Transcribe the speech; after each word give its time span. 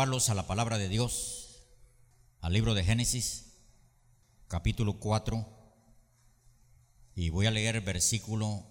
Llevarlos 0.00 0.30
a 0.30 0.34
la 0.34 0.46
palabra 0.46 0.78
de 0.78 0.88
Dios, 0.88 1.66
al 2.40 2.54
libro 2.54 2.72
de 2.72 2.82
Génesis, 2.82 3.52
capítulo 4.48 4.94
4, 4.94 5.46
y 7.16 7.28
voy 7.28 7.44
a 7.44 7.50
leer 7.50 7.76
el 7.76 7.82
versículo, 7.82 8.64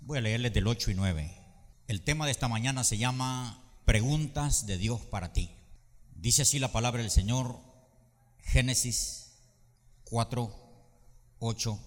voy 0.00 0.18
a 0.18 0.22
leerles 0.22 0.52
del 0.52 0.66
8 0.66 0.90
y 0.90 0.94
9. 0.94 1.38
El 1.86 2.02
tema 2.02 2.24
de 2.24 2.32
esta 2.32 2.48
mañana 2.48 2.82
se 2.82 2.98
llama 2.98 3.62
Preguntas 3.84 4.66
de 4.66 4.76
Dios 4.76 5.02
para 5.02 5.32
ti. 5.32 5.52
Dice 6.16 6.42
así 6.42 6.58
la 6.58 6.72
palabra 6.72 7.02
del 7.02 7.12
Señor, 7.12 7.60
Génesis 8.40 9.36
4, 10.02 10.52
8 11.38 11.78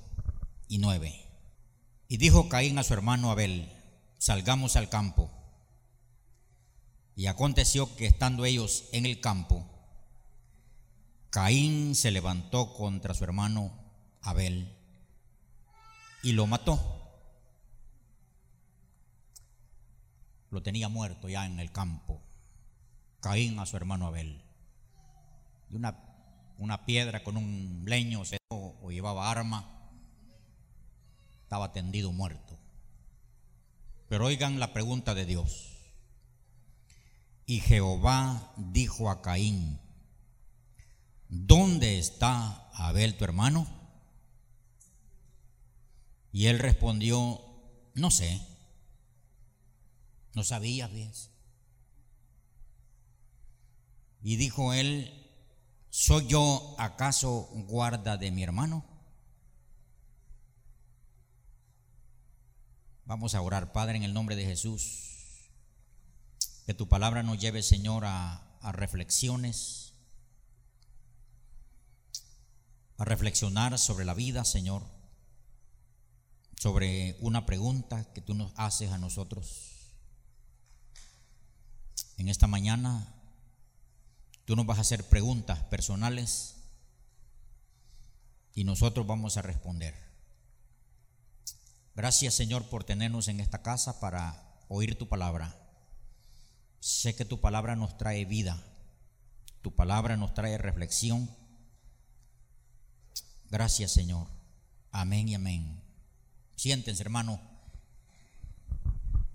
y 0.69 0.77
9. 0.77 1.21
Y 2.07 2.15
dijo 2.15 2.47
Caín 2.47 2.79
a 2.79 2.83
su 2.83 2.93
hermano 2.93 3.29
Abel, 3.29 3.69
salgamos 4.19 4.77
al 4.77 4.87
campo. 4.87 5.36
Y 7.17 7.25
aconteció 7.25 7.95
que 7.95 8.05
estando 8.05 8.45
ellos 8.45 8.87
en 8.91 9.07
el 9.07 9.19
campo, 9.19 9.65
Caín 11.31 11.95
se 11.95 12.11
levantó 12.11 12.75
contra 12.75 13.15
su 13.15 13.23
hermano 13.23 13.73
Abel 14.21 14.71
y 16.21 16.33
lo 16.33 16.45
mató. 16.45 16.79
Lo 20.51 20.61
tenía 20.61 20.89
muerto 20.89 21.27
ya 21.27 21.47
en 21.47 21.59
el 21.59 21.71
campo. 21.71 22.21
Caín 23.19 23.57
a 23.57 23.65
su 23.65 23.75
hermano 23.77 24.05
Abel. 24.05 24.43
Y 25.71 25.75
una, 25.75 25.97
una 26.59 26.85
piedra 26.85 27.23
con 27.23 27.35
un 27.35 27.83
leño 27.87 28.25
se, 28.25 28.37
o 28.49 28.91
llevaba 28.91 29.31
arma. 29.31 29.89
Estaba 31.41 31.71
tendido 31.73 32.11
muerto. 32.11 32.59
Pero 34.07 34.27
oigan 34.27 34.59
la 34.59 34.71
pregunta 34.71 35.15
de 35.15 35.25
Dios. 35.25 35.76
Y 37.49 37.61
Jehová 37.61 38.53
dijo 38.57 39.09
a 39.09 39.21
Caín, 39.21 39.79
¿dónde 41.29 41.97
está 41.97 42.69
Abel 42.73 43.17
tu 43.17 43.23
hermano? 43.23 43.65
Y 46.33 46.47
él 46.47 46.59
respondió, 46.59 47.41
no 47.93 48.11
sé, 48.11 48.45
no 50.33 50.43
sabía, 50.43 50.87
¿ves? 50.87 51.31
Y 54.21 54.35
dijo 54.35 54.73
él, 54.73 55.31
¿soy 55.89 56.27
yo 56.27 56.75
acaso 56.77 57.47
guarda 57.65 58.17
de 58.17 58.29
mi 58.29 58.43
hermano? 58.43 58.85
Vamos 63.05 63.35
a 63.35 63.41
orar, 63.41 63.71
Padre, 63.71 63.95
en 63.95 64.03
el 64.03 64.13
nombre 64.13 64.35
de 64.35 64.43
Jesús. 64.43 65.06
Que 66.67 66.73
tu 66.73 66.89
palabra 66.89 67.23
nos 67.23 67.39
lleve, 67.39 67.63
Señor, 67.63 68.03
a, 68.05 68.43
reflexiones, 68.73 69.93
a 72.97 73.05
reflexionar 73.05 73.79
sobre 73.79 74.03
la 74.03 74.13
vida, 74.13 74.43
Señor, 74.43 74.83
sobre 76.57 77.15
una 77.21 77.45
pregunta 77.45 78.11
que 78.13 78.19
tú 78.19 78.33
nos 78.33 78.51
haces 78.57 78.91
a 78.91 78.97
nosotros. 78.97 79.93
En 82.17 82.27
esta 82.27 82.47
mañana 82.47 83.15
tú 84.43 84.57
nos 84.57 84.65
vas 84.65 84.79
a 84.79 84.81
hacer 84.81 85.07
preguntas 85.07 85.59
personales 85.69 86.55
y 88.53 88.65
nosotros 88.65 89.07
vamos 89.07 89.37
a 89.37 89.41
responder. 89.41 89.95
Gracias 91.95 92.33
Señor 92.33 92.65
por 92.65 92.83
tenernos 92.83 93.29
en 93.29 93.39
esta 93.39 93.61
casa 93.61 94.01
para 94.01 94.59
oír 94.67 94.97
tu 94.97 95.07
palabra. 95.07 95.66
Sé 96.79 97.15
que 97.15 97.25
tu 97.25 97.41
palabra 97.41 97.75
nos 97.75 97.97
trae 97.97 98.25
vida, 98.25 98.63
tu 99.61 99.75
palabra 99.75 100.17
nos 100.17 100.33
trae 100.33 100.57
reflexión. 100.57 101.29
Gracias 103.49 103.91
Señor. 103.91 104.27
Amén 104.91 105.29
y 105.29 105.35
amén. 105.35 105.81
Siéntense 106.55 107.03
hermano. 107.03 107.39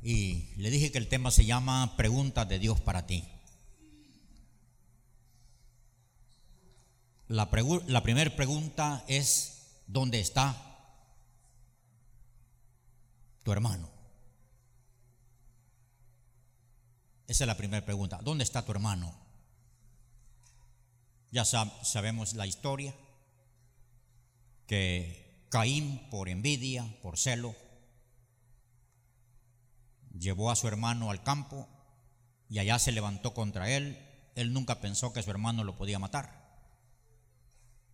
Y 0.03 0.55
le 0.57 0.71
dije 0.71 0.91
que 0.91 0.99
el 0.99 1.09
tema 1.09 1.31
se 1.31 1.45
llama 1.45 1.97
Preguntas 1.97 2.49
de 2.49 2.59
Dios 2.59 2.81
para 2.81 3.07
ti. 3.07 3.25
La, 7.29 7.49
la 7.87 8.03
primera 8.03 8.35
pregunta 8.35 9.05
es, 9.07 9.83
¿dónde 9.87 10.21
está 10.21 10.57
tu 13.45 13.53
hermano? 13.53 13.92
Esa 17.33 17.45
es 17.45 17.49
la 17.49 17.57
primera 17.57 17.83
pregunta. 17.83 18.21
¿Dónde 18.23 18.45
está 18.45 18.63
tu 18.63 18.73
hermano? 18.73 19.11
Ya 21.31 21.47
sabemos 21.47 22.35
la 22.35 22.47
historia, 22.47 22.95
que 24.67 25.47
Caín, 25.49 26.11
por 26.11 26.29
envidia, 26.29 26.85
por 27.01 27.17
celo, 27.17 27.57
llevó 30.13 30.51
a 30.51 30.57
su 30.57 30.69
hermano 30.69 31.11
al 31.11 31.23
campo 31.23 31.67
y 32.51 32.59
allá 32.59 32.79
se 32.79 32.93
levantó 32.93 33.33
contra 33.33 33.71
él. 33.71 33.97
Él 34.35 34.53
nunca 34.53 34.83
pensó 34.83 35.15
que 35.15 35.23
su 35.23 35.31
hermano 35.31 35.65
lo 35.65 35.79
podía 35.79 35.99
matar, 35.99 36.69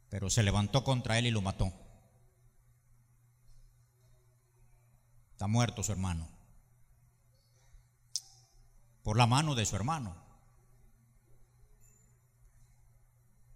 pero 0.08 0.30
se 0.30 0.42
levantó 0.42 0.82
contra 0.82 1.16
él 1.16 1.26
y 1.26 1.30
lo 1.30 1.42
mató. 1.42 1.72
Está 5.30 5.46
muerto 5.46 5.84
su 5.84 5.92
hermano 5.92 6.37
por 9.08 9.16
la 9.16 9.26
mano 9.26 9.54
de 9.54 9.64
su 9.64 9.74
hermano. 9.74 10.14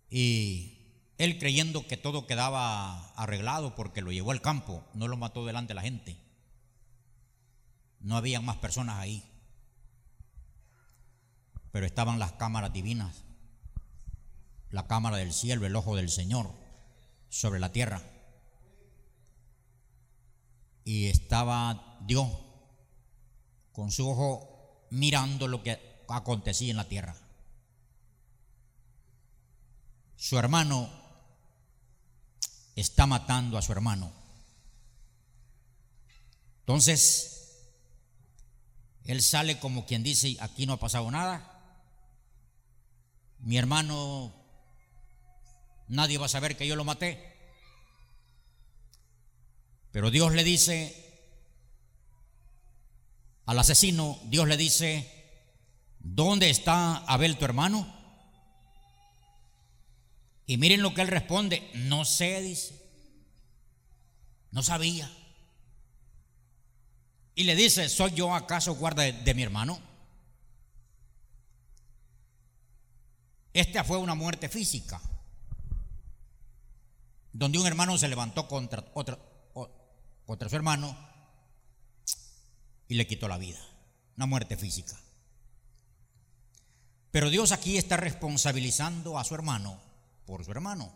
Y 0.08 0.78
él 1.18 1.38
creyendo 1.38 1.86
que 1.86 1.98
todo 1.98 2.26
quedaba 2.26 3.08
arreglado 3.16 3.74
porque 3.74 4.00
lo 4.00 4.12
llevó 4.12 4.30
al 4.30 4.40
campo, 4.40 4.82
no 4.94 5.08
lo 5.08 5.18
mató 5.18 5.44
delante 5.44 5.72
de 5.72 5.74
la 5.74 5.82
gente. 5.82 6.16
No 8.00 8.16
había 8.16 8.40
más 8.40 8.56
personas 8.56 8.96
ahí. 8.96 9.22
Pero 11.70 11.84
estaban 11.84 12.18
las 12.18 12.32
cámaras 12.32 12.72
divinas, 12.72 13.22
la 14.70 14.86
cámara 14.86 15.18
del 15.18 15.34
cielo, 15.34 15.66
el 15.66 15.76
ojo 15.76 15.96
del 15.96 16.08
Señor 16.08 16.50
sobre 17.28 17.60
la 17.60 17.72
tierra. 17.72 18.00
Y 20.82 21.08
estaba 21.08 21.98
Dios 22.06 22.30
con 23.72 23.90
su 23.90 24.08
ojo 24.08 24.51
mirando 24.92 25.48
lo 25.48 25.62
que 25.62 26.04
acontecía 26.06 26.70
en 26.70 26.76
la 26.76 26.88
tierra. 26.88 27.16
Su 30.16 30.38
hermano 30.38 30.90
está 32.76 33.06
matando 33.06 33.56
a 33.56 33.62
su 33.62 33.72
hermano. 33.72 34.12
Entonces, 36.60 37.70
él 39.04 39.22
sale 39.22 39.58
como 39.58 39.86
quien 39.86 40.02
dice, 40.02 40.36
aquí 40.40 40.66
no 40.66 40.74
ha 40.74 40.78
pasado 40.78 41.10
nada. 41.10 41.48
Mi 43.38 43.56
hermano, 43.56 44.34
nadie 45.88 46.18
va 46.18 46.26
a 46.26 46.28
saber 46.28 46.56
que 46.56 46.66
yo 46.66 46.76
lo 46.76 46.84
maté. 46.84 47.32
Pero 49.90 50.10
Dios 50.10 50.34
le 50.34 50.44
dice, 50.44 51.01
al 53.46 53.58
asesino, 53.58 54.18
Dios 54.24 54.46
le 54.46 54.56
dice, 54.56 55.10
¿dónde 55.98 56.50
está 56.50 56.98
Abel 56.98 57.36
tu 57.36 57.44
hermano? 57.44 57.92
Y 60.46 60.56
miren 60.56 60.82
lo 60.82 60.94
que 60.94 61.02
él 61.02 61.08
responde, 61.08 61.70
no 61.74 62.04
sé, 62.04 62.40
dice, 62.40 62.80
no 64.50 64.62
sabía. 64.62 65.10
Y 67.34 67.44
le 67.44 67.56
dice, 67.56 67.88
¿soy 67.88 68.12
yo 68.12 68.34
acaso 68.34 68.74
guarda 68.74 69.02
de, 69.02 69.34
mi 69.34 69.42
hermano? 69.42 69.80
Esta 73.54 73.84
fue 73.84 73.98
una 73.98 74.14
muerte 74.14 74.48
física, 74.48 75.00
donde 77.32 77.58
un 77.58 77.66
hermano 77.66 77.98
se 77.98 78.08
levantó 78.08 78.46
contra, 78.48 78.84
otro, 78.94 79.18
contra 80.26 80.48
su 80.48 80.56
hermano 80.56 81.11
y 82.92 82.94
le 82.94 83.06
quitó 83.06 83.26
la 83.26 83.38
vida. 83.38 83.58
Una 84.18 84.26
muerte 84.26 84.58
física. 84.58 84.94
Pero 87.10 87.30
Dios 87.30 87.50
aquí 87.50 87.78
está 87.78 87.96
responsabilizando 87.96 89.18
a 89.18 89.24
su 89.24 89.34
hermano 89.34 89.80
por 90.26 90.44
su 90.44 90.50
hermano. 90.50 90.92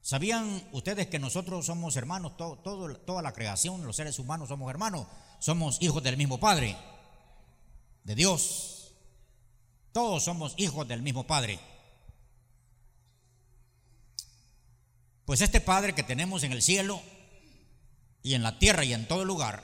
¿Sabían 0.00 0.68
ustedes 0.72 1.06
que 1.06 1.20
nosotros 1.20 1.66
somos 1.66 1.94
hermanos? 1.94 2.36
Toda 2.36 3.22
la 3.22 3.32
creación, 3.32 3.84
los 3.84 3.94
seres 3.94 4.18
humanos 4.18 4.48
somos 4.48 4.68
hermanos. 4.68 5.06
Somos 5.38 5.80
hijos 5.80 6.02
del 6.02 6.16
mismo 6.16 6.40
Padre, 6.40 6.76
de 8.02 8.16
Dios. 8.16 8.92
Todos 9.92 10.24
somos 10.24 10.54
hijos 10.56 10.88
del 10.88 11.00
mismo 11.00 11.28
Padre. 11.28 11.60
Pues 15.24 15.42
este 15.42 15.60
Padre 15.60 15.94
que 15.94 16.02
tenemos 16.02 16.42
en 16.42 16.50
el 16.50 16.60
cielo 16.60 17.00
y 18.24 18.34
en 18.34 18.42
la 18.42 18.58
tierra 18.58 18.84
y 18.84 18.92
en 18.92 19.06
todo 19.06 19.24
lugar, 19.24 19.62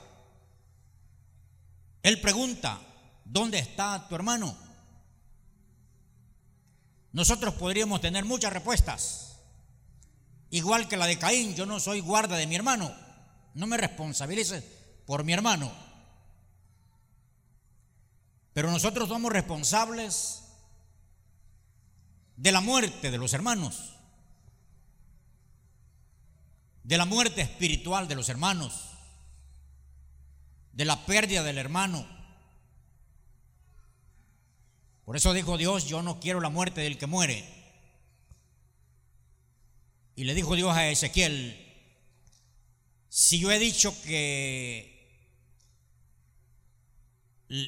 Él 2.03 2.21
pregunta, 2.21 2.79
¿Dónde 3.31 3.59
está 3.59 4.09
tu 4.09 4.15
hermano? 4.15 4.53
Nosotros 7.13 7.53
podríamos 7.53 8.01
tener 8.01 8.25
muchas 8.25 8.51
respuestas. 8.51 9.37
Igual 10.49 10.89
que 10.89 10.97
la 10.97 11.07
de 11.07 11.17
Caín, 11.17 11.55
yo 11.55 11.65
no 11.65 11.79
soy 11.79 12.01
guarda 12.01 12.35
de 12.35 12.45
mi 12.45 12.55
hermano. 12.55 12.93
No 13.53 13.67
me 13.67 13.77
responsabilices 13.77 14.65
por 15.05 15.23
mi 15.23 15.31
hermano. 15.31 15.71
Pero 18.51 18.69
nosotros 18.69 19.07
somos 19.07 19.31
responsables 19.31 20.43
de 22.35 22.51
la 22.51 22.59
muerte 22.59 23.11
de 23.11 23.17
los 23.17 23.33
hermanos, 23.33 23.90
de 26.91 26.97
la 26.97 27.05
muerte 27.05 27.39
espiritual 27.39 28.09
de 28.09 28.15
los 28.15 28.27
hermanos, 28.27 28.73
de 30.73 30.83
la 30.83 31.05
pérdida 31.05 31.41
del 31.41 31.57
hermano. 31.57 32.05
Por 35.05 35.15
eso 35.15 35.31
dijo 35.31 35.57
Dios, 35.57 35.87
yo 35.87 36.01
no 36.01 36.19
quiero 36.19 36.41
la 36.41 36.49
muerte 36.49 36.81
del 36.81 36.97
que 36.97 37.07
muere. 37.07 37.45
Y 40.17 40.25
le 40.25 40.33
dijo 40.33 40.53
Dios 40.57 40.75
a 40.75 40.89
Ezequiel, 40.89 41.65
si 43.07 43.39
yo 43.39 43.53
he 43.53 43.57
dicho 43.59 43.95
que 44.03 44.91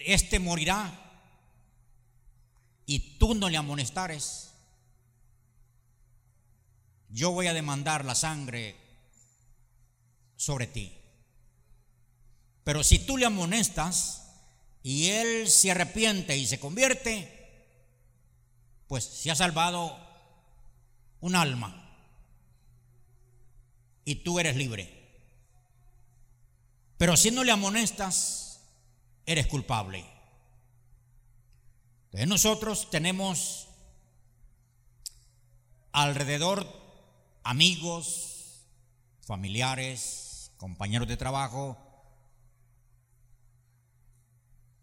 este 0.05 0.39
morirá 0.39 0.99
y 2.85 3.17
tú 3.19 3.35
no 3.35 3.47
le 3.47 3.55
amonestares, 3.55 4.51
yo 7.07 7.31
voy 7.31 7.47
a 7.47 7.53
demandar 7.53 8.03
la 8.03 8.15
sangre 8.15 8.82
sobre 10.35 10.67
ti. 10.67 10.97
Pero 12.63 12.83
si 12.83 12.99
tú 12.99 13.17
le 13.17 13.25
amonestas 13.25 14.23
y 14.81 15.07
él 15.09 15.49
se 15.49 15.71
arrepiente 15.71 16.37
y 16.37 16.45
se 16.45 16.59
convierte, 16.59 17.43
pues 18.87 19.03
se 19.03 19.31
ha 19.31 19.35
salvado 19.35 19.97
un 21.19 21.35
alma 21.35 21.79
y 24.05 24.15
tú 24.15 24.39
eres 24.39 24.55
libre. 24.55 25.03
Pero 26.97 27.17
si 27.17 27.31
no 27.31 27.43
le 27.43 27.51
amonestas, 27.51 28.61
eres 29.25 29.47
culpable. 29.47 30.05
Entonces 32.05 32.27
nosotros 32.27 32.89
tenemos 32.89 33.67
alrededor 35.91 36.67
amigos, 37.43 38.67
familiares, 39.25 40.22
compañeros 40.63 41.09
de 41.09 41.17
trabajo, 41.17 41.77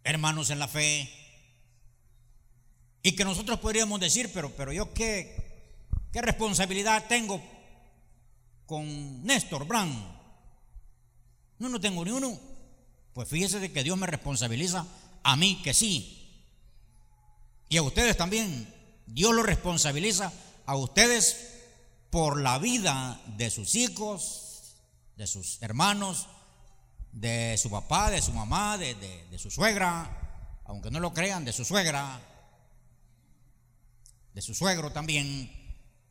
hermanos 0.05 0.51
en 0.51 0.59
la 0.59 0.69
fe, 0.69 1.11
y 3.03 3.13
que 3.13 3.25
nosotros 3.25 3.61
podríamos 3.61 3.99
decir, 3.99 4.31
pero, 4.35 4.55
pero 4.55 4.75
yo 4.75 4.93
qué, 4.93 5.89
qué 6.13 6.21
responsabilidad 6.21 7.07
tengo 7.09 7.43
con 8.67 9.25
Néstor 9.25 9.67
Brown. 9.67 9.91
No, 11.59 11.71
no 11.71 11.81
tengo 11.81 12.05
ni 12.05 12.11
uno. 12.11 12.39
Pues 13.15 13.27
fíjese 13.31 13.59
de 13.59 13.73
que 13.73 13.83
Dios 13.83 13.97
me 13.97 14.07
responsabiliza 14.07 14.87
a 15.23 15.35
mí 15.37 15.63
que 15.63 15.73
sí. 15.73 16.45
Y 17.71 17.79
a 17.79 17.83
ustedes 17.83 18.19
también. 18.19 18.69
Dios 19.07 19.35
lo 19.35 19.43
responsabiliza 19.43 20.31
a 20.67 20.77
ustedes 20.77 21.55
por 22.11 22.39
la 22.39 22.59
vida 22.59 23.19
de 23.39 23.49
sus 23.49 23.75
hijos, 23.77 24.50
de 25.21 25.27
sus 25.27 25.61
hermanos, 25.61 26.29
de 27.13 27.55
su 27.59 27.69
papá, 27.69 28.11
de 28.11 28.23
su 28.23 28.33
mamá, 28.33 28.79
de, 28.79 29.39
su 29.39 29.51
suegra, 29.51 30.59
aunque 30.65 30.91
no 30.91 30.99
lo 30.99 31.13
crean, 31.13 31.45
de 31.45 31.53
su 31.53 31.63
suegra, 31.63 32.19
de 34.33 34.41
su 34.41 34.55
suegro 34.55 34.93
también, 34.93 35.53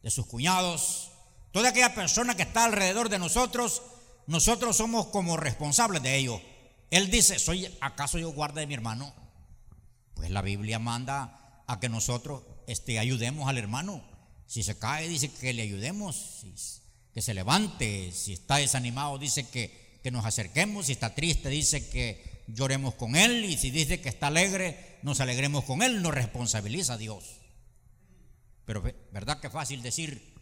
de 0.04 0.12
sus 0.12 0.28
cuñados, 0.28 1.10
toda 1.52 1.70
aquella 1.70 1.96
persona 1.96 2.36
que 2.36 2.44
está 2.44 2.66
alrededor 2.66 3.10
de 3.10 3.18
nosotros, 3.18 3.82
nosotros 4.28 4.78
somos 4.78 5.08
como 5.08 5.38
responsables 5.38 6.04
de 6.04 6.16
ello. 6.16 6.40
Él 6.92 7.10
dice, 7.10 7.40
¿soy 7.40 7.76
acaso 7.82 8.20
yo 8.20 8.32
guarda 8.32 8.62
de 8.62 8.68
mi 8.68 8.76
hermano? 8.76 9.12
Pues 10.14 10.30
la 10.30 10.44
Biblia 10.44 10.78
manda 10.78 11.64
a 11.66 11.80
que 11.80 11.90
nosotros 11.90 12.44
este, 12.68 13.00
ayudemos 13.00 13.50
al 13.50 13.58
hermano. 13.58 14.04
Si 14.46 14.62
se 14.62 14.78
cae, 14.78 15.08
dice 15.08 15.32
que 15.32 15.52
le 15.54 15.64
ayudemos, 15.64 16.46
se 17.22 17.34
levante. 17.34 18.12
Si 18.12 18.34
está 18.34 18.58
desanimado, 18.58 19.18
dice 19.18 19.48
que, 19.48 20.00
que 20.04 20.12
nos 20.12 20.26
acerquemos. 20.26 20.88
Si 20.88 20.92
está 20.94 21.16
triste, 21.16 21.50
dice 21.50 21.90
que 21.90 22.44
lloremos 22.48 22.96
con 22.96 23.16
él. 23.16 23.46
Y 23.46 23.58
si 23.58 23.72
dice 23.72 24.02
que 24.02 24.10
está 24.10 24.28
alegre, 24.28 25.00
nos 25.04 25.20
alegremos 25.20 25.64
con 25.64 25.82
él. 25.82 26.02
Nos 26.02 26.14
responsabiliza 26.14 26.98
Dios. 26.98 27.24
Pero 28.66 28.84
verdad 29.12 29.40
que 29.40 29.50
fácil 29.50 29.82
decir, 29.82 30.36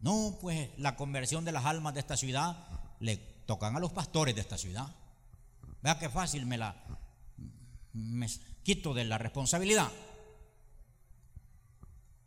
no, 0.00 0.38
pues 0.40 0.68
la 0.78 0.96
conversión 0.96 1.44
de 1.44 1.52
las 1.52 1.64
almas 1.64 1.94
de 1.94 2.00
esta 2.00 2.16
ciudad 2.16 2.66
le 2.98 3.16
tocan 3.46 3.76
a 3.76 3.80
los 3.80 3.92
pastores 3.92 4.34
de 4.34 4.40
esta 4.40 4.58
ciudad. 4.58 4.94
Vea 5.82 5.98
qué 5.98 6.08
fácil 6.08 6.46
me 6.46 6.58
la 6.58 6.74
me 7.92 8.28
quito 8.62 8.94
de 8.94 9.04
la 9.04 9.18
responsabilidad. 9.18 9.90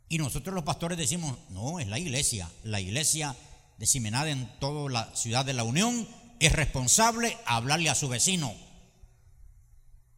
Y 0.08 0.18
nosotros 0.18 0.54
los 0.54 0.64
pastores 0.64 0.96
decimos, 0.96 1.36
no, 1.50 1.80
es 1.80 1.88
la 1.88 1.98
iglesia. 1.98 2.50
La 2.62 2.80
iglesia 2.80 3.36
diseminada 3.78 4.30
en 4.30 4.58
toda 4.58 4.90
la 4.90 5.14
ciudad 5.14 5.44
de 5.44 5.52
la 5.52 5.64
Unión 5.64 6.08
es 6.40 6.52
responsable 6.52 7.36
hablarle 7.46 7.90
a 7.90 7.94
su 7.94 8.08
vecino. 8.08 8.54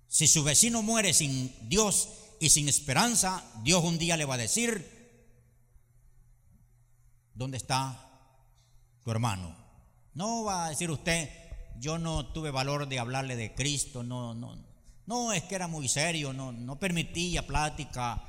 Si 0.08 0.26
su 0.26 0.42
vecino 0.42 0.82
muere 0.82 1.12
sin 1.12 1.54
Dios 1.68 2.08
y 2.40 2.50
sin 2.50 2.68
esperanza, 2.68 3.44
Dios 3.62 3.84
un 3.84 3.98
día 3.98 4.16
le 4.16 4.24
va 4.24 4.34
a 4.34 4.38
decir, 4.38 4.98
¿dónde 7.34 7.56
está 7.56 8.08
tu 9.04 9.10
hermano? 9.10 9.54
No 10.14 10.44
va 10.44 10.66
a 10.66 10.70
decir 10.70 10.90
usted, 10.90 11.28
yo 11.78 11.98
no 11.98 12.26
tuve 12.26 12.50
valor 12.50 12.88
de 12.88 12.98
hablarle 12.98 13.36
de 13.36 13.54
Cristo, 13.54 14.02
no, 14.02 14.34
no, 14.34 14.56
no, 15.06 15.32
es 15.32 15.44
que 15.44 15.54
era 15.54 15.68
muy 15.68 15.88
serio, 15.88 16.32
no, 16.32 16.52
no 16.52 16.78
permitía 16.78 17.46
plática. 17.46 18.22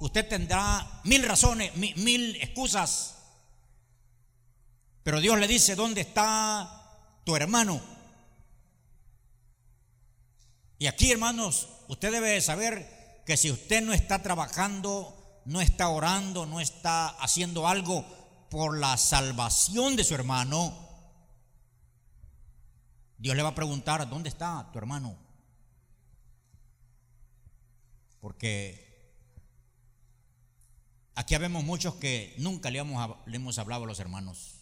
Usted 0.00 0.28
tendrá 0.28 1.00
mil 1.04 1.22
razones, 1.22 1.76
mil, 1.76 1.94
mil 1.96 2.36
excusas, 2.36 3.17
pero 5.08 5.22
Dios 5.22 5.38
le 5.38 5.48
dice, 5.48 5.74
¿dónde 5.74 6.02
está 6.02 6.70
tu 7.24 7.34
hermano? 7.34 7.80
Y 10.78 10.86
aquí, 10.86 11.10
hermanos, 11.10 11.66
usted 11.88 12.12
debe 12.12 12.38
saber 12.42 13.22
que 13.24 13.38
si 13.38 13.50
usted 13.50 13.80
no 13.80 13.94
está 13.94 14.22
trabajando, 14.22 15.40
no 15.46 15.62
está 15.62 15.88
orando, 15.88 16.44
no 16.44 16.60
está 16.60 17.08
haciendo 17.08 17.66
algo 17.66 18.04
por 18.50 18.76
la 18.76 18.98
salvación 18.98 19.96
de 19.96 20.04
su 20.04 20.14
hermano, 20.14 20.76
Dios 23.16 23.34
le 23.34 23.42
va 23.42 23.48
a 23.48 23.54
preguntar, 23.54 24.06
¿dónde 24.10 24.28
está 24.28 24.68
tu 24.74 24.78
hermano? 24.78 25.16
Porque 28.20 29.16
aquí 31.14 31.34
vemos 31.38 31.64
muchos 31.64 31.94
que 31.94 32.34
nunca 32.36 32.70
le 32.70 32.80
hemos 32.80 33.56
hablado 33.56 33.84
a 33.84 33.86
los 33.86 34.00
hermanos. 34.00 34.57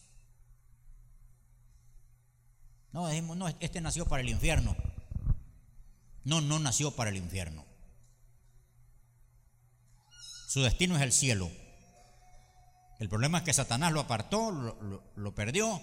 No, 2.97 3.09
decimos, 3.09 3.37
no, 3.37 3.47
este 3.61 3.83
nació 3.83 4.07
para 4.07 4.23
el 4.23 4.31
infierno. 4.31 4.75
No, 6.25 6.41
no 6.41 6.59
nació 6.59 6.93
para 6.93 7.11
el 7.11 7.19
infierno. 7.19 7.63
Su 10.49 10.63
destino 10.63 10.97
es 10.97 11.03
el 11.03 11.13
cielo. 11.13 11.51
El 12.99 13.11
problema 13.11 13.37
es 13.37 13.45
que 13.45 13.53
Satanás 13.53 13.93
lo 13.93 14.01
apartó, 14.01 14.51
lo, 14.51 15.03
lo 15.15 15.35
perdió 15.35 15.79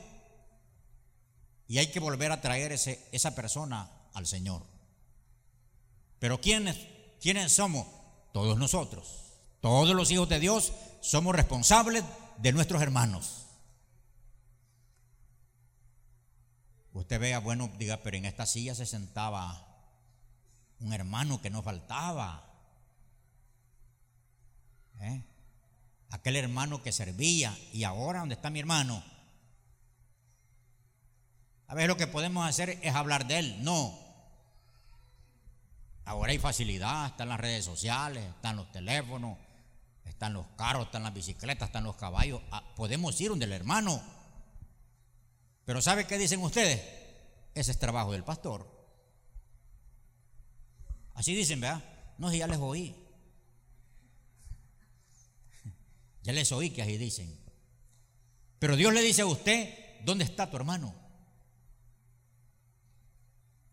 y 1.68 1.78
hay 1.78 1.92
que 1.92 2.00
volver 2.00 2.32
a 2.32 2.42
traer 2.42 2.72
ese, 2.72 3.08
esa 3.12 3.36
persona 3.36 3.92
al 4.16 4.26
Señor. 4.26 4.66
Pero 6.18 6.42
¿quiénes, 6.42 6.80
¿quiénes 7.22 7.54
somos? 7.54 7.86
Todos 8.34 8.58
nosotros. 8.58 9.36
Todos 9.62 9.96
los 9.96 10.10
hijos 10.10 10.30
de 10.30 10.40
Dios 10.40 10.74
somos 11.02 11.36
responsables 11.36 12.04
de 12.40 12.54
nuestros 12.54 12.82
hermanos. 12.82 13.43
Usted 17.14 17.22
vea, 17.22 17.38
bueno, 17.38 17.70
diga, 17.78 17.98
pero 18.02 18.18
en 18.18 18.26
esta 18.26 18.48
silla 18.48 18.74
se 18.74 18.88
sentaba 18.88 19.68
un 20.80 20.94
hermano 20.94 21.40
que 21.44 21.52
nos 21.52 21.64
faltaba. 21.64 22.44
¿Eh? 25.00 25.22
Aquel 26.10 26.38
hermano 26.38 26.82
que 26.82 26.92
servía. 26.92 27.56
Y 27.72 27.84
ahora, 27.84 28.22
¿dónde 28.22 28.34
está 28.34 28.50
mi 28.50 28.60
hermano? 28.60 29.04
A 31.68 31.76
ver, 31.76 31.88
lo 31.88 31.98
que 31.98 32.08
podemos 32.08 32.50
hacer 32.50 32.80
es 32.82 32.96
hablar 32.96 33.28
de 33.28 33.38
él. 33.38 33.64
No. 33.64 33.96
Ahora 36.06 36.32
hay 36.32 36.40
facilidad, 36.40 37.06
están 37.06 37.30
las 37.30 37.40
redes 37.40 37.64
sociales, 37.64 38.26
están 38.26 38.56
los 38.56 38.72
teléfonos, 38.72 39.38
están 40.06 40.34
los 40.34 40.48
carros, 40.58 40.88
están 40.88 41.04
las 41.04 41.14
bicicletas, 41.14 41.70
están 41.70 41.84
los 41.84 41.96
caballos. 41.96 42.42
Ah, 42.50 42.64
podemos 42.76 43.22
ir 43.22 43.30
donde 43.30 43.46
el 43.46 43.54
hermano. 43.54 44.02
Pero 45.64 45.80
¿sabe 45.80 46.08
qué 46.08 46.18
dicen 46.18 46.42
ustedes? 46.42 47.03
Ese 47.54 47.72
es 47.72 47.80
trabajo 47.80 48.12
del 48.12 48.24
pastor. 48.24 48.68
Así 51.14 51.36
dicen, 51.36 51.62
¿verdad? 51.62 51.84
No, 52.18 52.30
si 52.30 52.40
ya 52.40 52.48
les 52.48 52.60
oí. 52.60 52.96
Ya 56.24 56.32
les 56.32 56.52
oí 56.54 56.70
que 56.70 56.82
así 56.82 56.98
dicen. 56.98 57.38
Pero 58.60 58.78
Dios 58.78 58.94
le 58.94 59.02
dice 59.02 59.24
a 59.24 59.26
usted, 59.26 60.00
¿dónde 60.06 60.24
está 60.24 60.50
tu 60.50 60.56
hermano? 60.56 60.96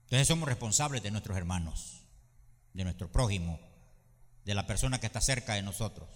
Entonces 0.05 0.27
somos 0.27 0.49
responsables 0.49 1.01
de 1.05 1.13
nuestros 1.13 1.37
hermanos, 1.37 2.03
de 2.73 2.83
nuestro 2.83 3.13
prójimo, 3.13 3.61
de 4.45 4.55
la 4.55 4.67
persona 4.67 4.99
que 4.99 5.07
está 5.07 5.21
cerca 5.21 5.55
de 5.55 5.63
nosotros. 5.63 6.09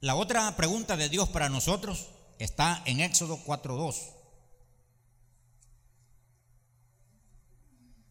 La 0.00 0.16
otra 0.16 0.56
pregunta 0.56 0.96
de 0.96 1.08
Dios 1.08 1.28
para 1.28 1.48
nosotros 1.48 2.10
está 2.40 2.82
en 2.86 2.98
Éxodo 2.98 3.38
4.2. 3.44 4.17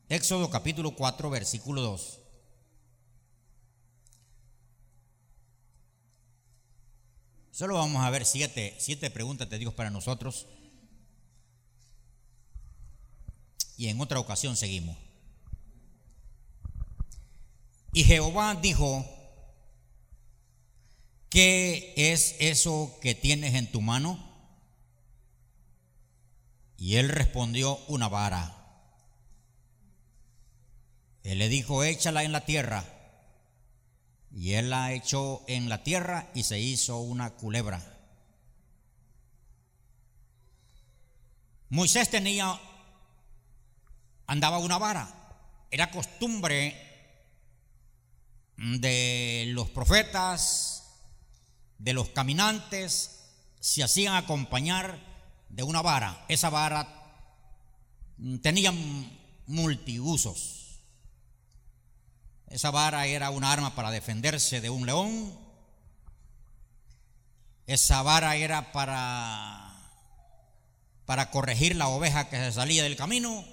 Éxodo 0.10 0.50
capítulo 0.50 0.96
4, 0.96 1.30
versículo 1.30 1.82
2. 1.82 2.20
Solo 7.52 7.74
vamos 7.74 8.04
a 8.04 8.10
ver 8.10 8.26
siete, 8.26 8.76
siete 8.80 9.10
preguntas 9.10 9.50
de 9.50 9.58
Dios 9.58 9.74
para 9.74 9.90
nosotros. 9.90 10.48
Y 13.76 13.88
en 13.88 14.00
otra 14.00 14.20
ocasión 14.20 14.56
seguimos. 14.56 14.96
Y 17.92 18.04
Jehová 18.06 18.56
dijo, 18.56 19.06
¿qué 21.30 21.94
es 21.98 22.36
eso 22.40 22.98
que 23.02 23.14
tienes 23.14 23.56
en 23.56 23.72
tu 23.72 23.82
mano? 23.82 24.24
Y 26.78 26.96
él 26.96 27.10
respondió, 27.10 27.78
una 27.88 28.08
vara. 28.08 28.57
Él 31.28 31.40
le 31.40 31.50
dijo, 31.50 31.84
échala 31.84 32.24
en 32.24 32.32
la 32.32 32.46
tierra. 32.46 32.86
Y 34.32 34.54
él 34.54 34.70
la 34.70 34.94
echó 34.94 35.44
en 35.48 35.68
la 35.68 35.84
tierra 35.84 36.32
y 36.34 36.44
se 36.44 36.58
hizo 36.58 37.00
una 37.00 37.32
culebra. 37.32 37.84
Moisés 41.68 42.10
tenía, 42.10 42.58
andaba 44.26 44.60
una 44.60 44.78
vara. 44.78 45.36
Era 45.70 45.92
costumbre 45.92 46.78
de 48.56 49.48
los 49.50 49.70
profetas, 49.72 50.94
de 51.78 51.92
los 51.92 52.08
caminantes, 52.12 53.34
se 53.60 53.84
hacían 53.84 54.16
acompañar 54.16 54.98
de 55.50 55.64
una 55.64 55.82
vara. 55.82 56.24
Esa 56.30 56.50
vara 56.50 56.88
tenía 58.42 58.72
multiusos. 59.46 60.57
Esa 62.50 62.72
vara 62.72 63.06
era 63.08 63.30
un 63.30 63.44
arma 63.44 63.76
para 63.76 63.92
defenderse 63.92 64.62
de 64.62 64.70
un 64.70 64.86
león. 64.86 65.38
Esa 67.66 68.02
vara 68.02 68.36
era 68.36 68.72
para 68.72 69.68
para 71.08 71.32
corregir 71.32 71.78
la 71.78 71.88
oveja 71.88 72.30
que 72.30 72.36
se 72.36 72.52
salía 72.52 72.84
del 72.84 72.98
camino. 72.98 73.46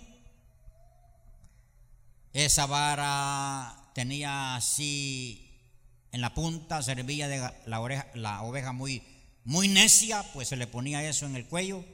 Esa 2.32 2.66
vara 2.66 3.92
tenía 3.94 4.56
así 4.56 5.44
en 6.10 6.20
la 6.20 6.34
punta, 6.34 6.82
servía 6.82 7.28
de 7.28 7.48
la, 7.66 7.80
oreja, 7.80 8.08
la 8.14 8.42
oveja 8.42 8.72
muy, 8.72 9.04
muy 9.44 9.68
necia, 9.68 10.24
pues 10.32 10.48
se 10.48 10.56
le 10.56 10.66
ponía 10.66 11.08
eso 11.08 11.26
en 11.26 11.36
el 11.36 11.46
cuello 11.46 11.84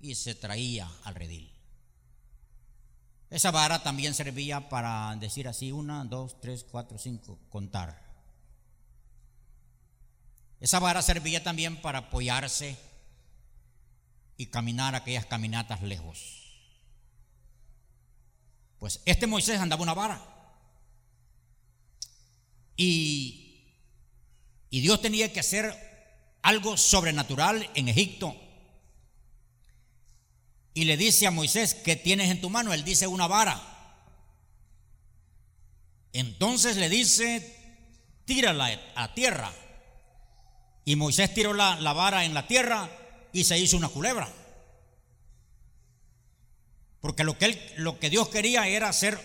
y 0.00 0.14
se 0.14 0.36
traía 0.36 0.88
al 1.02 1.16
redil. 1.16 1.52
Esa 3.30 3.52
vara 3.52 3.82
también 3.84 4.12
servía 4.12 4.68
para 4.68 5.14
decir 5.16 5.46
así, 5.46 5.70
una, 5.70 6.04
dos, 6.04 6.40
tres, 6.40 6.64
cuatro, 6.68 6.98
cinco, 6.98 7.38
contar. 7.48 8.02
Esa 10.58 10.80
vara 10.80 11.00
servía 11.00 11.42
también 11.42 11.80
para 11.80 12.00
apoyarse 12.00 12.76
y 14.36 14.46
caminar 14.46 14.96
aquellas 14.96 15.26
caminatas 15.26 15.80
lejos. 15.82 16.40
Pues 18.80 19.00
este 19.04 19.28
Moisés 19.28 19.60
andaba 19.60 19.82
una 19.82 19.94
vara. 19.94 20.20
Y, 22.76 23.76
y 24.70 24.80
Dios 24.80 25.00
tenía 25.00 25.32
que 25.32 25.40
hacer 25.40 25.72
algo 26.42 26.76
sobrenatural 26.76 27.70
en 27.74 27.88
Egipto 27.88 28.34
y 30.74 30.84
le 30.84 30.96
dice 30.96 31.26
a 31.26 31.30
Moisés, 31.30 31.74
¿qué 31.74 31.96
tienes 31.96 32.30
en 32.30 32.40
tu 32.40 32.50
mano? 32.50 32.72
Él 32.72 32.84
dice 32.84 33.06
una 33.06 33.26
vara. 33.26 33.60
Entonces 36.12 36.76
le 36.76 36.88
dice, 36.88 37.56
tírala 38.24 38.80
a 38.94 39.14
tierra. 39.14 39.52
Y 40.84 40.96
Moisés 40.96 41.34
tiró 41.34 41.52
la, 41.54 41.76
vara 41.92 42.24
en 42.24 42.34
la 42.34 42.46
tierra 42.46 42.88
y 43.32 43.44
se 43.44 43.58
hizo 43.58 43.76
una 43.76 43.88
culebra. 43.88 44.32
Porque 47.00 47.24
lo 47.24 47.36
que, 47.38 47.74
lo 47.76 47.98
que 47.98 48.10
Dios 48.10 48.28
quería 48.28 48.66
era 48.68 48.88
hacer 48.88 49.18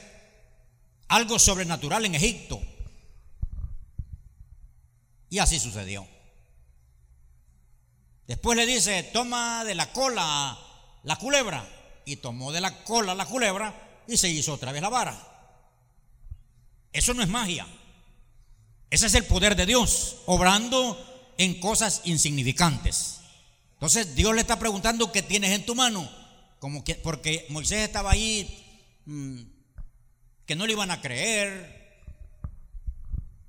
algo 1.08 1.40
sobrenatural 1.40 2.06
en 2.06 2.16
Egipto. 2.16 2.62
Y 5.30 5.40
así 5.40 5.60
sucedió. 5.60 6.08
Después 8.28 8.58
le 8.58 8.66
dice, 8.66 9.04
toma 9.04 9.64
de 9.64 9.76
la 9.76 9.92
cola 9.92 10.65
la 11.06 11.16
culebra 11.16 11.68
y 12.04 12.18
tomó 12.18 12.52
de 12.52 12.62
la 12.62 12.84
cola 12.84 13.16
la 13.16 13.26
culebra 13.26 14.04
y 14.08 14.18
se 14.18 14.30
hizo 14.30 14.54
otra 14.54 14.72
vez 14.72 14.82
la 14.82 14.90
vara. 14.90 15.18
Eso 16.92 17.14
no 17.14 17.24
es 17.24 17.30
magia. 17.30 17.66
Ese 18.90 19.08
es 19.08 19.14
el 19.16 19.26
poder 19.26 19.56
de 19.56 19.66
Dios, 19.66 20.18
obrando 20.26 21.34
en 21.38 21.60
cosas 21.60 22.02
insignificantes. 22.06 23.20
Entonces 23.74 24.16
Dios 24.16 24.34
le 24.34 24.42
está 24.42 24.58
preguntando 24.58 25.12
qué 25.12 25.22
tienes 25.22 25.52
en 25.52 25.66
tu 25.66 25.76
mano, 25.76 26.10
como 26.60 26.84
que 26.84 26.96
porque 26.96 27.46
Moisés 27.50 27.80
estaba 27.80 28.12
ahí 28.12 29.02
mm, 29.06 29.42
que 30.46 30.56
no 30.56 30.66
le 30.66 30.74
iban 30.74 30.92
a 30.92 31.02
creer. 31.02 31.84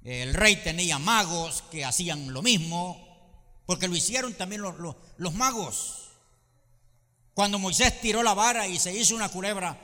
El 0.03 0.35
rey 0.35 0.57
tenía 0.57 0.99
magos 0.99 1.63
que 1.71 1.85
hacían 1.85 2.33
lo 2.33 2.43
mismo, 2.43 3.63
porque 3.67 3.89
lo 3.89 3.97
hicieron 3.97 4.35
también 4.35 4.63
los, 4.63 4.75
los 5.17 5.35
magos. 5.35 6.06
Cuando 7.37 7.59
Moisés 7.59 8.01
tiró 8.01 8.23
la 8.23 8.33
vara 8.33 8.67
y 8.67 8.79
se 8.79 8.97
hizo 8.97 9.15
una 9.15 9.29
culebra 9.29 9.77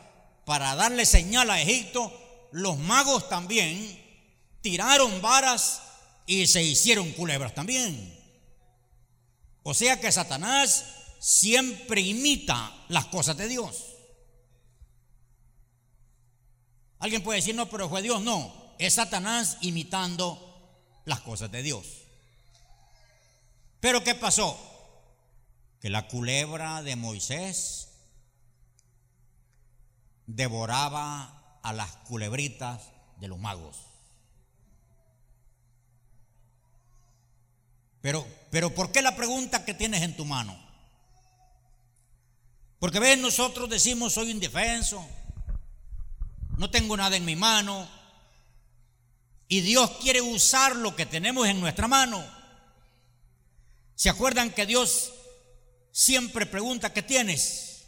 para 0.47 0.75
darle 0.75 1.05
señal 1.05 1.51
a 1.51 1.61
Egipto, 1.61 2.11
los 2.51 2.79
magos 2.79 3.29
también 3.29 4.03
tiraron 4.63 5.21
varas 5.21 5.83
y 6.25 6.47
se 6.47 6.63
hicieron 6.63 7.13
culebras 7.13 7.55
también. 7.55 8.19
O 9.65 9.75
sea 9.75 10.01
que 10.01 10.11
Satanás 10.11 10.87
siempre 11.21 12.01
imita 12.01 12.73
las 12.89 13.05
cosas 13.09 13.37
de 13.37 13.49
Dios. 13.49 13.85
Alguien 17.01 17.23
puede 17.23 17.41
decir, 17.41 17.55
no, 17.55 17.69
pero 17.69 17.87
fue 17.91 18.01
Dios. 18.01 18.23
No, 18.23 18.51
es 18.79 18.95
Satanás 18.95 19.59
imitando 19.61 20.41
las 21.05 21.21
cosas 21.21 21.53
de 21.53 21.63
Dios. 21.63 21.85
Pero 23.79 24.03
¿qué 24.03 24.15
pasó? 24.15 24.72
Que 25.83 25.91
la 25.91 26.07
culebra 26.07 26.81
de 26.83 26.95
Moisés 26.95 27.89
devoraba 30.29 31.59
a 31.61 31.73
las 31.73 31.91
culebritas 32.07 32.93
de 33.17 33.27
los 33.27 33.41
magos. 33.41 33.79
Pero, 38.01 38.25
pero 38.53 38.73
¿por 38.73 38.93
qué 38.93 39.03
la 39.03 39.17
pregunta 39.17 39.65
que 39.65 39.75
tienes 39.75 40.03
en 40.03 40.17
tu 40.17 40.25
mano? 40.25 40.57
Porque 42.79 43.01
ven, 43.01 43.21
nosotros 43.21 43.69
decimos 43.69 44.13
soy 44.13 44.31
indefenso, 44.31 45.05
no 46.59 46.71
tengo 46.71 46.97
nada 46.97 47.17
en 47.17 47.25
mi 47.25 47.35
mano, 47.35 47.89
y 49.49 49.63
Dios 49.63 49.91
quiere 50.01 50.21
usar 50.21 50.77
lo 50.77 50.95
que 50.95 51.07
tenemos 51.07 51.49
en 51.49 51.61
nuestra 51.61 51.89
mano. 51.89 52.25
¿Se 53.97 54.09
acuerdan 54.09 54.51
que 54.51 54.65
Dios 54.65 55.13
siempre 55.93 56.47
pregunta, 56.47 56.93
¿qué 56.93 57.03
tienes? 57.03 57.85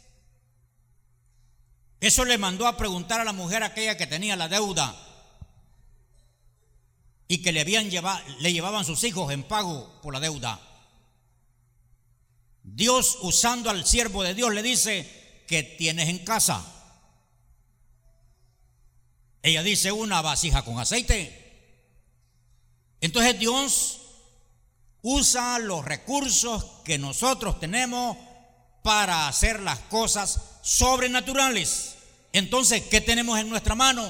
Eso 1.99 2.23
le 2.23 2.37
mandó 2.37 2.67
a 2.67 2.77
preguntar 2.77 3.19
a 3.19 3.25
la 3.25 3.33
mujer 3.33 3.63
aquella 3.63 3.97
que 3.97 4.07
tenía 4.07 4.35
la 4.35 4.47
deuda 4.47 4.95
y 7.27 7.41
que 7.41 7.51
le 7.51 7.61
habían 7.61 7.89
llevado, 7.89 8.23
le 8.39 8.53
llevaban 8.53 8.85
sus 8.85 9.03
hijos 9.03 9.33
en 9.33 9.43
pago 9.43 9.99
por 10.01 10.13
la 10.13 10.19
deuda. 10.19 10.61
Dios 12.63 13.17
usando 13.21 13.69
al 13.69 13.85
siervo 13.85 14.23
de 14.23 14.35
Dios 14.35 14.53
le 14.53 14.61
dice, 14.61 15.43
¿qué 15.47 15.63
tienes 15.63 16.09
en 16.09 16.19
casa? 16.19 16.71
Ella 19.41 19.63
dice 19.63 19.91
una 19.91 20.21
vasija 20.21 20.63
con 20.63 20.79
aceite. 20.79 21.41
Entonces 23.01 23.39
Dios 23.39 23.94
usa 25.07 25.59
los 25.59 25.85
recursos 25.85 26.81
que 26.83 26.97
nosotros 26.97 27.59
tenemos 27.59 28.17
para 28.81 29.27
hacer 29.27 29.59
las 29.59 29.77
cosas 29.81 30.41
sobrenaturales 30.63 31.95
Entonces, 32.33 32.81
¿qué 32.87 33.01
tenemos 33.01 33.37
en 33.37 33.47
nuestra 33.47 33.75
mano? 33.75 34.03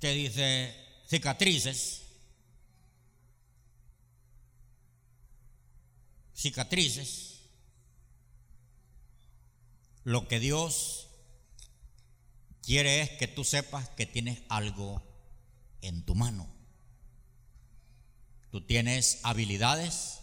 Que 0.00 0.12
dice 0.12 0.74
cicatrices. 1.08 2.02
Cicatrices. 6.32 7.40
Lo 10.04 10.28
que 10.28 10.38
Dios 10.38 11.09
quiere 12.62 13.00
es 13.00 13.10
que 13.10 13.28
tú 13.28 13.44
sepas 13.44 13.88
que 13.90 14.06
tienes 14.06 14.40
algo 14.48 15.02
en 15.82 16.04
tu 16.04 16.14
mano. 16.14 16.46
Tú 18.50 18.60
tienes 18.66 19.20
habilidades, 19.22 20.20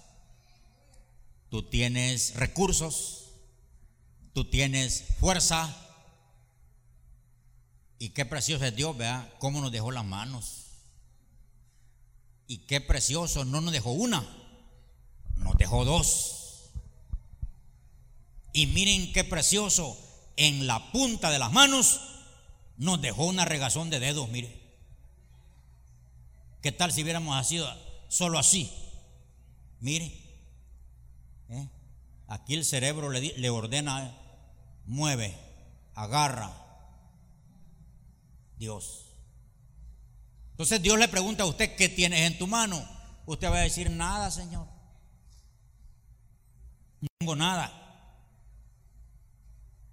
tú 1.49 1.63
tienes 1.63 2.35
recursos, 2.35 3.31
tú 4.33 4.49
tienes 4.49 5.05
fuerza. 5.19 5.75
Y 7.99 8.09
qué 8.09 8.25
precioso 8.25 8.65
es 8.65 8.75
Dios, 8.75 8.97
vea 8.97 9.33
cómo 9.39 9.61
nos 9.61 9.71
dejó 9.71 9.91
las 9.91 10.05
manos. 10.05 10.65
Y 12.47 12.59
qué 12.59 12.79
precioso, 12.81 13.45
no 13.45 13.61
nos 13.61 13.73
dejó 13.73 13.91
una, 13.91 14.25
nos 15.37 15.57
dejó 15.57 15.85
dos. 15.85 16.69
Y 18.53 18.67
miren 18.67 19.11
qué 19.13 19.23
precioso, 19.23 19.97
en 20.37 20.67
la 20.67 20.91
punta 20.91 21.31
de 21.31 21.39
las 21.39 21.51
manos 21.51 21.99
nos 22.77 23.01
dejó 23.01 23.25
una 23.25 23.45
regazón 23.45 23.89
de 23.89 23.99
dedos, 23.99 24.29
mire. 24.29 24.67
¿Qué 26.61 26.71
tal 26.71 26.91
si 26.91 27.03
hubiéramos 27.03 27.45
sido 27.47 27.67
solo 28.07 28.39
así? 28.39 28.71
Mire. 29.79 30.05
¿Eh? 31.49 31.69
Aquí 32.27 32.55
el 32.55 32.65
cerebro 32.65 33.09
le, 33.09 33.49
ordena, 33.49 34.15
mueve, 34.85 35.37
agarra. 35.95 36.51
Dios. 38.57 39.05
Entonces 40.51 40.81
Dios 40.81 40.97
le 40.97 41.07
pregunta 41.07 41.43
a 41.43 41.47
usted, 41.47 41.75
¿qué 41.75 41.89
tienes 41.89 42.21
en 42.21 42.37
tu 42.37 42.47
mano? 42.47 42.83
Usted 43.25 43.49
va 43.49 43.57
a 43.57 43.61
decir, 43.61 43.89
nada, 43.89 44.31
Señor. 44.31 44.67
No 47.01 47.07
tengo 47.19 47.35
nada. 47.35 47.71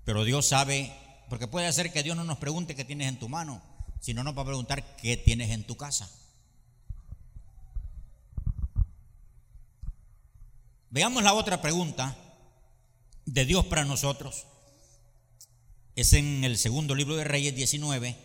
Pero 0.04 0.24
Dios 0.24 0.46
sabe, 0.46 0.92
porque 1.34 1.48
puede 1.48 1.72
ser 1.72 1.92
que 1.92 2.04
Dios 2.04 2.16
no 2.16 2.22
nos 2.22 2.38
pregunte 2.38 2.76
qué 2.76 2.84
tienes 2.84 3.08
en 3.08 3.18
tu 3.18 3.28
mano, 3.28 3.60
sino 3.98 4.22
nos 4.22 4.38
va 4.38 4.42
a 4.42 4.46
preguntar 4.46 4.96
qué 4.98 5.16
tienes 5.16 5.50
en 5.50 5.66
tu 5.66 5.76
casa. 5.76 6.08
Veamos 10.90 11.24
la 11.24 11.34
otra 11.34 11.60
pregunta 11.60 12.16
de 13.26 13.44
Dios 13.46 13.66
para 13.66 13.84
nosotros. 13.84 14.46
Es 15.96 16.12
en 16.12 16.44
el 16.44 16.56
segundo 16.56 16.94
libro 16.94 17.16
de 17.16 17.24
Reyes 17.24 17.56
19. 17.56 18.16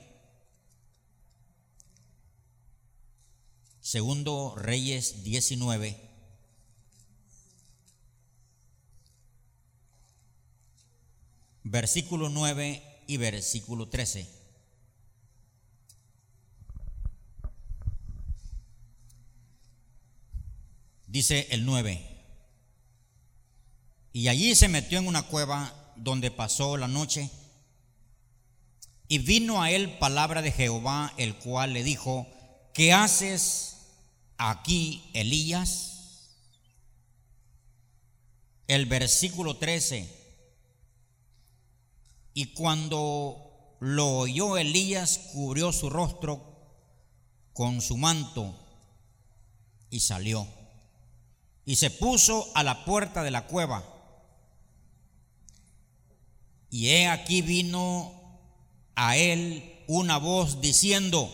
Segundo 3.82 4.54
Reyes 4.56 5.24
19. 5.24 6.00
Versículo 11.64 12.30
9 12.30 12.89
y 13.10 13.18
versículo 13.18 13.90
13. 13.90 14.30
Dice 21.08 21.48
el 21.50 21.66
9. 21.66 22.06
Y 24.14 24.28
allí 24.28 24.54
se 24.54 24.68
metió 24.68 25.00
en 25.00 25.08
una 25.08 25.24
cueva 25.24 25.92
donde 25.96 26.30
pasó 26.30 26.78
la 26.78 26.88
noche. 26.88 27.32
Y 29.08 29.18
vino 29.18 29.64
a 29.64 29.72
él 29.72 29.98
palabra 29.98 30.44
de 30.44 30.52
Jehová, 30.52 31.12
el 31.18 31.34
cual 31.34 31.74
le 31.74 31.82
dijo, 31.82 32.28
¿qué 32.76 32.94
haces 32.94 33.88
aquí, 34.38 35.10
Elías? 35.16 36.36
El 38.68 38.86
versículo 38.86 39.58
13. 39.58 40.19
Y 42.40 42.54
cuando 42.54 43.76
lo 43.82 44.20
oyó 44.20 44.56
Elías, 44.56 45.20
cubrió 45.34 45.74
su 45.74 45.90
rostro 45.90 46.42
con 47.52 47.82
su 47.82 47.98
manto 47.98 48.56
y 49.90 50.00
salió. 50.00 50.48
Y 51.66 51.76
se 51.76 51.90
puso 51.92 52.50
a 52.56 52.64
la 52.64 52.86
puerta 52.86 53.24
de 53.24 53.32
la 53.32 53.46
cueva 53.46 53.84
y 56.70 56.92
he 56.92 57.10
aquí 57.10 57.42
vino 57.42 58.40
a 58.96 59.18
él 59.18 59.84
una 59.88 60.16
voz 60.16 60.62
diciendo, 60.62 61.30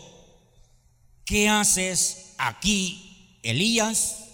¿qué 1.24 1.48
haces 1.48 2.34
aquí, 2.36 3.38
Elías? 3.44 4.24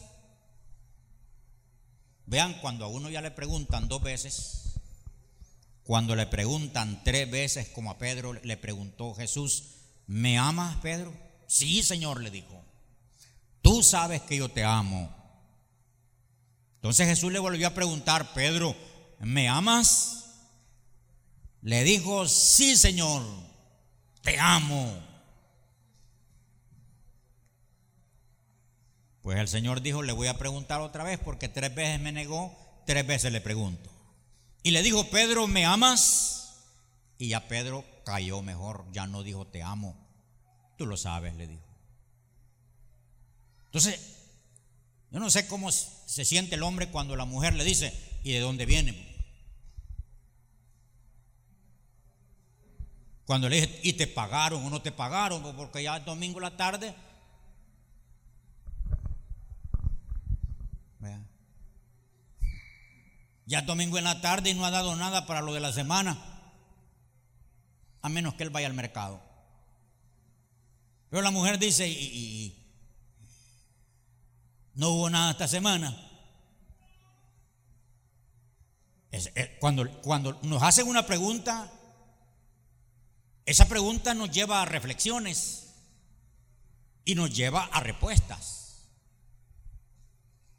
Vean, 2.24 2.58
cuando 2.62 2.86
a 2.86 2.88
uno 2.88 3.10
ya 3.10 3.20
le 3.20 3.30
preguntan 3.30 3.88
dos 3.88 4.02
veces, 4.02 4.61
cuando 5.84 6.14
le 6.14 6.26
preguntan 6.26 7.02
tres 7.04 7.30
veces, 7.30 7.68
como 7.68 7.90
a 7.90 7.98
Pedro 7.98 8.32
le 8.32 8.56
preguntó 8.56 9.14
Jesús, 9.14 9.64
¿me 10.06 10.38
amas, 10.38 10.76
Pedro? 10.76 11.12
Sí, 11.46 11.82
Señor, 11.82 12.20
le 12.20 12.30
dijo. 12.30 12.64
Tú 13.62 13.82
sabes 13.82 14.22
que 14.22 14.36
yo 14.36 14.48
te 14.48 14.64
amo. 14.64 15.14
Entonces 16.76 17.06
Jesús 17.06 17.32
le 17.32 17.38
volvió 17.38 17.66
a 17.68 17.74
preguntar, 17.74 18.32
Pedro, 18.32 18.74
¿me 19.20 19.48
amas? 19.48 20.22
Le 21.60 21.84
dijo, 21.84 22.26
sí 22.26 22.76
Señor, 22.76 23.22
te 24.22 24.38
amo. 24.38 25.00
Pues 29.22 29.38
el 29.38 29.46
Señor 29.46 29.80
dijo, 29.80 30.02
le 30.02 30.12
voy 30.12 30.26
a 30.26 30.38
preguntar 30.38 30.80
otra 30.80 31.04
vez 31.04 31.20
porque 31.20 31.48
tres 31.48 31.72
veces 31.72 32.00
me 32.00 32.10
negó, 32.10 32.52
tres 32.84 33.06
veces 33.06 33.30
le 33.30 33.40
pregunto. 33.40 33.91
Y 34.62 34.70
le 34.70 34.82
dijo, 34.82 35.08
Pedro, 35.10 35.46
¿me 35.46 35.64
amas? 35.64 36.54
Y 37.18 37.28
ya 37.28 37.48
Pedro 37.48 37.84
cayó 38.04 38.42
mejor, 38.42 38.84
ya 38.92 39.06
no 39.06 39.22
dijo, 39.22 39.46
te 39.46 39.62
amo. 39.62 39.96
Tú 40.76 40.86
lo 40.86 40.96
sabes, 40.96 41.34
le 41.34 41.46
dijo. 41.46 41.62
Entonces, 43.66 44.00
yo 45.10 45.18
no 45.18 45.30
sé 45.30 45.46
cómo 45.46 45.70
se 45.70 46.24
siente 46.24 46.54
el 46.54 46.62
hombre 46.62 46.90
cuando 46.90 47.16
la 47.16 47.24
mujer 47.24 47.54
le 47.54 47.64
dice, 47.64 47.92
¿y 48.22 48.32
de 48.32 48.40
dónde 48.40 48.66
viene? 48.66 49.12
Cuando 53.24 53.48
le 53.48 53.56
dije, 53.56 53.80
¿y 53.82 53.92
te 53.94 54.06
pagaron 54.06 54.64
o 54.64 54.70
no 54.70 54.82
te 54.82 54.92
pagaron? 54.92 55.42
Porque 55.56 55.82
ya 55.82 55.96
el 55.96 56.04
domingo 56.04 56.40
la 56.40 56.56
tarde. 56.56 56.94
Ya 63.46 63.62
domingo 63.62 63.98
en 63.98 64.04
la 64.04 64.20
tarde 64.20 64.50
y 64.50 64.54
no 64.54 64.64
ha 64.64 64.70
dado 64.70 64.94
nada 64.96 65.26
para 65.26 65.40
lo 65.40 65.52
de 65.52 65.60
la 65.60 65.72
semana. 65.72 66.16
A 68.00 68.08
menos 68.08 68.34
que 68.34 68.42
él 68.42 68.50
vaya 68.50 68.66
al 68.66 68.74
mercado. 68.74 69.22
Pero 71.10 71.22
la 71.22 71.30
mujer 71.30 71.58
dice, 71.58 71.88
y, 71.88 72.58
no 74.74 74.88
hubo 74.90 75.10
nada 75.10 75.32
esta 75.32 75.48
semana. 75.48 76.08
cuando, 79.60 79.90
cuando 80.00 80.40
nos 80.42 80.62
hacen 80.62 80.88
una 80.88 81.04
pregunta, 81.04 81.70
esa 83.44 83.68
pregunta 83.68 84.14
nos 84.14 84.30
lleva 84.30 84.62
a 84.62 84.64
reflexiones 84.64 85.74
y 87.04 87.14
nos 87.14 87.34
lleva 87.34 87.64
a 87.64 87.80
respuestas. 87.80 88.88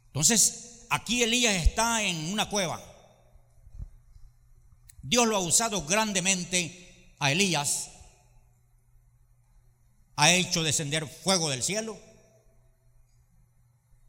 Entonces, 0.06 0.63
aquí 0.90 1.22
Elías 1.22 1.54
está 1.54 2.02
en 2.02 2.32
una 2.32 2.48
cueva. 2.48 2.82
Dios 5.02 5.26
lo 5.26 5.36
ha 5.36 5.40
usado 5.40 5.84
grandemente 5.84 7.14
a 7.18 7.30
Elías. 7.32 7.90
Ha 10.16 10.32
hecho 10.32 10.62
descender 10.62 11.06
fuego 11.06 11.50
del 11.50 11.62
cielo. 11.62 11.98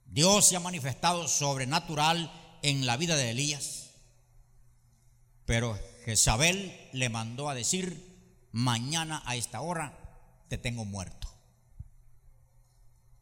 Dios 0.06 0.48
se 0.48 0.56
ha 0.56 0.62
manifestado 0.62 1.28
sobrenatural 1.28 2.32
en 2.62 2.86
la 2.86 2.96
vida 2.96 3.18
de 3.18 3.32
Elías. 3.32 3.92
Pero 5.46 5.78
Jezabel 6.06 6.90
le 6.94 7.10
mandó 7.10 7.50
a 7.50 7.56
decir, 7.56 8.48
mañana 8.52 9.22
a 9.26 9.36
esta 9.36 9.62
hora 9.62 9.98
te 10.48 10.58
tengo 10.58 10.86
muerto. 10.86 11.28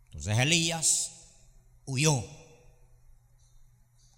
Entonces 0.05 0.37
Elías 0.37 1.11
huyó, 1.85 2.23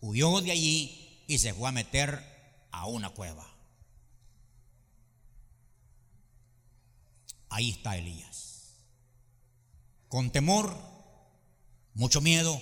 huyó 0.06 0.40
de 0.42 0.52
allí 0.52 1.24
y 1.28 1.40
se 1.40 1.54
fue 1.54 1.68
a 1.68 1.72
meter 1.72 2.24
a 2.72 2.86
una 2.86 3.10
cueva. 3.10 3.46
Ahí 7.50 7.72
está 7.72 7.98
Elías. 7.98 8.76
Con 10.08 10.30
temor, 10.30 10.78
mucho 11.96 12.22
miedo, 12.22 12.62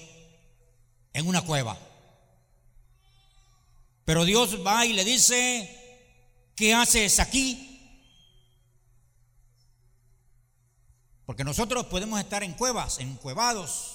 en 1.11 1.27
una 1.27 1.41
cueva. 1.41 1.77
Pero 4.05 4.23
Dios 4.23 4.65
va 4.65 4.85
y 4.85 4.93
le 4.93 5.03
dice, 5.03 6.49
¿qué 6.55 6.73
haces 6.73 7.19
aquí? 7.19 7.69
Porque 11.25 11.43
nosotros 11.43 11.85
podemos 11.87 12.19
estar 12.19 12.43
en 12.43 12.53
cuevas, 12.53 12.99
en 12.99 13.15
cuevados. 13.15 13.92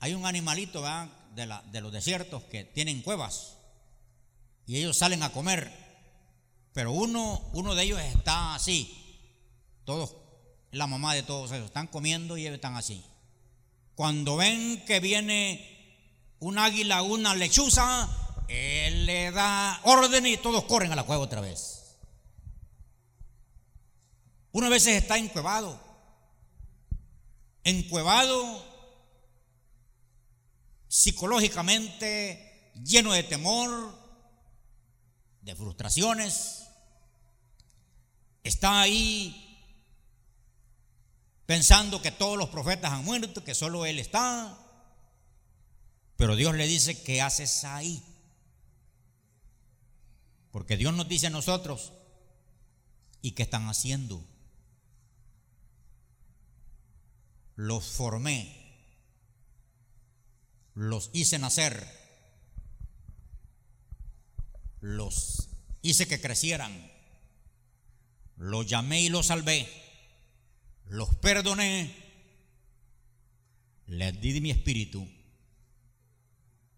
Hay 0.00 0.14
un 0.14 0.26
animalito 0.26 0.84
De, 1.34 1.80
los 1.80 1.92
desiertos 1.92 2.42
que 2.44 2.64
tienen 2.64 3.02
cuevas 3.02 3.54
y 4.66 4.76
ellos 4.76 4.98
salen 4.98 5.22
a 5.22 5.32
comer, 5.32 5.72
pero 6.74 6.92
uno, 6.92 7.40
uno 7.54 7.74
de 7.74 7.84
ellos 7.84 8.00
está 8.00 8.54
así, 8.54 8.94
todos, 9.84 10.14
la 10.72 10.86
mamá 10.86 11.14
de 11.14 11.22
todos 11.22 11.50
ellos, 11.52 11.66
están 11.66 11.86
comiendo 11.86 12.36
y 12.36 12.42
ellos 12.42 12.56
están 12.56 12.76
así. 12.76 13.02
Cuando 13.94 14.36
ven 14.36 14.84
que 14.84 15.00
viene 15.00 16.36
un 16.40 16.58
águila, 16.58 17.00
una 17.00 17.34
lechuza, 17.34 18.08
él 18.48 19.06
le 19.06 19.30
da 19.30 19.80
orden 19.84 20.26
y 20.26 20.36
todos 20.36 20.64
corren 20.64 20.92
a 20.92 20.96
la 20.96 21.04
cueva 21.04 21.22
otra 21.22 21.40
vez. 21.40 21.96
Uno 24.52 24.66
a 24.66 24.70
veces 24.70 25.02
está 25.02 25.16
encuevado, 25.16 25.80
encuevado 27.64 28.67
psicológicamente, 30.98 32.72
lleno 32.82 33.12
de 33.12 33.22
temor, 33.22 33.96
de 35.42 35.54
frustraciones. 35.54 36.64
Está 38.42 38.80
ahí 38.80 39.44
pensando 41.46 42.02
que 42.02 42.10
todos 42.10 42.36
los 42.36 42.48
profetas 42.48 42.90
han 42.90 43.04
muerto, 43.04 43.44
que 43.44 43.54
solo 43.54 43.86
él 43.86 44.00
está. 44.00 44.58
Pero 46.16 46.34
Dios 46.34 46.56
le 46.56 46.66
dice, 46.66 47.00
¿qué 47.04 47.22
haces 47.22 47.62
ahí? 47.62 48.02
Porque 50.50 50.76
Dios 50.76 50.92
nos 50.94 51.08
dice 51.08 51.28
a 51.28 51.30
nosotros, 51.30 51.92
¿y 53.22 53.32
qué 53.32 53.44
están 53.44 53.68
haciendo? 53.68 54.26
los 57.58 57.86
formé, 57.86 58.57
los 60.78 61.10
hice 61.12 61.40
nacer, 61.40 61.84
los 64.80 65.48
hice 65.82 66.06
que 66.06 66.20
crecieran, 66.20 66.72
los 68.36 68.64
llamé 68.64 69.00
y 69.00 69.08
los 69.08 69.26
salvé, 69.26 69.68
los 70.86 71.16
perdoné, 71.16 71.92
les 73.88 74.20
di 74.20 74.40
mi 74.40 74.52
espíritu. 74.52 75.04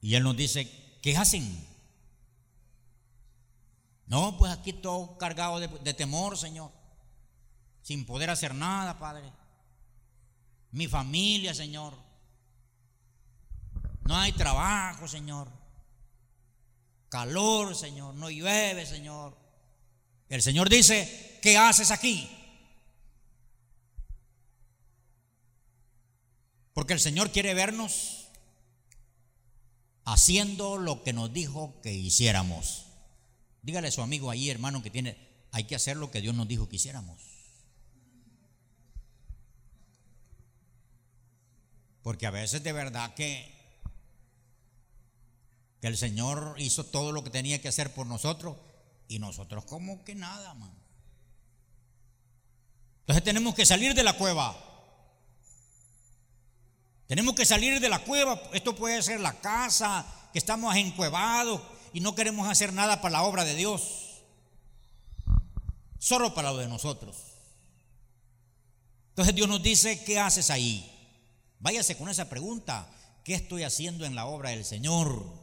Y 0.00 0.14
Él 0.14 0.22
nos 0.22 0.34
dice, 0.34 0.98
¿qué 1.02 1.18
hacen? 1.18 1.62
No, 4.06 4.38
pues 4.38 4.50
aquí 4.50 4.72
todo 4.72 5.18
cargado 5.18 5.60
de, 5.60 5.68
de 5.68 5.92
temor, 5.92 6.38
Señor, 6.38 6.72
sin 7.82 8.06
poder 8.06 8.30
hacer 8.30 8.54
nada, 8.54 8.98
Padre 8.98 9.30
mi 10.72 10.86
familia, 10.86 11.54
Señor. 11.54 11.94
No 14.11 14.16
hay 14.16 14.33
trabajo, 14.33 15.07
Señor. 15.07 15.46
Calor, 17.11 17.77
Señor. 17.77 18.12
No 18.16 18.29
llueve, 18.29 18.85
Señor. 18.85 19.38
El 20.29 20.42
Señor 20.42 20.68
dice, 20.68 21.38
¿qué 21.40 21.57
haces 21.57 21.92
aquí? 21.92 22.29
Porque 26.73 26.92
el 26.92 26.99
Señor 26.99 27.31
quiere 27.31 27.55
vernos 27.55 28.27
haciendo 30.05 30.77
lo 30.77 31.05
que 31.05 31.12
nos 31.12 31.33
dijo 31.33 31.81
que 31.81 31.92
hiciéramos. 31.92 32.87
Dígale 33.62 33.87
a 33.87 33.92
su 33.92 34.03
amigo 34.03 34.33
ahí, 34.33 34.51
hermano, 34.51 34.83
que 34.83 34.90
tiene, 34.90 35.16
hay 35.53 35.68
que 35.68 35.77
hacer 35.77 35.96
lo 35.96 36.11
que 36.11 36.20
Dios 36.20 36.35
nos 36.35 36.49
dijo 36.49 36.68
que 36.68 36.75
hiciéramos. 36.75 37.23
Porque 42.03 42.27
a 42.27 42.33
veces 42.33 42.64
de 42.64 42.73
verdad 42.73 43.14
que, 43.14 43.60
que 45.80 45.86
el 45.86 45.96
Señor 45.96 46.54
hizo 46.58 46.84
todo 46.84 47.12
lo 47.12 47.24
que 47.24 47.30
tenía 47.30 47.60
que 47.60 47.68
hacer 47.68 47.92
por 47.94 48.06
nosotros 48.06 48.56
y 49.08 49.18
nosotros 49.18 49.64
como 49.64 50.04
que 50.04 50.14
nada, 50.14 50.54
man. 50.54 50.72
Entonces 53.00 53.24
tenemos 53.24 53.54
que 53.54 53.66
salir 53.66 53.94
de 53.94 54.02
la 54.02 54.12
cueva. 54.12 54.56
Tenemos 57.06 57.34
que 57.34 57.44
salir 57.44 57.80
de 57.80 57.88
la 57.88 57.98
cueva. 58.04 58.40
Esto 58.52 58.76
puede 58.76 59.02
ser 59.02 59.18
la 59.18 59.40
casa, 59.40 60.06
que 60.32 60.38
estamos 60.38 60.76
encuevados 60.76 61.60
y 61.92 62.00
no 62.00 62.14
queremos 62.14 62.48
hacer 62.48 62.72
nada 62.72 63.00
para 63.00 63.12
la 63.12 63.22
obra 63.24 63.44
de 63.44 63.56
Dios. 63.56 64.22
Solo 65.98 66.34
para 66.34 66.52
lo 66.52 66.58
de 66.58 66.68
nosotros. 66.68 67.16
Entonces 69.08 69.34
Dios 69.34 69.48
nos 69.48 69.62
dice, 69.62 70.04
¿qué 70.04 70.20
haces 70.20 70.50
ahí? 70.50 70.88
Váyase 71.58 71.96
con 71.96 72.08
esa 72.08 72.28
pregunta. 72.28 72.88
¿Qué 73.24 73.34
estoy 73.34 73.64
haciendo 73.64 74.04
en 74.04 74.14
la 74.14 74.26
obra 74.26 74.50
del 74.50 74.64
Señor? 74.64 75.39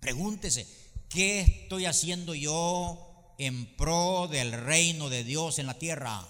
Pregúntese, 0.00 0.66
¿qué 1.08 1.40
estoy 1.40 1.86
haciendo 1.86 2.34
yo 2.34 3.34
en 3.38 3.76
pro 3.76 4.28
del 4.28 4.52
reino 4.52 5.08
de 5.10 5.24
Dios 5.24 5.58
en 5.58 5.66
la 5.66 5.78
tierra? 5.78 6.26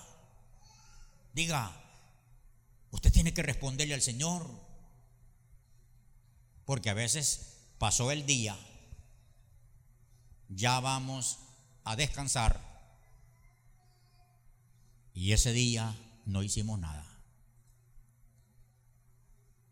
Diga, 1.32 1.72
usted 2.90 3.12
tiene 3.12 3.32
que 3.32 3.42
responderle 3.42 3.94
al 3.94 4.02
Señor. 4.02 4.48
Porque 6.64 6.90
a 6.90 6.94
veces 6.94 7.56
pasó 7.78 8.10
el 8.10 8.26
día, 8.26 8.56
ya 10.48 10.78
vamos 10.80 11.38
a 11.84 11.96
descansar. 11.96 12.60
Y 15.14 15.32
ese 15.32 15.52
día 15.52 15.96
no 16.26 16.42
hicimos 16.42 16.78
nada. 16.78 17.06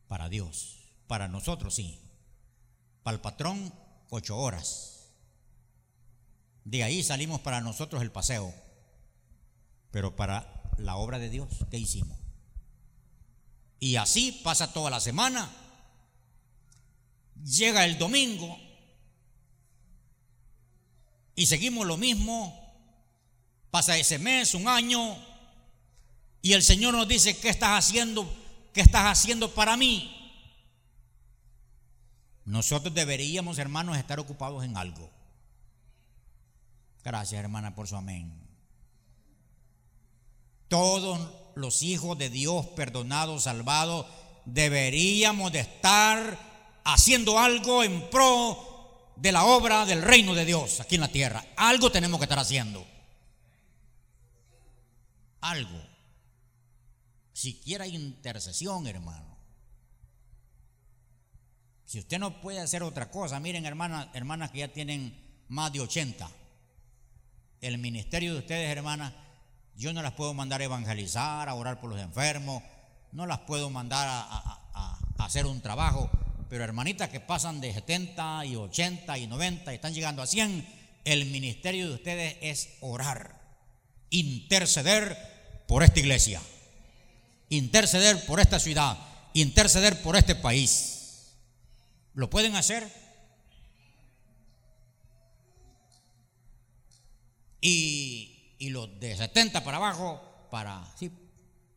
Para 0.08 0.28
Dios, 0.28 0.78
para 1.06 1.28
nosotros 1.28 1.74
sí. 1.74 2.00
Para 3.02 3.14
el 3.16 3.20
patrón, 3.20 3.72
ocho 4.10 4.36
horas. 4.36 5.10
De 6.64 6.82
ahí 6.82 7.02
salimos 7.02 7.40
para 7.40 7.60
nosotros 7.60 8.02
el 8.02 8.10
paseo. 8.10 8.52
Pero 9.90 10.16
para 10.16 10.72
la 10.78 10.96
obra 10.96 11.18
de 11.18 11.30
Dios, 11.30 11.48
¿qué 11.70 11.78
hicimos? 11.78 12.18
Y 13.80 13.96
así 13.96 14.32
pasa 14.44 14.72
toda 14.72 14.90
la 14.90 15.00
semana. 15.00 15.50
Llega 17.44 17.84
el 17.84 17.98
domingo 17.98 18.58
y 21.34 21.46
seguimos 21.46 21.86
lo 21.86 21.96
mismo. 21.96 22.54
Pasa 23.70 23.96
ese 23.96 24.18
mes, 24.18 24.54
un 24.54 24.66
año, 24.66 25.18
y 26.42 26.52
el 26.52 26.62
Señor 26.62 26.94
nos 26.94 27.08
dice, 27.08 27.36
¿qué 27.36 27.48
estás 27.48 27.84
haciendo? 27.84 28.30
¿Qué 28.72 28.80
estás 28.80 29.04
haciendo 29.06 29.52
para 29.54 29.76
mí? 29.76 30.14
Nosotros 32.48 32.94
deberíamos, 32.94 33.58
hermanos, 33.58 33.98
estar 33.98 34.18
ocupados 34.18 34.64
en 34.64 34.78
algo. 34.78 35.10
Gracias, 37.04 37.38
hermana, 37.38 37.74
por 37.74 37.86
su 37.86 37.94
amén. 37.94 38.32
Todos 40.66 41.20
los 41.56 41.82
hijos 41.82 42.16
de 42.16 42.30
Dios 42.30 42.64
perdonados, 42.68 43.42
salvados, 43.42 44.06
deberíamos 44.46 45.52
de 45.52 45.60
estar 45.60 46.80
haciendo 46.84 47.38
algo 47.38 47.84
en 47.84 48.08
pro 48.08 49.12
de 49.16 49.30
la 49.30 49.44
obra 49.44 49.84
del 49.84 50.00
reino 50.00 50.34
de 50.34 50.46
Dios 50.46 50.80
aquí 50.80 50.94
en 50.94 51.02
la 51.02 51.08
tierra. 51.08 51.44
Algo 51.54 51.92
tenemos 51.92 52.18
que 52.18 52.24
estar 52.24 52.38
haciendo. 52.38 52.86
Algo 55.42 55.82
siquiera 57.34 57.86
intercesión, 57.86 58.86
hermano. 58.86 59.27
Si 61.88 61.98
usted 61.98 62.18
no 62.18 62.42
puede 62.42 62.60
hacer 62.60 62.82
otra 62.82 63.10
cosa, 63.10 63.40
miren 63.40 63.64
hermanas, 63.64 64.08
hermanas 64.12 64.50
que 64.50 64.58
ya 64.58 64.68
tienen 64.68 65.16
más 65.48 65.72
de 65.72 65.80
80. 65.80 66.28
El 67.62 67.78
ministerio 67.78 68.34
de 68.34 68.40
ustedes, 68.40 68.70
hermanas, 68.70 69.14
yo 69.74 69.94
no 69.94 70.02
las 70.02 70.12
puedo 70.12 70.34
mandar 70.34 70.60
a 70.60 70.64
evangelizar, 70.64 71.48
a 71.48 71.54
orar 71.54 71.80
por 71.80 71.88
los 71.88 71.98
enfermos, 71.98 72.62
no 73.12 73.24
las 73.24 73.38
puedo 73.38 73.70
mandar 73.70 74.06
a, 74.06 74.60
a 74.74 75.24
hacer 75.24 75.46
un 75.46 75.62
trabajo, 75.62 76.10
pero 76.50 76.62
hermanitas 76.62 77.08
que 77.08 77.20
pasan 77.20 77.62
de 77.62 77.72
70 77.72 78.44
y 78.44 78.56
80 78.56 79.16
y 79.16 79.26
90 79.26 79.72
y 79.72 79.74
están 79.74 79.94
llegando 79.94 80.20
a 80.20 80.26
100, 80.26 80.68
el 81.06 81.24
ministerio 81.26 81.88
de 81.88 81.94
ustedes 81.94 82.36
es 82.42 82.76
orar, 82.82 83.40
interceder 84.10 85.64
por 85.66 85.82
esta 85.82 86.00
iglesia 86.00 86.42
interceder 87.50 88.24
por 88.26 88.40
esta 88.40 88.58
ciudad, 88.58 88.98
interceder 89.34 90.02
por 90.02 90.16
este 90.16 90.34
país. 90.34 90.97
¿Lo 92.18 92.28
pueden 92.28 92.56
hacer? 92.56 92.92
Y, 97.60 98.56
los 98.58 98.98
de 98.98 99.16
70 99.16 99.62
para 99.62 99.76
abajo, 99.76 100.20
para, 100.50 100.84
sí, 100.98 101.12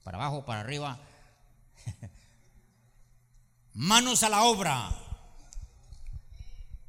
para 0.04 0.18
abajo, 0.18 0.44
para 0.44 0.62
arriba, 0.62 1.00
Manos 3.74 4.24
a 4.24 4.30
la 4.30 4.42
obra. 4.46 4.90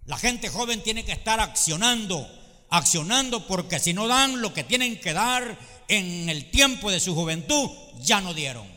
La 0.06 0.16
gente 0.16 0.48
joven 0.48 0.82
tiene 0.82 1.04
que 1.04 1.12
estar 1.12 1.38
accionando, 1.38 2.26
accionando 2.70 3.46
porque 3.46 3.78
si 3.80 3.92
no 3.92 4.08
dan 4.08 4.40
lo 4.40 4.54
que 4.54 4.64
tienen 4.64 4.98
que 4.98 5.12
dar 5.12 5.58
en 5.88 6.30
el 6.30 6.50
tiempo 6.50 6.90
de 6.90 7.00
su 7.00 7.14
juventud, 7.14 7.70
ya 8.00 8.22
no 8.22 8.32
dieron. 8.32 8.71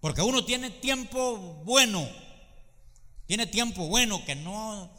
Porque 0.00 0.22
uno 0.22 0.44
tiene 0.44 0.70
tiempo 0.70 1.62
bueno, 1.64 2.06
tiene 3.26 3.46
tiempo 3.46 3.86
bueno 3.88 4.24
que 4.24 4.34
no, 4.34 4.90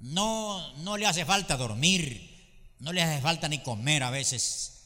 no, 0.00 0.74
no 0.76 0.96
le 0.96 1.06
hace 1.06 1.24
falta 1.24 1.56
dormir, 1.56 2.74
no 2.78 2.92
le 2.92 3.02
hace 3.02 3.20
falta 3.20 3.48
ni 3.48 3.58
comer 3.58 4.02
a 4.02 4.10
veces. 4.10 4.76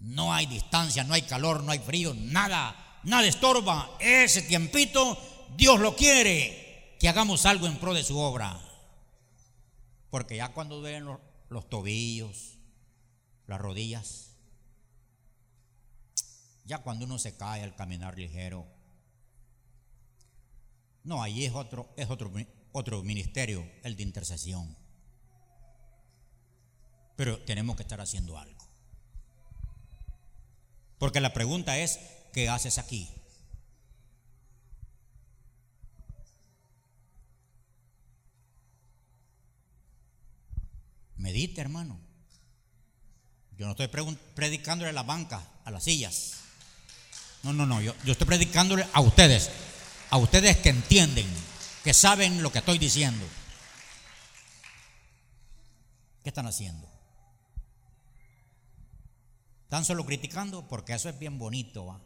No 0.00 0.32
hay 0.32 0.46
distancia, 0.46 1.02
no 1.02 1.14
hay 1.14 1.22
calor, 1.22 1.62
no 1.62 1.72
hay 1.72 1.78
frío, 1.80 2.14
nada, 2.14 3.00
nada 3.04 3.26
estorba. 3.26 3.96
Ese 3.98 4.42
tiempito 4.42 5.18
Dios 5.56 5.80
lo 5.80 5.96
quiere, 5.96 6.96
que 7.00 7.08
hagamos 7.08 7.46
algo 7.46 7.66
en 7.66 7.78
pro 7.78 7.94
de 7.94 8.04
su 8.04 8.18
obra. 8.18 8.60
Porque 10.10 10.36
ya 10.36 10.52
cuando 10.52 10.80
duelen 10.80 11.04
los, 11.04 11.18
los 11.48 11.68
tobillos, 11.68 12.58
las 13.46 13.60
rodillas, 13.60 14.27
ya 16.68 16.78
cuando 16.82 17.06
uno 17.06 17.18
se 17.18 17.34
cae 17.34 17.62
al 17.62 17.74
caminar 17.74 18.18
ligero, 18.18 18.66
no, 21.02 21.22
ahí 21.22 21.46
es 21.46 21.54
otro, 21.54 21.88
es 21.96 22.10
otro, 22.10 22.30
otro 22.72 23.02
ministerio, 23.02 23.66
el 23.82 23.96
de 23.96 24.02
intercesión. 24.02 24.76
Pero 27.16 27.42
tenemos 27.44 27.74
que 27.74 27.82
estar 27.82 28.02
haciendo 28.02 28.38
algo. 28.38 28.68
Porque 30.98 31.20
la 31.20 31.32
pregunta 31.32 31.78
es, 31.78 31.98
¿qué 32.34 32.50
haces 32.50 32.76
aquí? 32.76 33.08
Medite, 41.16 41.62
hermano. 41.62 41.98
Yo 43.56 43.64
no 43.64 43.72
estoy 43.72 43.88
predicándole 44.34 44.90
a 44.90 44.92
la 44.92 45.02
banca, 45.02 45.42
a 45.64 45.70
las 45.70 45.84
sillas. 45.84 46.37
No, 47.42 47.52
no, 47.52 47.66
no. 47.66 47.80
Yo, 47.80 47.94
yo 48.04 48.12
estoy 48.12 48.26
predicándole 48.26 48.86
a 48.92 49.00
ustedes. 49.00 49.50
A 50.10 50.16
ustedes 50.16 50.56
que 50.58 50.70
entienden, 50.70 51.26
que 51.84 51.94
saben 51.94 52.42
lo 52.42 52.50
que 52.50 52.58
estoy 52.58 52.78
diciendo. 52.78 53.24
¿Qué 56.22 56.30
están 56.30 56.46
haciendo? 56.46 56.88
Están 59.64 59.84
solo 59.84 60.04
criticando 60.06 60.66
porque 60.66 60.94
eso 60.94 61.08
es 61.08 61.18
bien 61.18 61.38
bonito. 61.38 61.86
¿va? 61.86 62.00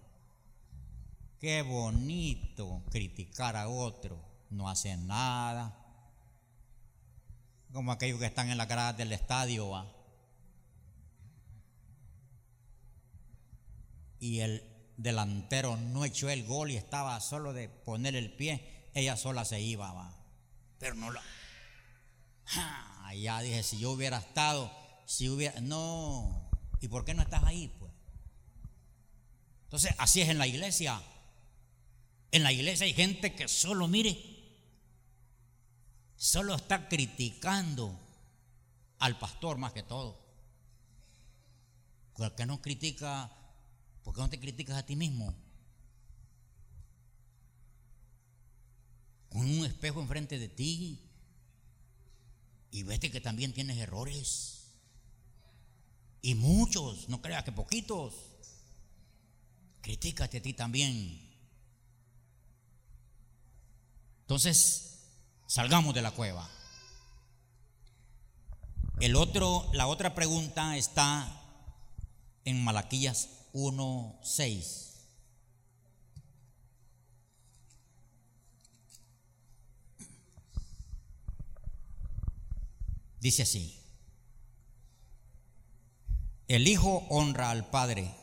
Qué 1.38 1.62
bonito 1.62 2.82
criticar 2.90 3.56
a 3.56 3.68
otro. 3.68 4.20
No 4.50 4.68
hacen 4.68 5.06
nada. 5.06 5.78
Como 7.72 7.92
aquellos 7.92 8.18
que 8.18 8.26
están 8.26 8.50
en 8.50 8.58
la 8.58 8.66
grada 8.66 8.92
del 8.92 9.12
estadio. 9.12 9.70
¿va? 9.70 9.90
Y 14.18 14.40
el 14.40 14.71
delantero 15.02 15.76
no 15.76 16.04
echó 16.04 16.30
el 16.30 16.44
gol 16.44 16.70
y 16.70 16.76
estaba 16.76 17.18
solo 17.20 17.52
de 17.52 17.68
poner 17.68 18.14
el 18.16 18.32
pie. 18.32 18.88
Ella 18.94 19.16
sola 19.16 19.44
se 19.44 19.60
iba. 19.60 19.92
¿va? 19.92 20.14
Pero 20.78 20.94
no 20.94 21.10
lo. 21.10 21.20
ya 23.16 23.40
dije, 23.40 23.62
si 23.62 23.78
yo 23.78 23.90
hubiera 23.92 24.18
estado, 24.18 24.70
si 25.06 25.28
hubiera. 25.28 25.60
No. 25.60 26.50
¿Y 26.80 26.88
por 26.88 27.04
qué 27.04 27.14
no 27.14 27.22
estás 27.22 27.42
ahí? 27.44 27.68
Pues? 27.78 27.92
Entonces, 29.64 29.94
así 29.98 30.20
es 30.20 30.28
en 30.28 30.38
la 30.38 30.46
iglesia. 30.46 31.00
En 32.30 32.42
la 32.42 32.52
iglesia 32.52 32.86
hay 32.86 32.94
gente 32.94 33.34
que 33.34 33.46
solo, 33.46 33.88
mire, 33.88 34.18
solo 36.16 36.54
está 36.54 36.88
criticando 36.88 37.98
al 38.98 39.18
pastor 39.18 39.58
más 39.58 39.72
que 39.72 39.82
todo. 39.82 40.18
¿Por 42.14 42.34
qué 42.34 42.46
no 42.46 42.60
critica? 42.62 43.30
¿Por 44.02 44.14
qué 44.14 44.20
no 44.20 44.30
te 44.30 44.40
criticas 44.40 44.76
a 44.76 44.86
ti 44.86 44.96
mismo? 44.96 45.34
Con 49.30 49.42
un 49.42 49.64
espejo 49.64 50.00
enfrente 50.00 50.38
de 50.38 50.48
ti 50.48 51.08
y 52.70 52.82
vete 52.82 53.10
que 53.10 53.20
también 53.20 53.52
tienes 53.52 53.78
errores. 53.78 54.72
Y 56.20 56.34
muchos, 56.34 57.08
no 57.08 57.22
creas 57.22 57.44
que 57.44 57.52
poquitos. 57.52 58.14
Critícate 59.80 60.38
a 60.38 60.42
ti 60.42 60.52
también. 60.52 61.30
Entonces, 64.22 65.00
salgamos 65.46 65.94
de 65.94 66.02
la 66.02 66.12
cueva. 66.12 66.48
El 69.00 69.16
otro, 69.16 69.68
la 69.72 69.86
otra 69.86 70.14
pregunta 70.14 70.76
está 70.76 71.40
en 72.44 72.62
Malaquías 72.62 73.41
1:6. 73.52 74.88
Dice 83.20 83.42
así: 83.42 83.78
el 86.48 86.68
Hijo 86.68 87.06
honra 87.08 87.50
al 87.50 87.70
Padre 87.70 88.14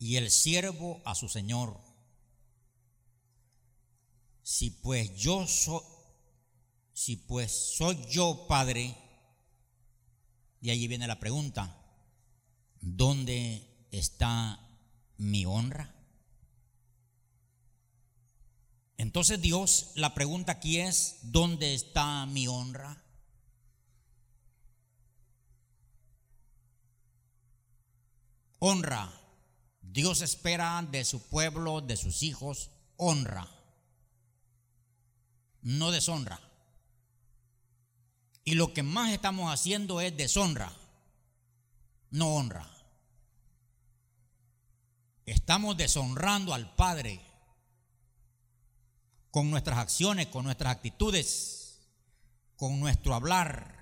y 0.00 0.16
el 0.16 0.32
siervo 0.32 1.00
a 1.04 1.14
su 1.14 1.28
Señor. 1.28 1.78
Si 4.42 4.70
pues 4.70 5.14
yo 5.14 5.46
soy, 5.46 5.80
si 6.92 7.16
pues 7.16 7.76
soy 7.76 8.04
yo 8.10 8.46
Padre, 8.48 8.96
y 10.60 10.70
allí 10.70 10.88
viene 10.88 11.06
la 11.06 11.20
pregunta, 11.20 11.83
¿dónde 12.84 13.66
está 13.90 14.60
mi 15.16 15.46
honra? 15.46 15.94
Entonces 18.96 19.40
Dios, 19.40 19.92
la 19.96 20.14
pregunta 20.14 20.52
aquí 20.52 20.78
es, 20.78 21.18
¿dónde 21.22 21.74
está 21.74 22.26
mi 22.26 22.46
honra? 22.46 23.02
Honra. 28.58 29.20
Dios 29.80 30.22
espera 30.22 30.86
de 30.90 31.04
su 31.04 31.28
pueblo, 31.28 31.80
de 31.80 31.96
sus 31.96 32.22
hijos, 32.22 32.70
honra. 32.96 33.48
No 35.62 35.90
deshonra. 35.90 36.40
Y 38.44 38.54
lo 38.54 38.72
que 38.74 38.82
más 38.82 39.12
estamos 39.12 39.52
haciendo 39.52 40.00
es 40.00 40.16
deshonra, 40.16 40.72
no 42.10 42.34
honra. 42.34 42.73
Estamos 45.26 45.76
deshonrando 45.76 46.52
al 46.52 46.74
Padre 46.74 47.20
con 49.30 49.50
nuestras 49.50 49.78
acciones, 49.78 50.26
con 50.26 50.44
nuestras 50.44 50.76
actitudes, 50.76 51.80
con 52.56 52.78
nuestro 52.78 53.14
hablar. 53.14 53.74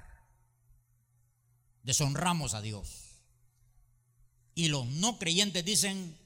Deshonramos 1.83 2.55
a 2.55 2.61
Dios. 2.61 3.19
Y 4.55 4.69
los 4.69 4.87
no 4.87 5.19
creyentes 5.19 5.65
dicen, 5.65 6.17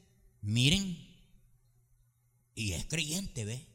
miren, 0.42 1.06
y 2.54 2.72
es 2.72 2.84
creyente, 2.86 3.44
¿ve? 3.44 3.66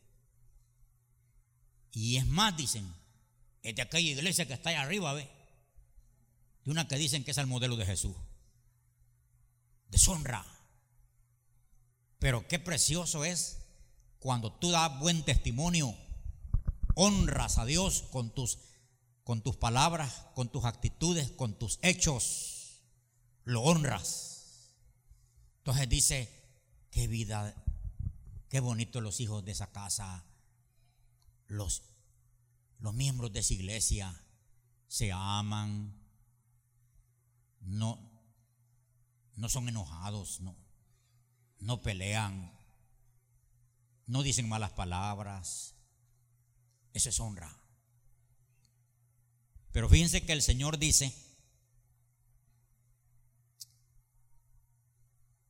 Y 1.91 2.17
es 2.17 2.27
más, 2.27 2.55
dicen, 2.55 2.93
es 3.63 3.75
de 3.75 3.81
aquella 3.81 4.11
iglesia 4.11 4.45
que 4.45 4.53
está 4.53 4.69
allá 4.69 4.81
arriba, 4.81 5.13
¿ve? 5.13 5.29
De 6.63 6.71
una 6.71 6.87
que 6.87 6.97
dicen 6.97 7.23
que 7.23 7.31
es 7.31 7.37
el 7.37 7.47
modelo 7.47 7.77
de 7.77 7.85
Jesús. 7.85 8.15
Deshonra. 9.89 10.60
Pero 12.21 12.47
qué 12.47 12.59
precioso 12.59 13.25
es 13.25 13.57
cuando 14.19 14.53
tú 14.53 14.69
das 14.69 14.99
buen 14.99 15.25
testimonio, 15.25 15.97
honras 16.93 17.57
a 17.57 17.65
Dios 17.65 18.03
con 18.11 18.29
tus, 18.29 18.59
con 19.23 19.41
tus 19.41 19.55
palabras, 19.55 20.27
con 20.35 20.51
tus 20.51 20.65
actitudes, 20.65 21.31
con 21.31 21.57
tus 21.57 21.79
hechos, 21.81 22.83
lo 23.43 23.63
honras. 23.63 24.75
Entonces 25.57 25.89
dice, 25.89 26.29
qué 26.91 27.07
vida, 27.07 27.55
qué 28.49 28.59
bonito 28.59 29.01
los 29.01 29.19
hijos 29.19 29.43
de 29.43 29.53
esa 29.53 29.71
casa, 29.71 30.23
los, 31.47 31.81
los 32.81 32.93
miembros 32.93 33.33
de 33.33 33.39
esa 33.39 33.55
iglesia 33.55 34.23
se 34.87 35.11
aman, 35.11 35.99
no, 37.61 37.97
no 39.37 39.49
son 39.49 39.69
enojados, 39.69 40.39
no, 40.41 40.55
no 41.61 41.81
pelean, 41.81 42.51
no 44.05 44.21
dicen 44.21 44.49
malas 44.49 44.71
palabras. 44.71 45.73
Eso 46.93 47.09
es 47.09 47.19
honra. 47.19 47.55
Pero 49.71 49.87
fíjense 49.87 50.25
que 50.25 50.33
el 50.33 50.41
Señor 50.41 50.77
dice, 50.77 51.13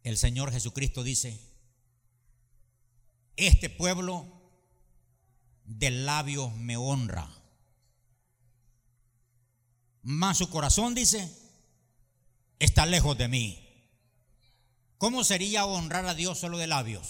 El 0.04 0.18
Señor 0.18 0.52
Jesucristo 0.52 1.04
dice, 1.04 1.40
este 3.36 3.70
pueblo 3.70 4.26
de 5.66 5.92
labios 5.92 6.56
me 6.56 6.76
honra. 6.76 7.30
Mas 10.02 10.40
su 10.40 10.50
corazón 10.50 10.96
dice, 10.96 11.32
está 12.58 12.88
lejos 12.88 13.18
de 13.18 13.28
mí. 13.28 13.61
¿Cómo 15.02 15.24
sería 15.24 15.66
honrar 15.66 16.06
a 16.06 16.14
Dios 16.14 16.38
solo 16.38 16.60
de 16.60 16.68
labios? 16.68 17.08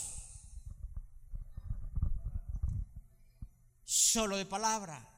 Solo 3.83 4.37
de 4.37 4.45
palabra. 4.45 5.09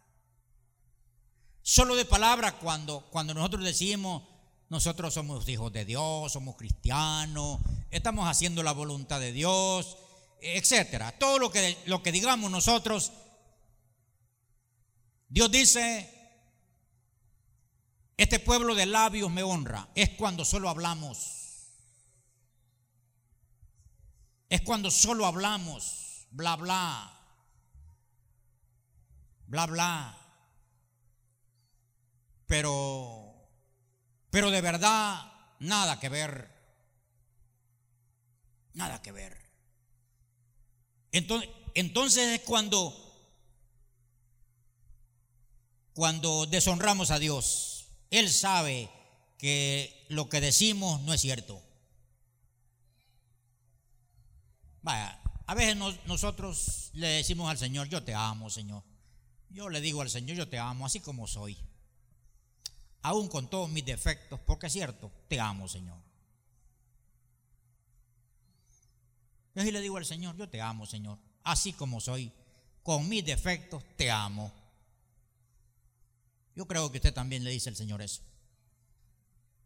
Solo 1.61 1.95
de 1.95 2.03
palabra 2.03 2.57
cuando, 2.57 3.01
cuando 3.11 3.36
nosotros 3.36 3.63
decimos, 3.63 4.24
nosotros 4.69 5.13
somos 5.13 5.47
hijos 5.47 5.71
de 5.71 5.86
Dios, 5.86 6.34
somos 6.34 6.55
cristianos, 6.55 7.59
estamos 7.91 8.28
haciendo 8.28 8.63
la 8.63 8.71
voluntad 8.71 9.19
de 9.19 9.34
Dios, 9.34 9.95
etcétera. 10.41 11.11
Todo 11.19 11.38
lo 11.38 11.51
que, 11.51 11.78
lo 11.86 12.01
que 12.01 12.11
digamos 12.11 12.49
nosotros, 12.49 13.11
Dios 15.30 15.51
dice, 15.51 16.11
este 18.17 18.39
pueblo 18.39 18.74
de 18.74 18.88
labios 18.88 19.30
me 19.30 19.43
honra. 19.43 19.89
Es 19.93 20.09
cuando 20.17 20.43
solo 20.43 20.69
hablamos. 20.69 21.43
Es 24.54 24.62
cuando 24.62 24.91
solo 24.91 25.26
hablamos, 25.26 26.28
bla, 26.30 26.56
bla, 26.56 27.12
bla, 29.47 29.66
bla. 29.66 30.18
Pero, 32.45 33.34
pero 34.30 34.51
de 34.51 34.62
verdad, 34.62 35.24
nada 35.58 35.99
que 35.99 36.08
ver. 36.08 36.51
Nada 38.74 39.01
que 39.01 39.12
ver. 39.12 39.36
Entonces, 41.12 41.49
entonces 41.74 42.39
es 42.39 42.45
cuando, 42.45 42.93
cuando 45.95 46.45
deshonramos 46.45 47.10
a 47.10 47.18
Dios. 47.18 47.88
Él 48.12 48.30
sabe 48.30 48.91
que 49.39 50.06
lo 50.10 50.30
que 50.30 50.41
decimos 50.41 51.01
no 51.01 51.12
es 51.12 51.22
cierto. 51.22 51.72
Vaya, 54.84 55.17
a 55.47 55.55
veces 55.55 55.77
nosotros 56.05 56.91
le 56.93 57.07
decimos 57.07 57.49
al 57.49 57.57
Señor, 57.57 57.88
yo 57.88 58.03
te 58.03 58.13
amo, 58.13 58.49
Señor. 58.49 58.84
Yo 59.49 59.69
le 59.69 59.81
digo 59.81 60.01
al 60.01 60.09
Señor, 60.09 60.38
yo 60.38 60.47
te 60.47 60.59
amo 60.59 60.86
así 60.86 60.99
como 60.99 61.25
soy. 61.25 61.57
Aún 63.01 63.27
con 63.29 63.49
todos 63.49 63.69
mis 63.69 63.86
defectos, 63.86 64.39
porque 64.41 64.67
es 64.67 64.73
cierto, 64.73 65.11
te 65.27 65.39
amo, 65.39 65.67
Señor. 65.67 65.97
Yo 69.55 69.61
así 69.61 69.71
le 69.71 69.81
digo 69.81 69.97
al 69.97 70.05
Señor, 70.05 70.36
yo 70.36 70.49
te 70.49 70.61
amo, 70.61 70.86
Señor, 70.86 71.17
así 71.43 71.73
como 71.73 72.01
soy, 72.01 72.31
con 72.81 73.07
mis 73.07 73.25
defectos, 73.25 73.84
te 73.95 74.11
amo. 74.11 74.51
Yo 76.55 76.67
creo 76.67 76.91
que 76.91 76.97
usted 76.97 77.13
también 77.13 77.43
le 77.43 77.51
dice 77.51 77.69
al 77.69 77.75
Señor 77.75 78.01
eso. 78.01 78.21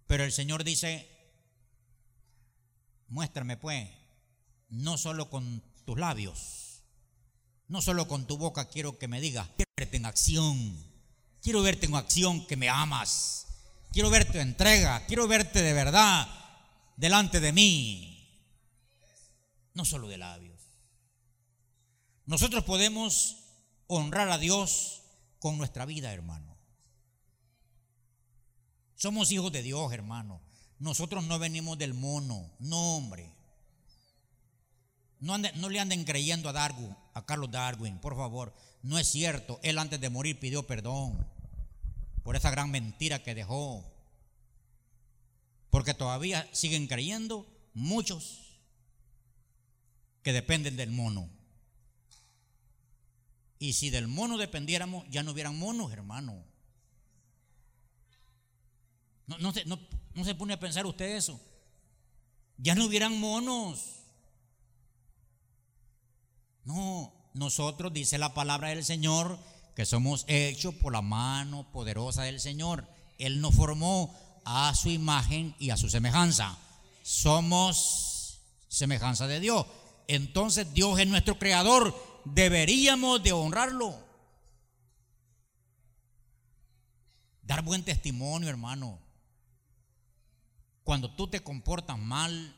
Pero 0.05 0.23
el 0.23 0.31
Señor 0.31 0.63
dice, 0.63 1.09
muéstrame 3.07 3.57
pues 3.57 3.89
no 4.69 4.97
solo 4.97 5.29
con 5.29 5.63
tus 5.85 5.99
labios, 5.99 6.83
no 7.67 7.81
solo 7.81 8.07
con 8.07 8.27
tu 8.27 8.37
boca 8.37 8.69
quiero 8.69 8.97
que 8.97 9.07
me 9.07 9.21
digas, 9.21 9.47
quiero 9.55 9.71
verte 9.77 9.97
en 9.97 10.05
acción, 10.05 10.85
quiero 11.41 11.61
verte 11.61 11.85
en 11.85 11.95
acción 11.95 12.45
que 12.47 12.57
me 12.57 12.69
amas, 12.69 13.47
quiero 13.91 14.09
verte 14.09 14.39
en 14.41 14.49
entrega, 14.49 15.05
quiero 15.05 15.27
verte 15.27 15.61
de 15.61 15.73
verdad 15.73 16.27
delante 16.97 17.39
de 17.39 17.53
mí, 17.53 18.41
no 19.73 19.85
solo 19.85 20.07
de 20.07 20.17
labios. 20.17 20.57
Nosotros 22.25 22.63
podemos 22.65 23.37
honrar 23.87 24.29
a 24.29 24.37
Dios 24.37 25.03
con 25.39 25.57
nuestra 25.57 25.85
vida, 25.85 26.11
hermano. 26.11 26.57
Somos 28.95 29.31
hijos 29.31 29.51
de 29.51 29.61
Dios, 29.61 29.93
hermano. 29.93 30.41
Nosotros 30.79 31.23
no 31.25 31.39
venimos 31.39 31.77
del 31.77 31.93
mono, 31.93 32.51
no, 32.59 32.97
hombre. 32.97 33.36
No, 35.19 35.37
le 35.37 35.79
anden 35.79 36.03
creyendo 36.03 36.49
a 36.49 36.53
Darwin, 36.53 36.95
a 37.13 37.25
Carlos 37.25 37.49
Darwin, 37.49 37.97
por 37.99 38.15
favor. 38.15 38.53
No 38.83 38.99
es 38.99 39.07
cierto. 39.07 39.59
Él 39.63 39.79
antes 39.79 39.99
de 39.99 40.09
morir 40.09 40.39
pidió 40.39 40.67
perdón 40.67 41.27
por 42.23 42.35
esa 42.35 42.51
gran 42.51 42.69
mentira 42.69 43.23
que 43.23 43.33
dejó. 43.33 43.83
Porque 45.69 45.93
todavía 45.93 46.47
siguen 46.53 46.87
creyendo 46.87 47.47
muchos 47.73 48.59
que 50.21 50.33
dependen 50.33 50.75
del 50.77 50.91
mono. 50.91 51.29
Y 53.59 53.73
si 53.73 53.89
del 53.89 54.07
mono 54.07 54.37
dependiéramos, 54.37 55.07
ya 55.09 55.23
no 55.23 55.31
hubieran 55.31 55.57
monos, 55.57 55.91
hermano. 55.91 56.45
No, 59.25 59.37
no, 59.39 59.51
no 60.13 60.23
se 60.23 60.35
pone 60.35 60.53
a 60.53 60.59
pensar 60.59 60.85
usted 60.85 61.15
eso. 61.15 61.41
Ya 62.57 62.75
no 62.75 62.85
hubieran 62.85 63.19
monos. 63.19 63.96
No, 66.67 67.13
nosotros 67.33 67.93
dice 67.93 68.17
la 68.17 68.33
palabra 68.33 68.67
del 68.67 68.83
Señor 68.83 69.39
que 69.73 69.85
somos 69.85 70.25
hechos 70.27 70.75
por 70.75 70.91
la 70.91 71.01
mano 71.01 71.65
poderosa 71.71 72.23
del 72.23 72.41
Señor. 72.41 72.85
Él 73.17 73.39
nos 73.39 73.55
formó 73.55 74.13
a 74.43 74.75
su 74.75 74.89
imagen 74.89 75.55
y 75.59 75.69
a 75.69 75.77
su 75.77 75.89
semejanza. 75.89 76.57
Somos 77.03 78.41
semejanza 78.67 79.27
de 79.27 79.39
Dios. 79.39 79.65
Entonces 80.09 80.73
Dios 80.73 80.99
es 80.99 81.07
nuestro 81.07 81.39
creador. 81.39 81.95
Deberíamos 82.25 83.23
de 83.23 83.31
honrarlo. 83.31 83.97
Dar 87.43 87.61
buen 87.61 87.85
testimonio, 87.85 88.49
hermano. 88.49 88.99
Cuando 90.83 91.15
tú 91.15 91.29
te 91.29 91.39
comportas 91.39 91.97
mal, 91.97 92.56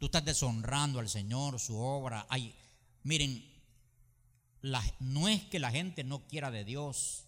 Tú 0.00 0.06
estás 0.06 0.24
deshonrando 0.24 0.98
al 0.98 1.10
Señor, 1.10 1.60
su 1.60 1.76
obra. 1.76 2.26
Ay, 2.30 2.54
miren, 3.02 3.44
no 4.98 5.28
es 5.28 5.42
que 5.42 5.58
la 5.58 5.70
gente 5.70 6.04
no 6.04 6.26
quiera 6.26 6.50
de 6.50 6.64
Dios. 6.64 7.24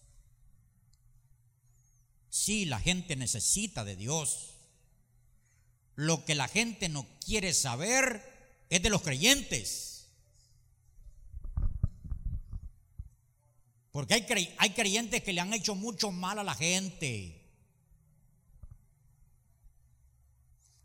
Sí, 2.31 2.65
la 2.65 2.79
gente 2.79 3.15
necesita 3.15 3.85
de 3.85 3.95
Dios. 3.95 4.55
Lo 5.93 6.25
que 6.25 6.33
la 6.33 6.47
gente 6.47 6.89
no 6.89 7.05
quiere 7.23 7.53
saber 7.53 8.65
es 8.71 8.81
de 8.81 8.89
los 8.89 9.03
creyentes. 9.03 10.07
Porque 13.91 14.15
hay, 14.15 14.55
hay 14.57 14.71
creyentes 14.71 15.21
que 15.21 15.33
le 15.33 15.41
han 15.41 15.53
hecho 15.53 15.75
mucho 15.75 16.11
mal 16.11 16.39
a 16.39 16.43
la 16.43 16.55
gente. 16.55 17.42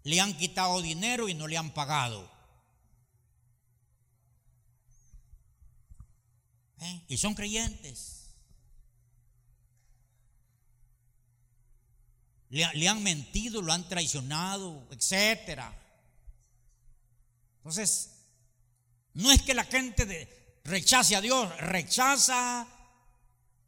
Le 0.08 0.20
han 0.22 0.34
quitado 0.34 0.80
dinero 0.80 1.28
y 1.28 1.34
no 1.34 1.46
le 1.46 1.58
han 1.58 1.70
pagado. 1.70 2.30
¿Eh? 6.80 7.04
Y 7.08 7.18
son 7.18 7.34
creyentes. 7.34 8.30
Le, 12.48 12.88
han 12.88 13.02
mentido, 13.02 13.60
lo 13.60 13.70
han 13.70 13.86
traicionado, 13.86 14.88
etcétera. 14.90 15.76
Entonces, 17.58 18.08
no 19.12 19.30
es 19.30 19.42
que 19.42 19.52
la 19.52 19.64
gente 19.64 20.62
rechace 20.64 21.16
a 21.16 21.20
Dios, 21.20 21.54
rechaza 21.58 22.66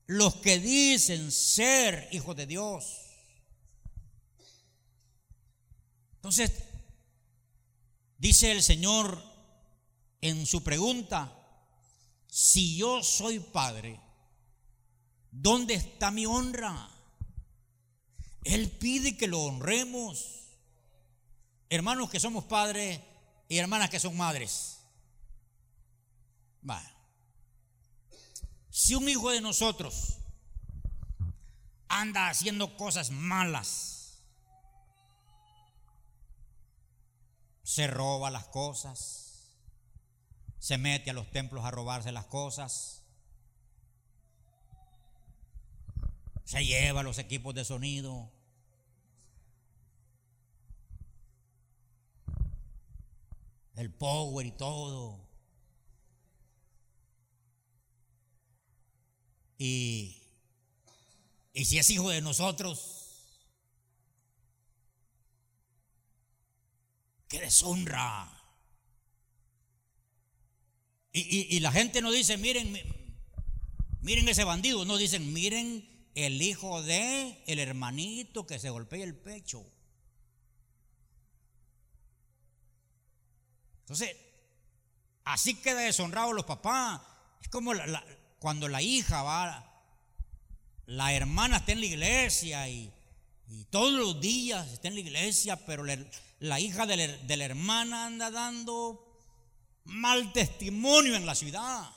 los 0.07 0.36
que 0.36 0.59
dicen 0.59 1.30
ser 1.30 2.09
hijos 2.12 2.34
de 2.34 2.47
Dios. 2.47 2.99
Entonces, 6.20 6.52
dice 8.18 8.52
el 8.52 8.62
Señor 8.62 9.24
en 10.20 10.44
su 10.44 10.62
pregunta, 10.62 11.34
si 12.26 12.76
yo 12.76 13.02
soy 13.02 13.38
padre, 13.38 13.98
¿dónde 15.30 15.72
está 15.72 16.10
mi 16.10 16.26
honra? 16.26 16.90
Él 18.44 18.70
pide 18.70 19.16
que 19.16 19.28
lo 19.28 19.40
honremos. 19.40 20.42
Hermanos 21.70 22.10
que 22.10 22.20
somos 22.20 22.44
padres 22.44 23.00
y 23.48 23.56
hermanas 23.56 23.88
que 23.88 23.98
son 23.98 24.14
madres. 24.14 24.80
Va. 26.68 26.82
Si 28.68 28.94
un 28.94 29.08
hijo 29.08 29.30
de 29.30 29.40
nosotros 29.40 30.18
anda 31.88 32.28
haciendo 32.28 32.76
cosas 32.76 33.10
malas, 33.10 33.99
se 37.70 37.86
roba 37.86 38.32
las 38.32 38.46
cosas, 38.46 39.54
se 40.58 40.76
mete 40.76 41.10
a 41.10 41.12
los 41.12 41.30
templos 41.30 41.64
a 41.64 41.70
robarse 41.70 42.10
las 42.10 42.26
cosas, 42.26 43.04
se 46.44 46.64
lleva 46.66 47.04
los 47.04 47.18
equipos 47.18 47.54
de 47.54 47.64
sonido. 47.64 48.28
el 53.76 53.90
power 53.90 54.44
y 54.44 54.50
todo. 54.50 55.26
Y, 59.56 60.20
y 61.54 61.64
si 61.64 61.78
es 61.78 61.88
hijo 61.88 62.10
de 62.10 62.20
nosotros, 62.20 62.99
qué 67.30 67.40
deshonra. 67.40 68.28
Y, 71.12 71.56
y, 71.56 71.60
la 71.60 71.72
gente 71.72 72.02
no 72.02 72.12
dice, 72.12 72.36
miren, 72.36 72.76
miren 74.02 74.28
ese 74.28 74.44
bandido, 74.44 74.84
no 74.84 74.96
dicen, 74.96 75.32
miren 75.32 75.88
el 76.14 76.42
hijo 76.42 76.82
de 76.82 77.42
el 77.46 77.58
hermanito 77.58 78.46
que 78.46 78.58
se 78.58 78.70
golpea 78.70 79.04
el 79.04 79.16
pecho. 79.16 79.64
Entonces, 83.80 84.16
así 85.24 85.54
queda 85.54 85.80
deshonrado 85.80 86.32
los 86.32 86.44
papás. 86.44 87.00
Es 87.42 87.48
como 87.48 87.72
cuando 88.38 88.68
la 88.68 88.82
hija 88.82 89.22
va, 89.22 89.70
la 90.86 91.12
hermana 91.12 91.58
está 91.58 91.72
en 91.72 91.80
la 91.80 91.86
iglesia 91.86 92.68
y, 92.68 92.92
todos 93.70 93.92
los 93.92 94.20
días 94.20 94.72
está 94.72 94.86
en 94.86 94.94
la 94.94 95.00
iglesia, 95.00 95.56
pero 95.66 95.84
la, 96.41 96.59
hija 96.61 96.86
de 96.86 96.97
la, 97.36 97.45
hermana 97.45 98.07
anda 98.07 98.30
dando 98.30 99.07
mal 99.84 100.32
testimonio 100.32 101.14
en 101.14 101.26
la 101.26 101.34
ciudad. 101.34 101.88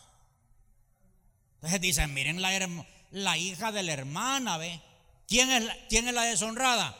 Entonces 1.56 1.82
dicen, 1.82 2.14
miren 2.14 2.42
la, 2.42 2.52
la 3.12 3.38
hija 3.38 3.72
de 3.72 3.84
la 3.84 3.94
hermana, 3.94 4.58
¿ve? 4.58 4.82
¿Quién 5.28 5.50
es, 5.52 5.70
¿Quién 5.90 6.08
es 6.08 6.14
la 6.14 6.24
deshonrada? 6.24 6.98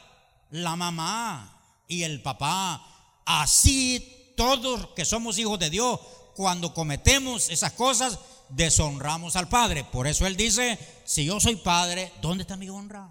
La 0.50 0.76
mamá 0.76 1.60
y 1.86 2.02
el 2.02 2.22
papá. 2.22 2.84
Así 3.26 4.32
todos 4.36 4.88
que 4.88 5.04
somos 5.04 5.38
hijos 5.38 5.58
de 5.58 5.70
Dios, 5.70 6.00
cuando 6.34 6.74
cometemos 6.74 7.48
esas 7.50 7.72
cosas, 7.72 8.18
deshonramos 8.48 9.36
al 9.36 9.48
Padre. 9.48 9.84
Por 9.84 10.06
eso 10.06 10.26
Él 10.26 10.36
dice, 10.36 10.78
si 11.04 11.24
yo 11.24 11.40
soy 11.40 11.56
Padre, 11.56 12.12
¿dónde 12.20 12.42
está 12.42 12.56
mi 12.56 12.68
honra? 12.68 13.10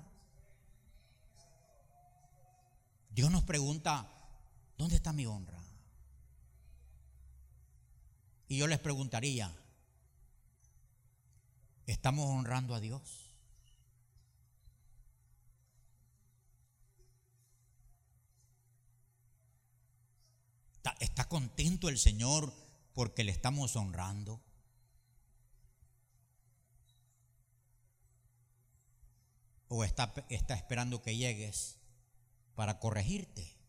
Dios 3.11 3.29
nos 3.29 3.43
pregunta, 3.43 4.07
¿dónde 4.83 4.97
está 4.97 5.13
mi 5.13 5.25
honra? 5.25 5.63
Y 8.49 8.57
yo 8.57 8.67
les 8.67 8.79
preguntaría, 8.79 9.49
¿estamos 11.87 12.27
honrando 12.27 12.75
a 12.75 12.81
Dios? 12.81 13.33
¿Está, 20.99 21.29
contento 21.29 21.87
el 21.87 21.97
Señor 21.97 22.53
porque 22.93 23.23
le 23.23 23.31
estamos 23.31 23.77
honrando? 23.77 24.41
o 29.69 29.83
está, 29.85 30.13
está 30.27 30.53
esperando 30.55 31.01
que 31.01 31.15
llegues 31.15 31.79
para 32.53 32.79
corregirte. 32.79 33.62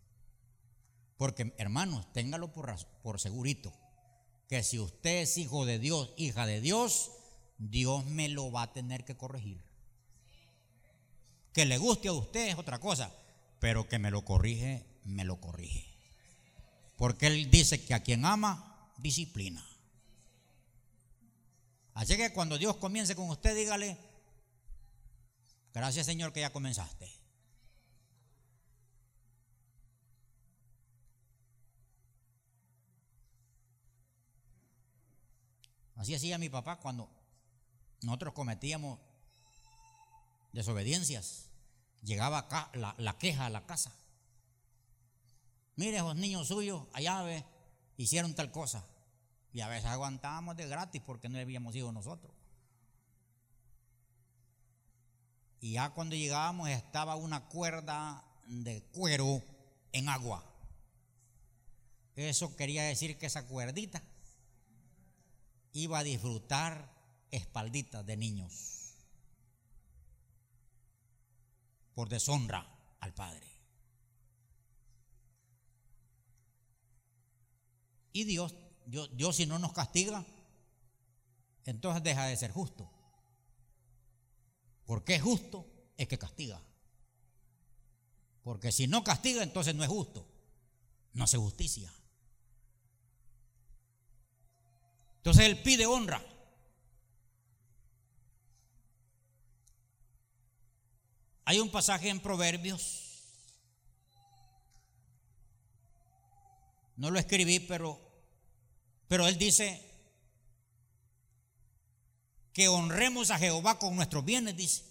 Porque 1.16 1.54
hermanos, 1.58 2.12
téngalo 2.12 2.52
por, 2.52 2.74
por 3.02 3.20
segurito, 3.20 3.72
que 4.48 4.62
si 4.62 4.78
usted 4.78 5.22
es 5.22 5.38
hijo 5.38 5.64
de 5.64 5.78
Dios, 5.78 6.12
hija 6.16 6.46
de 6.46 6.60
Dios, 6.60 7.12
Dios 7.58 8.04
me 8.06 8.28
lo 8.28 8.50
va 8.50 8.62
a 8.62 8.72
tener 8.72 9.04
que 9.04 9.16
corregir. 9.16 9.62
Que 11.52 11.64
le 11.64 11.78
guste 11.78 12.08
a 12.08 12.12
usted 12.12 12.48
es 12.48 12.58
otra 12.58 12.80
cosa, 12.80 13.12
pero 13.60 13.88
que 13.88 13.98
me 13.98 14.10
lo 14.10 14.24
corrige, 14.24 14.84
me 15.04 15.24
lo 15.24 15.40
corrige. 15.40 15.86
Porque 16.96 17.28
Él 17.28 17.50
dice 17.50 17.84
que 17.84 17.94
a 17.94 18.02
quien 18.02 18.24
ama, 18.24 18.92
disciplina. 18.98 19.64
Así 21.94 22.16
que 22.16 22.32
cuando 22.32 22.58
Dios 22.58 22.76
comience 22.76 23.14
con 23.14 23.30
usted, 23.30 23.54
dígale, 23.54 23.96
Gracias 25.74 26.06
Señor 26.06 26.32
que 26.32 26.40
ya 26.40 26.52
comenzaste. 26.52 27.12
Así 36.04 36.14
hacía 36.14 36.36
mi 36.36 36.50
papá 36.50 36.76
cuando 36.80 37.08
nosotros 38.02 38.34
cometíamos 38.34 38.98
desobediencias. 40.52 41.48
Llegaba 42.02 42.36
acá 42.36 42.70
la, 42.74 43.16
queja 43.16 43.46
a 43.46 43.48
la 43.48 43.64
casa. 43.64 43.90
Mire, 45.76 46.00
los 46.00 46.14
niños 46.14 46.48
suyos 46.48 46.82
allá 46.92 47.22
ve, 47.22 47.42
hicieron 47.96 48.34
tal 48.34 48.52
cosa. 48.52 48.84
Y 49.54 49.62
a 49.62 49.68
veces 49.68 49.86
aguantábamos 49.86 50.58
de 50.58 50.66
gratis 50.68 51.00
porque 51.00 51.30
no 51.30 51.38
habíamos 51.38 51.74
ido 51.74 51.90
nosotros. 51.90 52.34
Y 55.62 55.72
ya 55.72 55.88
cuando 55.88 56.16
llegábamos 56.16 56.68
estaba 56.68 57.16
una 57.16 57.48
cuerda 57.48 58.22
de 58.46 58.82
cuero 58.92 59.42
en 59.92 60.10
agua. 60.10 60.44
Eso 62.14 62.54
quería 62.56 62.82
decir 62.82 63.16
que 63.16 63.24
esa 63.24 63.46
cuerdita 63.46 64.02
iba 65.74 65.98
a 65.98 66.04
disfrutar 66.04 66.90
espalditas 67.30 68.06
de 68.06 68.16
niños 68.16 68.94
por 71.94 72.08
deshonra 72.08 72.66
al 73.00 73.12
Padre. 73.12 73.46
Y 78.12 78.24
Dios, 78.24 78.54
Dios, 78.86 79.10
Dios 79.16 79.36
si 79.36 79.46
no 79.46 79.58
nos 79.58 79.72
castiga, 79.72 80.24
entonces 81.64 82.02
deja 82.02 82.26
de 82.26 82.36
ser 82.36 82.52
justo. 82.52 82.88
Porque 84.86 85.16
es 85.16 85.22
justo, 85.22 85.66
es 85.96 86.06
que 86.06 86.18
castiga. 86.18 86.62
Porque 88.44 88.70
si 88.70 88.86
no 88.86 89.02
castiga, 89.02 89.42
entonces 89.42 89.74
no 89.74 89.82
es 89.82 89.88
justo. 89.88 90.28
No 91.14 91.24
hace 91.24 91.38
justicia. 91.38 91.92
Entonces 95.24 95.46
él 95.46 95.62
pide 95.62 95.86
honra. 95.86 96.22
Hay 101.46 101.60
un 101.60 101.70
pasaje 101.70 102.10
en 102.10 102.20
Proverbios. 102.20 103.00
No 106.96 107.10
lo 107.10 107.18
escribí, 107.18 107.58
pero, 107.58 107.98
pero 109.08 109.26
él 109.26 109.38
dice, 109.38 109.82
que 112.52 112.68
honremos 112.68 113.30
a 113.30 113.38
Jehová 113.38 113.78
con 113.78 113.96
nuestros 113.96 114.26
bienes, 114.26 114.54
dice. 114.54 114.84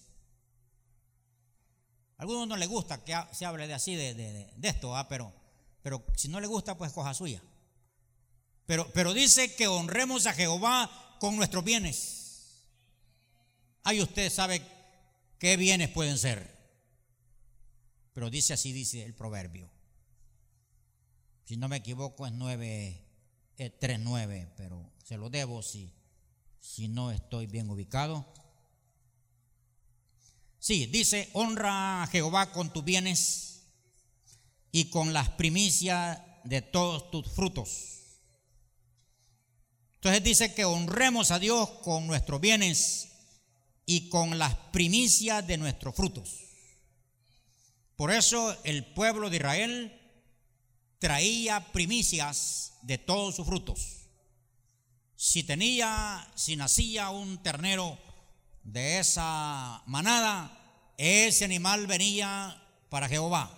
A 2.17 2.23
algunos 2.23 2.47
no 2.47 2.57
les 2.57 2.67
gusta 2.67 3.03
que 3.03 3.15
se 3.33 3.45
hable 3.45 3.67
de 3.67 3.75
así, 3.75 3.95
de, 3.95 4.51
esto, 4.63 4.95
pero, 5.07 5.31
pero 5.83 6.03
si 6.15 6.27
no 6.27 6.39
le 6.39 6.47
gusta, 6.47 6.75
pues 6.75 6.91
coja 6.91 7.13
suya. 7.13 7.39
Pero, 8.65 8.89
pero 8.93 9.13
dice 9.13 9.55
que 9.55 9.67
honremos 9.67 10.25
a 10.25 10.33
Jehová 10.33 11.17
con 11.19 11.35
nuestros 11.35 11.63
bienes. 11.63 12.65
Ahí 13.83 14.01
usted 14.01 14.31
sabe 14.31 14.61
qué 15.39 15.57
bienes 15.57 15.89
pueden 15.89 16.17
ser. 16.17 16.53
Pero 18.13 18.29
dice 18.29 18.53
así, 18.53 18.71
dice 18.71 19.03
el 19.03 19.13
proverbio. 19.13 19.69
Si 21.45 21.57
no 21.57 21.67
me 21.67 21.77
equivoco 21.77 22.25
es 22.25 22.33
9, 22.33 23.05
3, 23.79 23.99
9, 23.99 24.53
pero 24.55 24.91
se 25.03 25.17
lo 25.17 25.29
debo 25.29 25.61
si 25.61 25.93
si 26.63 26.87
no 26.87 27.11
estoy 27.11 27.45
bien 27.45 27.69
ubicado. 27.69 28.25
Sí, 30.59 30.85
dice, 30.85 31.29
honra 31.33 32.03
a 32.03 32.07
Jehová 32.07 32.53
con 32.53 32.71
tus 32.71 32.85
bienes 32.85 33.67
y 34.71 34.85
con 34.85 35.11
las 35.11 35.27
primicias 35.29 36.21
de 36.45 36.61
todos 36.61 37.11
tus 37.11 37.29
frutos. 37.29 37.92
Entonces 40.03 40.23
dice 40.23 40.53
que 40.53 40.65
honremos 40.65 41.31
a 41.31 41.39
Dios 41.39 41.69
con 41.81 42.05
nuestros 42.07 42.41
bienes 42.41 43.07
y 43.85 44.09
con 44.09 44.37
las 44.37 44.53
primicias 44.73 45.47
de 45.47 45.57
nuestros 45.57 45.95
frutos. 45.95 46.29
Por 47.95 48.11
eso 48.11 48.57
el 48.65 48.85
pueblo 48.85 49.29
de 49.29 49.37
Israel 49.37 50.01
traía 50.99 51.71
primicias 51.71 52.73
de 52.81 52.97
todos 52.97 53.35
sus 53.35 53.45
frutos 53.45 54.03
si 55.23 55.41
tenía, 55.43 56.29
si 56.35 56.57
nacía 56.57 57.09
un 57.09 57.41
ternero 57.41 57.97
de 58.61 58.99
esa 58.99 59.81
manada, 59.85 60.93
ese 60.97 61.45
animal 61.45 61.87
venía 61.87 62.61
para 62.89 63.07
Jehová. 63.07 63.49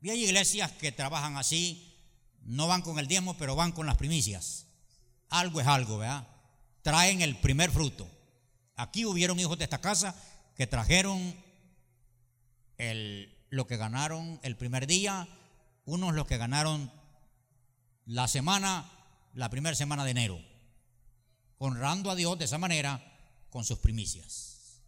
Y 0.00 0.10
hay 0.10 0.22
iglesias 0.22 0.70
que 0.70 0.92
trabajan 0.92 1.36
así, 1.36 1.85
no 2.46 2.68
van 2.68 2.82
con 2.82 2.98
el 2.98 3.08
diezmo, 3.08 3.36
pero 3.36 3.56
van 3.56 3.72
con 3.72 3.86
las 3.86 3.96
primicias. 3.96 4.66
Algo 5.28 5.60
es 5.60 5.66
algo, 5.66 5.98
¿verdad? 5.98 6.26
Traen 6.82 7.20
el 7.20 7.36
primer 7.36 7.70
fruto. 7.70 8.08
Aquí 8.76 9.04
hubieron 9.04 9.38
hijos 9.40 9.58
de 9.58 9.64
esta 9.64 9.80
casa 9.80 10.14
que 10.54 10.66
trajeron 10.66 11.34
el, 12.78 13.36
lo 13.50 13.66
que 13.66 13.76
ganaron 13.76 14.38
el 14.42 14.56
primer 14.56 14.86
día, 14.86 15.28
unos 15.84 16.14
los 16.14 16.26
que 16.26 16.38
ganaron 16.38 16.92
la 18.04 18.28
semana, 18.28 18.90
la 19.34 19.50
primera 19.50 19.74
semana 19.74 20.04
de 20.04 20.12
enero, 20.12 20.40
honrando 21.58 22.10
a 22.10 22.14
Dios 22.14 22.38
de 22.38 22.44
esa 22.44 22.58
manera 22.58 23.02
con 23.50 23.64
sus 23.64 23.78
primicias. 23.78 24.82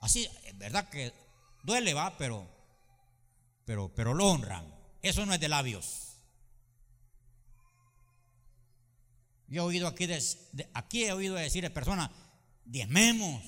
Así, 0.00 0.28
es 0.44 0.58
verdad 0.58 0.88
que 0.90 1.14
duele, 1.62 1.94
va, 1.94 2.16
pero, 2.18 2.46
pero, 3.64 3.92
pero 3.94 4.12
lo 4.12 4.26
honran. 4.26 4.75
Eso 5.06 5.24
no 5.24 5.32
es 5.32 5.38
de 5.38 5.48
labios. 5.48 6.16
Yo 9.46 9.62
he 9.62 9.66
oído 9.66 9.86
aquí, 9.86 10.08
aquí 10.74 11.04
he 11.04 11.12
oído 11.12 11.36
decir 11.36 11.64
a 11.64 11.70
personas, 11.70 12.10
diezmemos. 12.64 13.40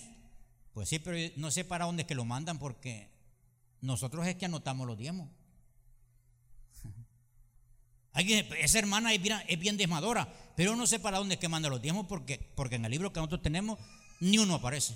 Pues 0.72 0.88
sí, 0.88 1.00
pero 1.00 1.18
no 1.34 1.50
sé 1.50 1.64
para 1.64 1.86
dónde 1.86 2.02
es 2.02 2.06
que 2.06 2.14
lo 2.14 2.24
mandan 2.24 2.60
porque 2.60 3.10
nosotros 3.80 4.24
es 4.28 4.36
que 4.36 4.44
anotamos 4.44 4.86
los 4.86 4.96
diezmos. 4.96 5.28
Esa 8.14 8.78
hermana 8.78 9.12
es 9.12 9.20
bien, 9.20 9.38
es 9.48 9.58
bien 9.58 9.76
desmadora, 9.76 10.32
pero 10.54 10.76
no 10.76 10.86
sé 10.86 11.00
para 11.00 11.18
dónde 11.18 11.34
es 11.34 11.40
que 11.40 11.48
manda 11.48 11.68
los 11.68 11.82
diezmos 11.82 12.06
porque, 12.06 12.38
porque 12.54 12.76
en 12.76 12.84
el 12.84 12.92
libro 12.92 13.12
que 13.12 13.18
nosotros 13.18 13.42
tenemos 13.42 13.80
ni 14.20 14.38
uno 14.38 14.54
aparece. 14.54 14.94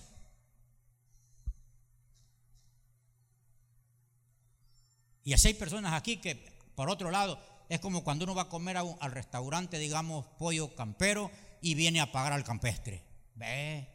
Y 5.24 5.32
hay 5.32 5.54
personas 5.54 5.92
aquí 5.94 6.18
que, 6.18 6.51
por 6.74 6.90
otro 6.90 7.10
lado, 7.10 7.38
es 7.68 7.80
como 7.80 8.04
cuando 8.04 8.24
uno 8.24 8.34
va 8.34 8.42
a 8.42 8.48
comer 8.48 8.76
al 8.76 9.12
restaurante, 9.12 9.78
digamos, 9.78 10.26
pollo 10.38 10.74
campero 10.74 11.30
y 11.60 11.74
viene 11.74 12.00
a 12.00 12.12
pagar 12.12 12.32
al 12.32 12.44
campestre. 12.44 13.02
Ve. 13.34 13.88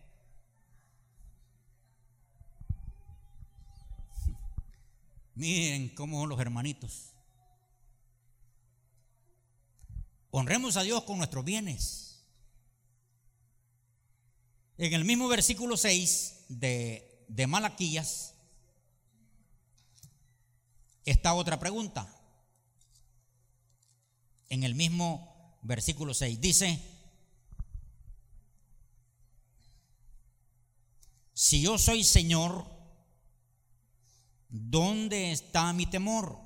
Miren 5.36 5.89
cómo 5.89 6.19
son 6.21 6.30
los 6.30 6.39
hermanitos. 6.39 7.13
Honremos 10.32 10.78
a 10.78 10.84
Dios 10.84 11.03
con 11.03 11.17
nuestros 11.17 11.45
bienes. 11.45 12.23
En 14.78 14.93
el 14.93 15.05
mismo 15.05 15.28
versículo 15.28 15.78
6 15.78 16.45
de, 16.49 17.25
de 17.28 17.47
Malaquías 17.47 18.36
está 21.05 21.34
otra 21.34 21.59
pregunta. 21.59 22.16
En 24.50 24.64
el 24.64 24.76
mismo 24.76 25.60
versículo 25.62 26.14
6 26.14 26.39
dice, 26.39 26.82
si 31.34 31.62
yo 31.62 31.78
soy 31.78 32.04
Señor, 32.04 32.66
¿dónde 34.50 35.32
está 35.32 35.74
mi 35.74 35.86
temor? 35.86 36.39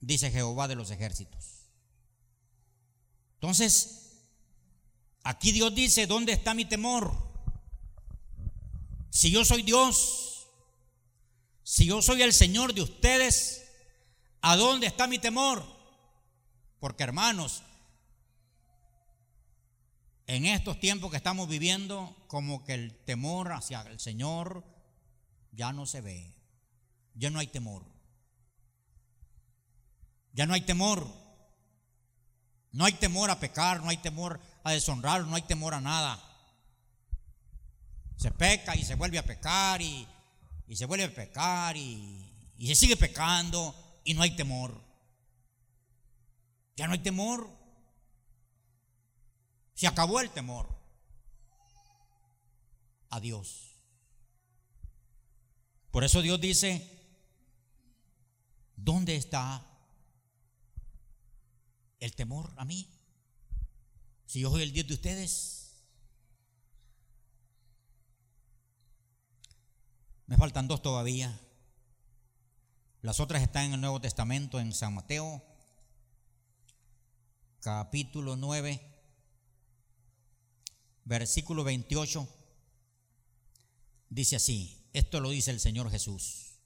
Dice 0.00 0.30
Jehová 0.30 0.66
de 0.66 0.74
los 0.74 0.90
ejércitos. 0.90 1.68
Entonces, 3.34 4.24
aquí 5.22 5.52
Dios 5.52 5.74
dice, 5.74 6.06
¿dónde 6.06 6.32
está 6.32 6.54
mi 6.54 6.64
temor? 6.64 7.30
Si 9.10 9.30
yo 9.30 9.44
soy 9.44 9.62
Dios, 9.62 10.48
si 11.62 11.86
yo 11.86 12.00
soy 12.02 12.22
el 12.22 12.32
Señor 12.32 12.74
de 12.74 12.82
ustedes, 12.82 13.70
¿a 14.40 14.56
dónde 14.56 14.86
está 14.86 15.06
mi 15.06 15.18
temor? 15.18 15.79
Porque 16.80 17.04
hermanos, 17.04 17.62
en 20.26 20.46
estos 20.46 20.80
tiempos 20.80 21.10
que 21.10 21.16
estamos 21.18 21.48
viviendo, 21.48 22.16
como 22.26 22.64
que 22.64 22.74
el 22.74 22.96
temor 23.04 23.52
hacia 23.52 23.82
el 23.82 24.00
Señor 24.00 24.64
ya 25.52 25.72
no 25.72 25.86
se 25.86 26.00
ve. 26.00 26.34
Ya 27.14 27.30
no 27.30 27.38
hay 27.38 27.48
temor. 27.48 27.84
Ya 30.32 30.46
no 30.46 30.54
hay 30.54 30.62
temor. 30.62 31.06
No 32.72 32.84
hay 32.84 32.92
temor 32.92 33.30
a 33.30 33.40
pecar, 33.40 33.82
no 33.82 33.90
hay 33.90 33.96
temor 33.96 34.40
a 34.62 34.72
deshonrar, 34.72 35.26
no 35.26 35.34
hay 35.34 35.42
temor 35.42 35.74
a 35.74 35.80
nada. 35.80 36.22
Se 38.16 38.30
peca 38.30 38.76
y 38.76 38.84
se 38.84 38.94
vuelve 38.94 39.18
a 39.18 39.24
pecar 39.24 39.82
y, 39.82 40.06
se 40.72 40.86
vuelve 40.86 41.04
a 41.04 41.14
pecar 41.14 41.76
y, 41.76 42.26
se 42.58 42.74
sigue 42.74 42.96
pecando 42.96 43.74
y 44.04 44.14
no 44.14 44.22
hay 44.22 44.36
temor. 44.36 44.89
Ya 46.80 46.86
no 46.86 46.94
hay 46.94 47.00
temor. 47.00 47.46
Se 49.74 49.86
acabó 49.86 50.18
el 50.18 50.30
temor. 50.30 50.66
A 53.10 53.20
Dios. 53.20 53.76
Por 55.90 56.04
eso 56.04 56.22
Dios 56.22 56.40
dice, 56.40 56.88
¿dónde 58.76 59.14
está 59.16 59.66
el 61.98 62.14
temor 62.14 62.50
a 62.56 62.64
mí. 62.64 62.88
Si 64.24 64.40
yo 64.40 64.50
soy 64.50 64.62
el 64.62 64.72
Dios 64.72 64.86
de 64.88 64.94
ustedes. 64.94 65.74
Me 70.24 70.38
faltan 70.38 70.66
dos 70.66 70.80
todavía. 70.80 71.38
Las 73.02 73.20
otras 73.20 73.42
están 73.42 73.66
en 73.66 73.74
el 73.74 73.82
Nuevo 73.82 74.00
Testamento, 74.00 74.60
en 74.60 74.72
San 74.72 74.94
Mateo, 74.94 75.42
capítulo 77.60 78.36
9, 78.36 78.80
versículo 81.04 81.64
28. 81.64 82.28
Dice 84.08 84.36
así, 84.36 84.88
esto 84.92 85.20
lo 85.20 85.30
dice 85.30 85.50
el 85.50 85.60
Señor 85.60 85.90
Jesús. 85.90 86.56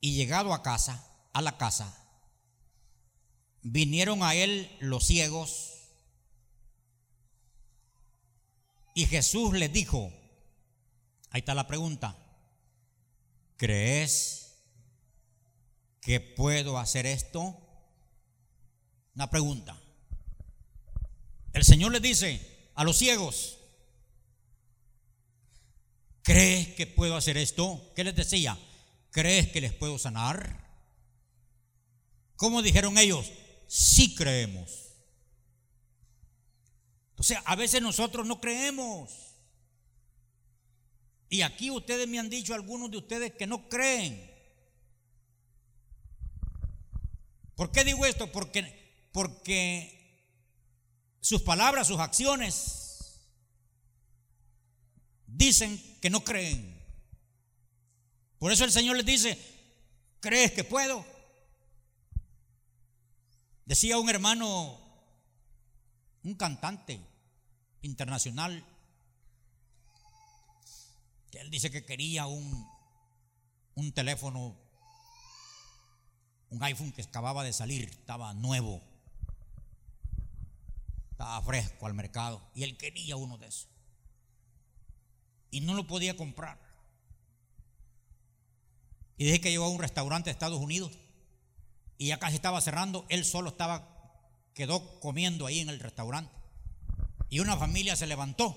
Y 0.00 0.14
llegado 0.14 0.52
a 0.52 0.62
casa, 0.62 1.06
a 1.32 1.42
la 1.42 1.56
casa, 1.58 1.96
vinieron 3.62 4.22
a 4.22 4.34
él 4.34 4.76
los 4.80 5.06
ciegos 5.06 5.72
y 8.94 9.06
Jesús 9.06 9.54
les 9.54 9.72
dijo, 9.72 10.12
ahí 11.30 11.38
está 11.38 11.54
la 11.54 11.66
pregunta, 11.66 12.16
¿crees 13.56 14.41
que 16.02 16.20
puedo 16.20 16.78
hacer 16.78 17.06
esto? 17.06 17.56
Una 19.14 19.30
pregunta. 19.30 19.80
El 21.54 21.64
Señor 21.64 21.92
les 21.92 22.02
dice 22.02 22.70
a 22.74 22.84
los 22.84 22.98
ciegos, 22.98 23.58
¿crees 26.22 26.68
que 26.74 26.86
puedo 26.86 27.16
hacer 27.16 27.36
esto? 27.36 27.92
¿Qué 27.94 28.04
les 28.04 28.16
decía? 28.16 28.58
¿Crees 29.10 29.48
que 29.48 29.60
les 29.60 29.72
puedo 29.72 29.98
sanar? 29.98 30.68
¿Cómo 32.36 32.60
dijeron 32.62 32.98
ellos? 32.98 33.30
Sí 33.68 34.14
creemos. 34.14 34.88
Sea, 37.20 37.40
a 37.46 37.54
veces 37.54 37.80
nosotros 37.80 38.26
no 38.26 38.40
creemos. 38.40 39.36
Y 41.28 41.42
aquí 41.42 41.70
ustedes 41.70 42.08
me 42.08 42.18
han 42.18 42.28
dicho, 42.28 42.52
algunos 42.52 42.90
de 42.90 42.96
ustedes, 42.96 43.34
que 43.34 43.46
no 43.46 43.68
creen. 43.68 44.31
¿Por 47.54 47.70
qué 47.70 47.84
digo 47.84 48.06
esto? 48.06 48.30
Porque, 48.32 49.08
porque 49.12 50.02
sus 51.20 51.42
palabras, 51.42 51.86
sus 51.86 52.00
acciones 52.00 53.20
dicen 55.26 55.80
que 56.00 56.10
no 56.10 56.24
creen. 56.24 56.80
Por 58.38 58.52
eso 58.52 58.64
el 58.64 58.72
Señor 58.72 58.96
les 58.96 59.06
dice, 59.06 59.38
¿crees 60.20 60.52
que 60.52 60.64
puedo? 60.64 61.04
Decía 63.64 63.98
un 63.98 64.10
hermano, 64.10 64.78
un 66.24 66.34
cantante 66.34 67.00
internacional, 67.82 68.64
que 71.30 71.40
él 71.40 71.50
dice 71.50 71.70
que 71.70 71.84
quería 71.84 72.26
un, 72.26 72.68
un 73.74 73.92
teléfono, 73.92 74.56
un 76.52 76.62
iPhone 76.62 76.92
que 76.92 77.02
acababa 77.02 77.44
de 77.44 77.52
salir, 77.52 77.88
estaba 77.88 78.34
nuevo, 78.34 78.82
estaba 81.10 81.40
fresco 81.42 81.86
al 81.86 81.94
mercado, 81.94 82.42
y 82.54 82.62
él 82.62 82.76
quería 82.76 83.16
uno 83.16 83.38
de 83.38 83.46
esos. 83.46 83.68
Y 85.50 85.62
no 85.62 85.74
lo 85.74 85.86
podía 85.86 86.16
comprar. 86.16 86.58
Y 89.16 89.24
dije 89.24 89.40
que 89.40 89.50
llegó 89.50 89.64
a 89.64 89.70
un 89.70 89.80
restaurante 89.80 90.28
de 90.28 90.32
Estados 90.32 90.60
Unidos 90.60 90.92
y 91.96 92.08
ya 92.08 92.18
casi 92.18 92.36
estaba 92.36 92.60
cerrando, 92.60 93.06
él 93.08 93.24
solo 93.24 93.50
estaba, 93.50 93.88
quedó 94.54 95.00
comiendo 95.00 95.46
ahí 95.46 95.60
en 95.60 95.68
el 95.68 95.80
restaurante. 95.80 96.34
Y 97.30 97.40
una 97.40 97.56
familia 97.56 97.96
se 97.96 98.06
levantó 98.06 98.56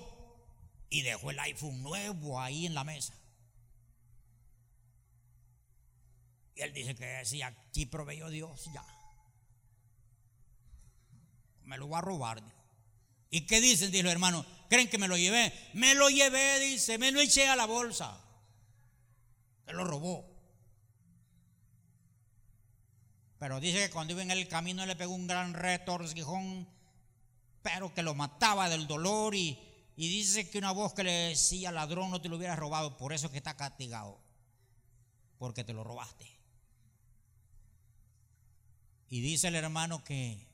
y 0.90 1.02
dejó 1.02 1.30
el 1.30 1.38
iPhone 1.38 1.82
nuevo 1.82 2.40
ahí 2.40 2.66
en 2.66 2.74
la 2.74 2.84
mesa. 2.84 3.14
Y 6.56 6.62
él 6.62 6.72
dice 6.72 6.94
que 6.94 7.24
si 7.24 7.42
aquí 7.42 7.84
proveyó 7.84 8.30
Dios, 8.30 8.64
ya. 8.72 8.84
Me 11.64 11.76
lo 11.76 11.88
va 11.88 11.98
a 11.98 12.00
robar. 12.00 12.42
¿Y 13.30 13.42
qué 13.42 13.60
dicen? 13.60 13.90
Dijo 13.90 14.08
hermano. 14.08 14.44
¿Creen 14.70 14.88
que 14.88 14.98
me 14.98 15.06
lo 15.06 15.18
llevé? 15.18 15.52
Me 15.74 15.94
lo 15.94 16.08
llevé, 16.08 16.58
dice. 16.60 16.96
Me 16.96 17.12
lo 17.12 17.20
eché 17.20 17.46
a 17.46 17.56
la 17.56 17.66
bolsa. 17.66 18.18
Se 19.66 19.72
lo 19.74 19.84
robó. 19.84 20.26
Pero 23.38 23.60
dice 23.60 23.78
que 23.78 23.90
cuando 23.90 24.14
iba 24.14 24.22
en 24.22 24.30
el 24.30 24.48
camino 24.48 24.86
le 24.86 24.96
pegó 24.96 25.14
un 25.14 25.26
gran 25.26 25.52
retorcijón, 25.52 26.66
pero 27.60 27.92
que 27.92 28.02
lo 28.02 28.14
mataba 28.14 28.70
del 28.70 28.86
dolor 28.86 29.34
y, 29.34 29.58
y 29.94 30.08
dice 30.08 30.48
que 30.48 30.56
una 30.56 30.72
voz 30.72 30.94
que 30.94 31.04
le 31.04 31.12
decía, 31.12 31.70
ladrón, 31.70 32.10
no 32.10 32.22
te 32.22 32.30
lo 32.30 32.36
hubieras 32.36 32.58
robado, 32.58 32.96
por 32.96 33.12
eso 33.12 33.26
es 33.26 33.32
que 33.32 33.38
está 33.38 33.54
castigado, 33.54 34.18
porque 35.38 35.64
te 35.64 35.74
lo 35.74 35.84
robaste. 35.84 36.35
Y 39.08 39.20
dice 39.20 39.48
el 39.48 39.54
hermano 39.54 40.02
que 40.02 40.46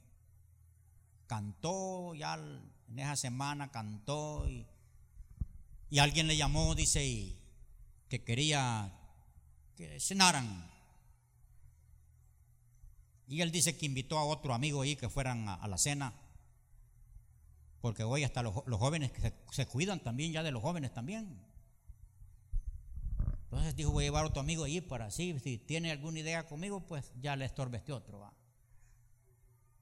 cantó 1.27 2.15
ya 2.15 2.35
en 2.35 2.99
esa 2.99 3.17
semana, 3.17 3.71
cantó 3.71 4.49
y, 4.49 4.67
y 5.89 5.99
alguien 5.99 6.27
le 6.27 6.37
llamó, 6.37 6.75
dice, 6.75 7.07
y 7.07 7.39
que 8.09 8.23
quería 8.23 8.93
que 9.75 9.99
cenaran. 9.99 10.71
Y 13.27 13.41
él 13.41 13.51
dice 13.51 13.77
que 13.79 13.87
invitó 13.87 14.19
a 14.19 14.25
otro 14.25 14.53
amigo 14.53 14.83
ahí 14.83 14.97
que 14.97 15.09
fueran 15.09 15.49
a, 15.49 15.67
la 15.67 15.79
cena. 15.79 16.13
Porque 17.81 18.05
hoy 18.05 18.25
hasta 18.25 18.43
los, 18.43 18.55
jóvenes 18.55 19.11
se, 19.19 19.33
se, 19.51 19.67
cuidan 19.67 20.01
también, 20.01 20.33
ya 20.33 20.43
de 20.43 20.51
los 20.51 20.61
jóvenes 20.61 20.93
también. 20.93 21.43
Entonces 23.45 23.75
dijo, 23.75 23.91
voy 23.91 24.05
a 24.05 24.07
llevar 24.09 24.25
a 24.25 24.29
otro 24.29 24.41
amigo 24.41 24.65
allí 24.65 24.83
para 24.83 25.07
así, 25.07 25.39
si 25.41 25.57
tiene 25.57 25.91
alguna 25.91 26.21
idea 26.21 26.47
conmigo, 26.47 26.87
pues 26.87 27.11
ya 27.21 27.37
le 27.37 27.47
estorbe 27.47 27.79
este 27.79 27.93
otro. 27.93 28.19
¿va? 28.19 28.33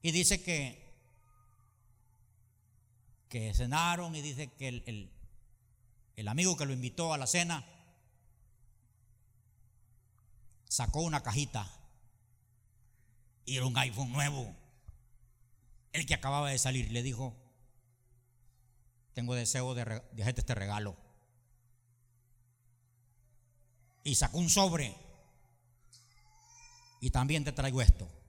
Y 0.01 0.11
dice 0.11 0.41
que, 0.41 0.81
que 3.29 3.53
cenaron 3.53 4.15
y 4.15 4.21
dice 4.21 4.51
que 4.53 4.67
el, 4.67 5.11
el 6.15 6.27
amigo 6.27 6.57
que 6.57 6.65
lo 6.65 6.73
invitó 6.73 7.13
a 7.13 7.17
la 7.17 7.27
cena 7.27 7.65
sacó 10.67 11.01
una 11.01 11.21
cajita 11.21 11.67
y 13.45 13.57
era 13.57 13.65
un 13.65 13.77
iPhone 13.77 14.11
nuevo. 14.11 14.55
El 15.93 16.05
que 16.05 16.13
acababa 16.13 16.49
de 16.49 16.57
salir 16.57 16.91
le 16.91 17.03
dijo, 17.03 17.35
tengo 19.13 19.35
deseo 19.35 19.73
de, 19.75 19.83
de 19.83 20.21
hacerte 20.23 20.41
este 20.41 20.55
regalo. 20.55 20.95
Y 24.03 24.15
sacó 24.15 24.39
un 24.39 24.49
sobre. 24.49 24.95
Y 27.01 27.11
también 27.11 27.43
te 27.43 27.51
traigo 27.51 27.81
esto 27.81 28.20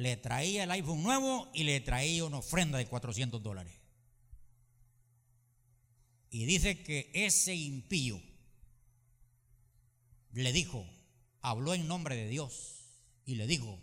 le 0.00 0.16
traía 0.16 0.64
el 0.64 0.70
iPhone 0.70 1.02
nuevo 1.02 1.50
y 1.52 1.64
le 1.64 1.78
traía 1.82 2.24
una 2.24 2.38
ofrenda 2.38 2.78
de 2.78 2.86
400 2.86 3.42
dólares. 3.42 3.78
Y 6.30 6.46
dice 6.46 6.82
que 6.82 7.10
ese 7.12 7.54
impío 7.54 8.18
le 10.32 10.52
dijo, 10.54 10.88
habló 11.42 11.74
en 11.74 11.86
nombre 11.86 12.16
de 12.16 12.28
Dios 12.28 12.82
y 13.26 13.34
le 13.34 13.46
dijo, 13.46 13.78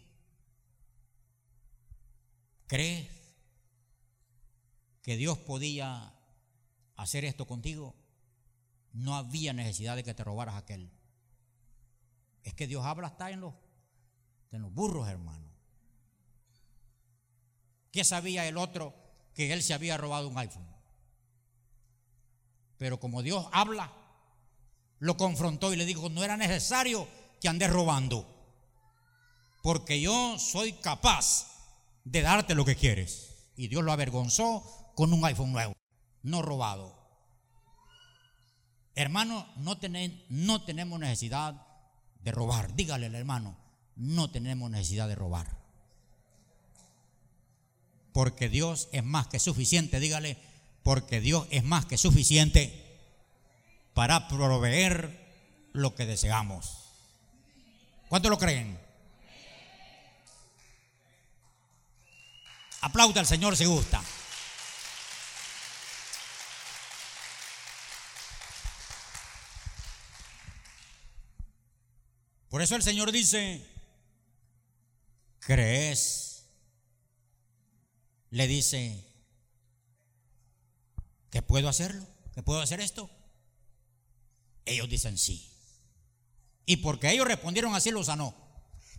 ¿crees 2.66 3.12
que 5.04 5.18
Dios 5.18 5.38
podía 5.38 6.16
hacer 6.96 7.26
esto 7.26 7.46
contigo? 7.46 7.94
No 8.92 9.16
había 9.16 9.54
necesidad 9.54 9.96
de 9.96 10.04
que 10.04 10.16
te 10.16 10.24
robaras 10.24 10.56
aquel. 10.56 10.90
Es 12.42 12.56
que 12.56 12.66
Dios 12.66 12.84
habla 12.84 13.06
hasta 13.06 13.30
en 13.30 13.42
los, 13.42 13.54
en 14.52 14.64
los 14.64 14.74
burros, 14.74 15.08
hermano. 15.08 15.47
¿Qué 17.92 18.04
sabía 18.04 18.48
el 18.48 18.58
otro 18.58 18.94
que 19.34 19.54
él 19.54 19.64
se 19.64 19.74
había 19.74 19.98
robado 19.98 20.28
un 20.28 20.38
iPhone? 20.38 20.68
Pero 22.78 23.00
como 23.00 23.24
Dios 23.24 23.48
habla, 23.52 23.92
lo 25.00 25.18
confrontó 25.18 25.74
y 25.74 25.78
le 25.78 25.86
dijo, 25.86 26.10
no 26.10 26.24
era 26.24 26.38
necesario 26.38 27.08
que 27.40 27.48
andes 27.48 27.70
robando, 27.70 28.28
porque 29.64 30.00
yo 30.00 30.38
soy 30.40 30.74
capaz 30.74 31.48
de 32.04 32.22
darte 32.22 32.56
lo 32.56 32.66
que 32.66 32.76
quieres. 32.76 33.50
Y 33.56 33.68
Dios 33.68 33.84
lo 33.84 33.92
avergonzó 33.92 34.92
con 34.96 35.14
un 35.14 35.26
iPhone 35.26 35.52
nuevo, 35.52 35.74
no 36.24 36.42
robado. 36.42 36.96
Hermano, 38.94 39.48
no, 39.58 39.78
no 40.30 40.64
tenemos 40.64 41.00
necesidad 41.00 41.66
de 42.20 42.32
robar. 42.32 42.76
Dígale 42.76 43.08
al 43.08 43.16
hermano, 43.16 43.58
no 43.96 44.30
tenemos 44.30 44.70
necesidad 44.70 45.08
de 45.08 45.16
robar 45.16 45.67
porque 48.18 48.50
Dios 48.50 48.90
es 48.94 49.04
más 49.04 49.28
que 49.28 49.38
suficiente, 49.38 50.00
dígale, 50.00 50.40
porque 50.82 51.22
Dios 51.22 51.46
es 51.52 51.64
más 51.64 51.86
que 51.86 52.00
suficiente 52.00 52.98
para 53.94 54.28
proveer 54.28 55.24
lo 55.74 55.94
que 55.94 56.08
deseamos. 56.08 56.80
¿Cuánto 58.10 58.32
lo 58.32 58.40
creen? 58.40 58.80
Aplauda 62.82 63.20
al 63.20 63.28
Señor 63.28 63.56
si 63.56 63.66
gusta. 63.66 64.02
Por 72.50 72.64
eso 72.64 72.76
el 72.76 72.82
Señor 72.82 73.12
dice, 73.12 73.64
¿crees? 75.42 76.27
Le 78.30 78.48
dice, 78.48 79.04
¿que 81.30 81.42
puedo 81.42 81.70
hacerlo? 81.70 82.06
¿Que 82.34 82.44
puedo 82.44 82.62
hacer 82.62 82.80
esto? 82.80 83.10
Ellos 84.66 84.90
dicen 84.90 85.18
sí. 85.18 85.50
Y 86.66 86.78
porque 86.78 87.12
ellos 87.12 87.28
respondieron 87.28 87.74
así, 87.76 87.92
lo 87.92 88.04
sanó. 88.04 88.36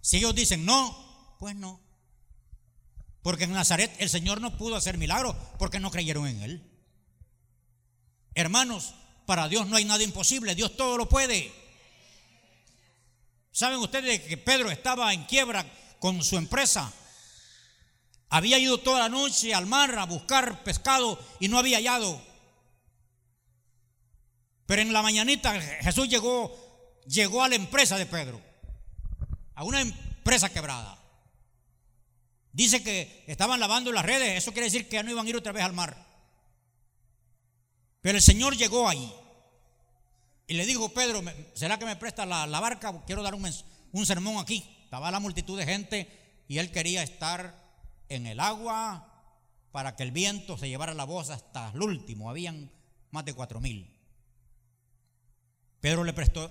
Si 0.00 0.16
ellos 0.16 0.34
dicen 0.34 0.64
no, 0.64 1.36
pues 1.38 1.54
no. 1.54 1.80
Porque 3.22 3.44
en 3.44 3.52
Nazaret 3.52 3.94
el 3.98 4.08
Señor 4.08 4.40
no 4.40 4.56
pudo 4.56 4.76
hacer 4.76 4.96
milagros 4.96 5.36
porque 5.58 5.80
no 5.80 5.90
creyeron 5.90 6.26
en 6.26 6.42
Él. 6.42 6.70
Hermanos, 8.34 8.94
para 9.26 9.48
Dios 9.48 9.66
no 9.66 9.76
hay 9.76 9.84
nada 9.84 10.02
imposible, 10.02 10.54
Dios 10.54 10.76
todo 10.76 10.96
lo 10.96 11.08
puede. 11.08 11.52
¿Saben 13.52 13.78
ustedes 13.80 14.22
que 14.22 14.38
Pedro 14.38 14.70
estaba 14.70 15.12
en 15.12 15.24
quiebra 15.24 15.66
con 15.98 16.22
su 16.22 16.36
empresa? 16.36 16.92
Había 18.30 18.58
ido 18.58 18.78
toda 18.78 19.00
la 19.00 19.08
noche 19.08 19.54
al 19.54 19.66
mar 19.66 19.98
a 19.98 20.04
buscar 20.04 20.62
pescado 20.62 21.18
y 21.40 21.48
no 21.48 21.58
había 21.58 21.78
hallado. 21.78 22.20
Pero 24.66 24.82
en 24.82 24.92
la 24.92 25.00
mañanita 25.00 25.58
Jesús 25.60 26.08
llegó, 26.08 26.54
llegó 27.06 27.42
a 27.42 27.48
la 27.48 27.54
empresa 27.54 27.96
de 27.96 28.04
Pedro, 28.04 28.40
a 29.54 29.64
una 29.64 29.80
empresa 29.80 30.50
quebrada. 30.50 30.98
Dice 32.52 32.82
que 32.82 33.24
estaban 33.26 33.60
lavando 33.60 33.92
las 33.92 34.04
redes, 34.04 34.36
eso 34.36 34.52
quiere 34.52 34.66
decir 34.66 34.88
que 34.88 34.96
ya 34.96 35.02
no 35.02 35.10
iban 35.10 35.26
a 35.26 35.28
ir 35.30 35.36
otra 35.36 35.52
vez 35.52 35.64
al 35.64 35.72
mar. 35.72 35.96
Pero 38.02 38.18
el 38.18 38.22
Señor 38.22 38.56
llegó 38.56 38.88
ahí 38.88 39.10
y 40.46 40.54
le 40.54 40.66
dijo, 40.66 40.90
Pedro, 40.90 41.22
¿será 41.54 41.78
que 41.78 41.86
me 41.86 41.96
presta 41.96 42.26
la, 42.26 42.60
barca? 42.60 43.02
Quiero 43.06 43.22
dar 43.22 43.34
un, 43.34 43.50
un 43.92 44.06
sermón 44.06 44.38
aquí. 44.38 44.68
Estaba 44.84 45.10
la 45.10 45.20
multitud 45.20 45.58
de 45.58 45.64
gente 45.64 46.44
y 46.46 46.58
él 46.58 46.70
quería 46.70 47.02
estar 47.02 47.67
en 48.08 48.26
el 48.26 48.40
agua 48.40 49.06
para 49.72 49.96
que 49.96 50.02
el 50.02 50.12
viento 50.12 50.56
se 50.56 50.68
llevara 50.68 50.94
la 50.94 51.04
voz 51.04 51.30
hasta 51.30 51.70
el 51.70 51.82
último. 51.82 52.30
Habían 52.30 52.70
más 53.10 53.24
de 53.24 53.34
cuatro 53.34 53.60
mil. 53.60 53.94
Pedro 55.80 56.04
le 56.04 56.12
prestó 56.12 56.50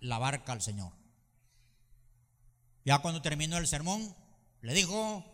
la 0.00 0.18
barca 0.18 0.52
al 0.52 0.62
Señor. 0.62 0.92
Ya 2.84 2.98
cuando 2.98 3.22
terminó 3.22 3.56
el 3.56 3.66
sermón, 3.66 4.14
le 4.60 4.74
dijo, 4.74 5.24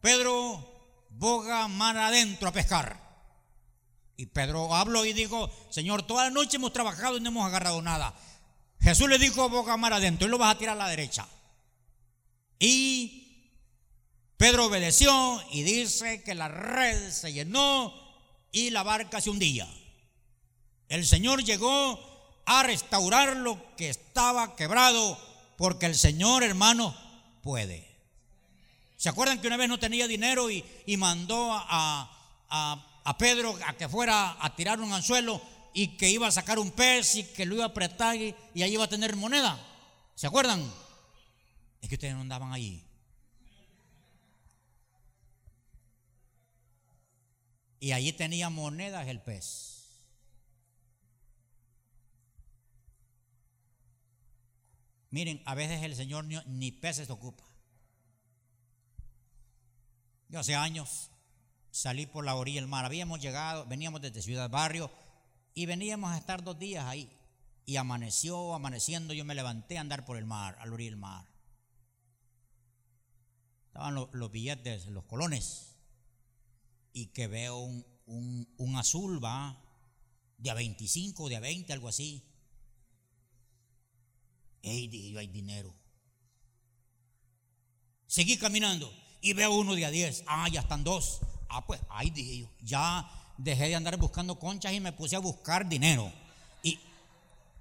Pedro, 0.00 1.06
boga 1.10 1.66
mar 1.68 1.96
adentro 1.96 2.48
a 2.48 2.52
pescar. 2.52 3.10
Y 4.16 4.26
Pedro 4.26 4.74
habló 4.74 5.04
y 5.04 5.12
dijo, 5.12 5.50
Señor, 5.70 6.02
toda 6.02 6.24
la 6.24 6.30
noche 6.30 6.56
hemos 6.56 6.72
trabajado 6.72 7.16
y 7.16 7.20
no 7.20 7.30
hemos 7.30 7.46
agarrado 7.46 7.82
nada. 7.82 8.14
Jesús 8.80 9.08
le 9.08 9.18
dijo, 9.18 9.48
boga 9.48 9.76
mar 9.76 9.92
adentro, 9.92 10.26
y 10.26 10.30
lo 10.30 10.38
vas 10.38 10.54
a 10.54 10.58
tirar 10.58 10.76
a 10.76 10.84
la 10.84 10.88
derecha. 10.88 11.26
Y 12.58 13.19
Pedro 14.40 14.64
obedeció 14.64 15.38
y 15.50 15.64
dice 15.64 16.22
que 16.22 16.34
la 16.34 16.48
red 16.48 17.10
se 17.10 17.30
llenó 17.30 17.92
y 18.50 18.70
la 18.70 18.82
barca 18.82 19.20
se 19.20 19.28
hundía. 19.28 19.68
El 20.88 21.06
Señor 21.06 21.44
llegó 21.44 22.40
a 22.46 22.62
restaurar 22.62 23.36
lo 23.36 23.76
que 23.76 23.90
estaba 23.90 24.56
quebrado 24.56 25.20
porque 25.58 25.84
el 25.84 25.94
Señor, 25.94 26.42
hermano, 26.42 26.96
puede. 27.42 27.86
¿Se 28.96 29.10
acuerdan 29.10 29.42
que 29.42 29.46
una 29.46 29.58
vez 29.58 29.68
no 29.68 29.78
tenía 29.78 30.06
dinero 30.06 30.50
y, 30.50 30.64
mandó 30.96 31.50
a, 31.52 33.14
Pedro 33.18 33.58
a 33.66 33.74
que 33.74 33.90
fuera 33.90 34.38
a 34.40 34.56
tirar 34.56 34.80
un 34.80 34.90
anzuelo 34.90 35.42
y 35.74 35.98
que 35.98 36.08
iba 36.08 36.28
a 36.28 36.32
sacar 36.32 36.58
un 36.58 36.70
pez 36.70 37.14
y 37.16 37.24
que 37.24 37.44
lo 37.44 37.56
iba 37.56 37.64
a 37.64 37.68
apretar 37.68 38.16
y, 38.16 38.34
y 38.54 38.62
ahí 38.62 38.72
iba 38.72 38.84
a 38.84 38.88
tener 38.88 39.16
moneda? 39.16 39.60
¿Se 40.14 40.26
acuerdan? 40.26 40.64
Es 41.82 41.90
que 41.90 41.96
ustedes 41.96 42.14
no 42.14 42.22
andaban 42.22 42.54
allí. 42.54 42.82
Y 47.80 47.92
allí 47.92 48.12
tenía 48.12 48.50
monedas 48.50 49.08
el 49.08 49.20
pez. 49.20 49.70
Miren, 55.10 55.42
a 55.44 55.54
veces 55.54 55.82
el 55.82 55.96
Señor 55.96 56.24
ni, 56.24 56.70
peces 56.70 57.10
ocupa. 57.10 57.44
Yo 60.28 60.38
hace 60.38 60.54
años 60.54 61.10
salí 61.72 62.06
por 62.06 62.24
la 62.24 62.36
orilla 62.36 62.60
del 62.60 62.68
mar. 62.68 62.84
Habíamos 62.84 63.20
llegado, 63.20 63.66
veníamos 63.66 64.00
desde 64.00 64.22
Ciudad 64.22 64.48
Barrio 64.48 64.90
y 65.54 65.66
veníamos 65.66 66.12
a 66.12 66.18
estar 66.18 66.44
dos 66.44 66.58
días 66.58 66.84
ahí. 66.86 67.10
Y 67.66 67.76
amaneció, 67.76 68.54
amaneciendo, 68.54 69.14
yo 69.14 69.24
me 69.24 69.34
levanté 69.34 69.78
a 69.78 69.80
andar 69.80 70.04
por 70.04 70.16
el 70.16 70.26
mar, 70.26 70.56
al 70.60 70.72
orilla 70.72 70.90
del 70.90 70.98
mar. 70.98 71.26
Estaban 73.66 73.94
los, 73.94 74.32
billetes, 74.32 74.86
los 74.86 75.04
colones. 75.04 75.69
Y 76.92 77.06
que 77.06 77.26
veo 77.26 77.58
un, 77.58 78.48
un, 78.56 78.76
azul, 78.76 79.22
va, 79.22 79.56
de 80.38 80.50
a 80.50 80.54
25, 80.54 81.28
de 81.28 81.36
a 81.36 81.40
20, 81.40 81.72
algo 81.72 81.88
así. 81.88 82.24
Ey, 84.62 84.88
dije 84.88 85.10
yo, 85.10 85.18
hay 85.18 85.28
dinero. 85.28 85.74
Seguí 88.06 88.36
caminando 88.36 88.92
y 89.20 89.32
veo 89.32 89.52
uno 89.54 89.74
de 89.74 89.86
a 89.86 89.90
10. 89.90 90.24
Ah, 90.26 90.48
ya 90.48 90.60
están 90.60 90.82
dos. 90.82 91.20
Ah, 91.48 91.64
pues, 91.66 91.80
ahí 91.90 92.10
dije 92.10 92.38
yo, 92.38 92.50
ya 92.60 93.08
dejé 93.38 93.68
de 93.68 93.76
andar 93.76 93.96
buscando 93.96 94.38
conchas 94.38 94.72
y 94.72 94.80
me 94.80 94.92
puse 94.92 95.16
a 95.16 95.20
buscar 95.20 95.68
dinero. 95.68 96.12
Y, 96.62 96.78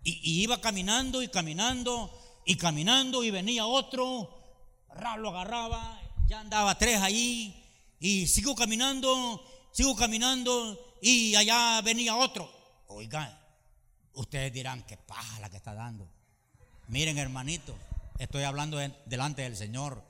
y, 0.03 0.41
iba 0.41 0.59
caminando 0.59 1.21
y 1.21 1.27
caminando 1.27 2.11
y 2.45 2.55
caminando 2.55 3.23
y 3.23 3.31
venía 3.31 3.65
otro, 3.65 4.29
lo 5.17 5.29
agarraba, 5.29 6.01
ya 6.27 6.39
andaba 6.39 6.77
tres 6.77 6.99
ahí 7.01 7.58
y 7.99 8.27
sigo 8.27 8.55
caminando, 8.55 9.43
sigo 9.71 9.95
caminando 9.95 10.97
y 11.01 11.35
allá 11.35 11.81
venía 11.81 12.15
otro. 12.15 12.49
Oigan, 12.87 13.37
ustedes 14.13 14.53
dirán, 14.53 14.83
qué 14.83 14.97
paja 14.97 15.39
la 15.39 15.49
que 15.49 15.57
está 15.57 15.73
dando. 15.73 16.09
Miren, 16.87 17.17
hermanito, 17.17 17.75
estoy 18.17 18.43
hablando 18.43 18.77
delante 19.05 19.43
del 19.43 19.55
Señor. 19.55 20.03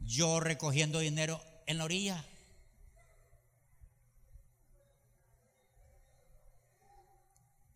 Yo 0.00 0.40
recogiendo 0.40 1.00
dinero 1.00 1.40
en 1.66 1.78
la 1.78 1.84
orilla. 1.84 2.24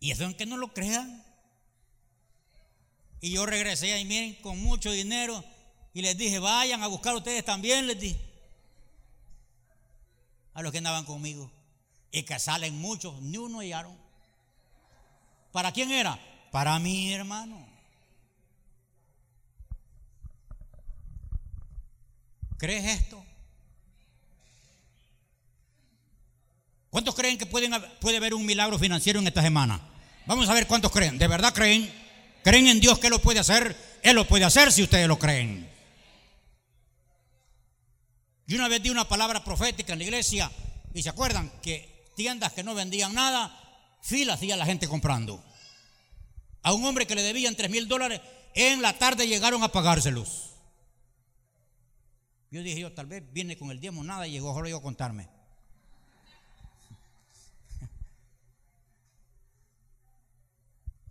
Y 0.01 0.11
eso 0.11 0.25
en 0.25 0.35
que 0.35 0.47
no 0.47 0.57
lo 0.57 0.73
crean. 0.73 1.25
Y 3.21 3.31
yo 3.31 3.47
regresé 3.47 3.93
ahí, 3.93 4.05
miren, 4.05 4.35
con 4.43 4.61
mucho 4.61 4.91
dinero. 4.91 5.45
Y 5.95 6.03
les 6.03 6.17
dije, 6.17 6.41
vayan 6.41 6.83
a 6.83 6.89
buscar 6.89 7.15
ustedes 7.15 7.45
también, 7.45 7.87
les 7.87 8.01
dije. 8.01 8.32
A 10.55 10.63
los 10.63 10.73
que 10.73 10.79
andaban 10.79 11.05
conmigo. 11.05 11.51
Y 12.11 12.25
que 12.25 12.39
salen 12.39 12.79
muchos, 12.79 13.21
ni 13.23 13.39
uno 13.39 13.61
hallaron. 13.61 13.97
¿Para 15.51 15.73
quién 15.73 15.91
era? 15.91 16.19
Para 16.51 16.79
mi 16.79 17.13
hermano. 17.13 17.67
¿Crees 22.59 23.01
esto? 23.01 23.25
¿Cuántos 26.91 27.15
creen 27.15 27.39
que 27.39 27.47
pueden, 27.47 27.73
puede 28.01 28.19
haber 28.19 28.35
un 28.35 28.45
milagro 28.45 28.79
financiero 28.79 29.19
en 29.19 29.27
esta 29.27 29.41
semana? 29.41 29.81
Vamos 30.27 30.49
a 30.49 30.55
ver 30.55 30.67
cuántos 30.67 30.93
creen. 30.93 31.19
¿De 31.19 31.27
verdad 31.27 31.55
creen? 31.55 31.91
¿Creen 32.45 32.67
en 32.67 32.81
Dios 32.81 32.99
que 32.99 33.09
lo 33.09 33.19
puede 33.21 33.41
hacer? 33.41 33.75
Él 34.03 34.15
lo 34.15 34.29
puede 34.29 34.45
hacer 34.45 34.71
si 34.71 34.83
ustedes 34.83 35.09
lo 35.09 35.19
creen. 35.19 35.72
Yo 38.53 38.59
una 38.59 38.69
vez 38.69 38.83
di 38.83 38.91
una 38.91 39.09
palabra 39.09 39.43
profética 39.43 39.95
en 39.95 39.99
la 39.99 40.05
iglesia 40.05 40.53
y 40.93 41.03
se 41.03 41.09
acuerdan 41.09 41.51
que 41.63 42.05
tiendas 42.15 42.53
que 42.53 42.63
no 42.63 42.75
vendían 42.75 43.15
nada, 43.15 43.59
fila 44.03 44.35
hacía 44.35 44.59
la 44.59 44.67
gente 44.67 44.87
comprando. 44.87 45.43
A 46.63 46.75
un 46.75 46.85
hombre 46.85 47.07
que 47.07 47.15
le 47.15 47.23
debían 47.23 47.57
tres 47.57 47.71
mil 47.71 47.89
dólares, 47.89 48.21
en 48.55 48.83
la 48.83 48.99
tarde 48.99 49.27
llegaron 49.27 49.63
a 49.63 49.69
pagárselos. 49.69 50.51
Yo 52.51 52.63
dije 52.63 52.79
yo, 52.79 52.93
tal 52.93 53.07
vez 53.07 53.25
viene 53.33 53.57
con 53.57 53.71
el 53.71 53.81
diezmo, 53.81 54.05
nada, 54.05 54.27
y 54.27 54.33
llegó 54.33 54.53
solo 54.53 54.69
yo 54.69 54.77
a 54.77 54.83
contarme. 54.83 55.31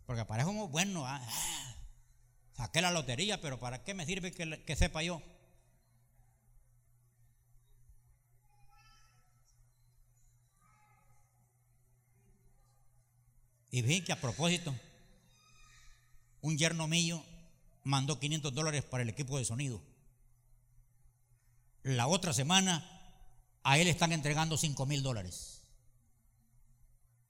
Porque 0.06 0.26
parece 0.26 0.46
como 0.46 0.68
bueno, 0.68 1.08
ah, 1.08 1.28
saqué 2.56 2.84
la 2.84 2.92
lotería, 2.92 3.42
pero 3.42 3.60
¿para 3.60 3.84
qué 3.84 3.96
me 3.96 4.06
sirve 4.06 4.32
que, 4.32 4.76
sepa 4.76 5.02
yo? 5.02 5.24
Y 13.72 13.82
vi 13.82 14.02
que 14.02 14.12
a 14.12 14.20
propósito, 14.20 14.76
un 16.42 16.58
yerno 16.58 16.88
mío 16.88 17.24
mandó 17.84 18.20
500 18.20 18.54
dólares 18.54 18.84
para 18.84 19.04
el 19.04 19.10
equipo 19.10 19.38
de 19.38 19.46
sonido. 19.46 19.82
La 21.84 22.08
otra 22.08 22.34
semana 22.34 22.86
a 23.64 23.78
él 23.78 23.88
están 23.88 24.12
entregando 24.12 24.58
5 24.58 24.86
mil 24.86 25.02
dólares. 25.02 25.62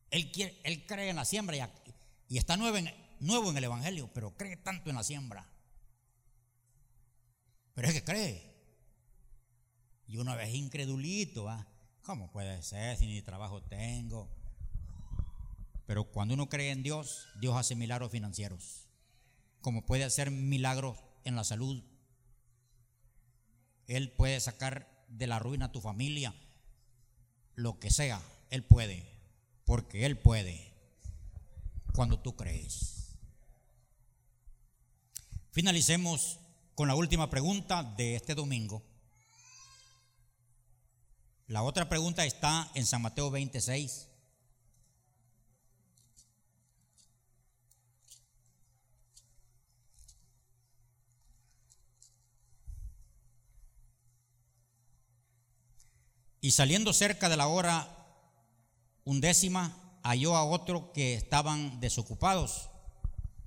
Él, 0.09 0.31
cree 0.31 1.09
en 1.09 1.15
la 1.15 1.25
siembra 1.25 1.71
y, 2.27 2.37
está 2.37 2.57
nuevo 2.57 2.75
en, 2.75 2.93
nuevo 3.19 3.51
en 3.51 3.57
el 3.57 3.63
Evangelio, 3.63 4.09
pero 4.13 4.35
cree 4.35 4.57
tanto 4.57 4.89
en 4.89 4.95
la 4.95 5.03
siembra. 5.03 5.47
Pero 7.75 7.87
es 7.87 7.93
que 7.93 8.03
cree. 8.03 8.51
Y 10.07 10.17
una 10.17 10.35
vez 10.35 10.53
incredulito, 10.53 11.47
¿ah? 11.47 11.65
¿cómo 12.01 12.29
puede 12.31 12.61
ser 12.63 12.97
si 12.97 13.05
ni 13.05 13.21
trabajo 13.21 13.61
tengo? 13.61 14.27
Pero 15.91 16.05
cuando 16.05 16.35
uno 16.35 16.47
cree 16.47 16.71
en 16.71 16.83
Dios, 16.83 17.27
Dios 17.41 17.53
hace 17.57 17.75
milagros 17.75 18.13
financieros. 18.13 18.87
Como 19.59 19.85
puede 19.85 20.05
hacer 20.05 20.31
milagros 20.31 20.97
en 21.25 21.35
la 21.35 21.43
salud. 21.43 21.83
Él 23.87 24.09
puede 24.13 24.39
sacar 24.39 25.05
de 25.09 25.27
la 25.27 25.37
ruina 25.37 25.65
a 25.65 25.71
tu 25.73 25.81
familia, 25.81 26.33
lo 27.55 27.77
que 27.77 27.91
sea, 27.91 28.21
Él 28.49 28.63
puede, 28.63 29.05
porque 29.65 30.05
Él 30.05 30.17
puede 30.17 30.73
cuando 31.93 32.17
tú 32.21 32.37
crees. 32.37 33.17
Finalicemos 35.51 36.39
con 36.73 36.87
la 36.87 36.95
última 36.95 37.29
pregunta 37.29 37.83
de 37.83 38.15
este 38.15 38.33
domingo. 38.33 38.81
La 41.47 41.63
otra 41.63 41.89
pregunta 41.89 42.23
está 42.23 42.71
en 42.75 42.85
San 42.85 43.01
Mateo 43.01 43.29
26. 43.29 44.07
Y 56.41 56.51
saliendo 56.51 56.91
cerca 56.91 57.29
de 57.29 57.37
la 57.37 57.47
hora 57.47 57.87
undécima, 59.05 59.99
halló 60.03 60.35
a 60.35 60.43
otro 60.43 60.91
que 60.91 61.13
estaban 61.13 61.79
desocupados 61.79 62.69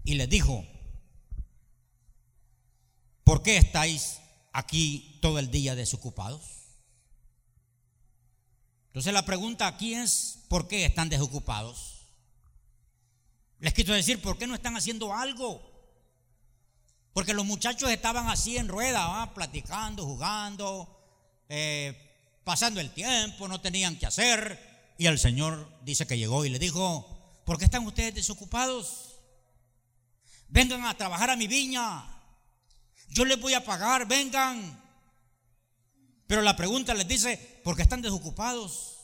y 0.04 0.14
les 0.14 0.28
dijo, 0.28 0.64
¿por 3.24 3.42
qué 3.42 3.56
estáis 3.56 4.20
aquí 4.52 5.18
todo 5.20 5.40
el 5.40 5.50
día 5.50 5.74
desocupados? 5.74 6.42
Entonces 8.86 9.12
la 9.12 9.24
pregunta 9.24 9.66
aquí 9.66 9.94
es, 9.94 10.44
¿por 10.48 10.68
qué 10.68 10.84
están 10.84 11.08
desocupados? 11.08 12.06
Les 13.58 13.74
quiero 13.74 13.94
decir, 13.94 14.22
¿por 14.22 14.38
qué 14.38 14.46
no 14.46 14.54
están 14.54 14.76
haciendo 14.76 15.12
algo? 15.12 15.60
Porque 17.12 17.34
los 17.34 17.44
muchachos 17.44 17.90
estaban 17.90 18.28
así 18.28 18.56
en 18.56 18.68
rueda, 18.68 19.32
platicando, 19.34 20.04
jugando, 20.04 20.96
eh, 21.48 22.03
pasando 22.44 22.80
el 22.80 22.90
tiempo, 22.92 23.48
no 23.48 23.60
tenían 23.60 23.96
que 23.98 24.06
hacer. 24.06 24.94
Y 24.98 25.06
el 25.06 25.18
Señor 25.18 25.68
dice 25.82 26.06
que 26.06 26.18
llegó 26.18 26.44
y 26.44 26.50
le 26.50 26.58
dijo, 26.58 27.42
¿por 27.44 27.58
qué 27.58 27.64
están 27.64 27.84
ustedes 27.86 28.14
desocupados? 28.14 29.16
Vengan 30.48 30.84
a 30.84 30.96
trabajar 30.96 31.30
a 31.30 31.36
mi 31.36 31.48
viña. 31.48 32.04
Yo 33.08 33.24
les 33.24 33.40
voy 33.40 33.54
a 33.54 33.64
pagar, 33.64 34.06
vengan. 34.06 34.80
Pero 36.26 36.42
la 36.42 36.54
pregunta 36.56 36.94
les 36.94 37.08
dice, 37.08 37.60
¿por 37.64 37.76
qué 37.76 37.82
están 37.82 38.02
desocupados? 38.02 38.98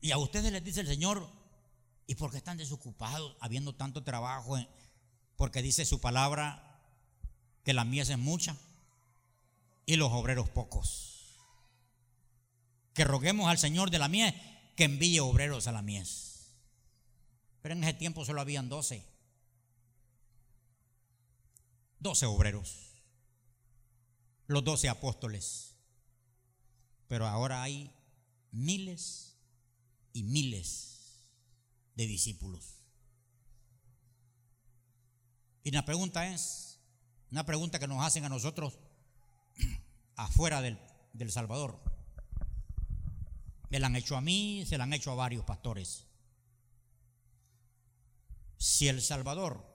Y 0.00 0.10
a 0.10 0.18
ustedes 0.18 0.52
les 0.52 0.64
dice 0.64 0.80
el 0.80 0.88
Señor, 0.88 1.28
¿y 2.06 2.16
por 2.16 2.30
qué 2.30 2.36
están 2.36 2.58
desocupados 2.58 3.36
habiendo 3.40 3.74
tanto 3.74 4.02
trabajo? 4.02 4.58
Porque 5.36 5.62
dice 5.62 5.84
su 5.84 6.00
palabra 6.00 6.80
que 7.64 7.72
la 7.72 7.84
mies 7.84 8.10
es 8.10 8.18
mucha 8.18 8.56
y 9.86 9.96
los 9.96 10.12
obreros 10.12 10.48
pocos 10.50 11.12
que 12.94 13.04
roguemos 13.04 13.48
al 13.48 13.58
Señor 13.58 13.90
de 13.90 13.98
la 13.98 14.08
mies 14.08 14.34
que 14.76 14.84
envíe 14.84 15.20
obreros 15.20 15.66
a 15.66 15.72
la 15.72 15.82
mies. 15.82 16.54
Pero 17.62 17.74
en 17.74 17.84
ese 17.84 17.94
tiempo 17.94 18.24
solo 18.24 18.40
habían 18.40 18.68
doce. 18.68 19.04
Doce 21.98 22.26
obreros. 22.26 23.02
Los 24.46 24.64
doce 24.64 24.88
apóstoles. 24.88 25.76
Pero 27.08 27.26
ahora 27.26 27.62
hay 27.62 27.92
miles 28.50 29.36
y 30.12 30.24
miles 30.24 31.28
de 31.94 32.06
discípulos. 32.06 32.78
Y 35.62 35.70
la 35.70 35.84
pregunta 35.84 36.26
es, 36.34 36.80
una 37.30 37.46
pregunta 37.46 37.78
que 37.78 37.86
nos 37.86 38.04
hacen 38.04 38.24
a 38.24 38.28
nosotros, 38.28 38.78
afuera 40.16 40.62
del, 40.62 40.78
del 41.12 41.30
Salvador. 41.30 41.78
Me 43.70 43.78
la 43.78 43.86
han 43.86 43.94
hecho 43.96 44.16
a 44.16 44.20
mí, 44.20 44.64
se 44.66 44.76
la 44.78 44.84
han 44.84 44.92
hecho 44.92 45.12
a 45.12 45.14
varios 45.14 45.44
pastores. 45.44 46.06
Si 48.58 48.88
El 48.88 49.00
Salvador 49.02 49.72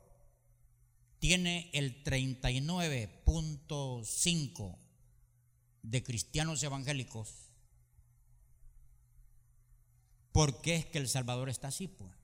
tiene 1.19 1.69
el 1.73 2.03
39.5 2.03 4.77
de 5.81 6.03
cristianos 6.03 6.61
evangélicos, 6.63 7.49
¿por 10.31 10.61
qué 10.61 10.75
es 10.75 10.85
que 10.85 10.99
El 10.99 11.09
Salvador 11.09 11.49
está 11.49 11.69
así? 11.69 11.87
Pues? 11.87 12.16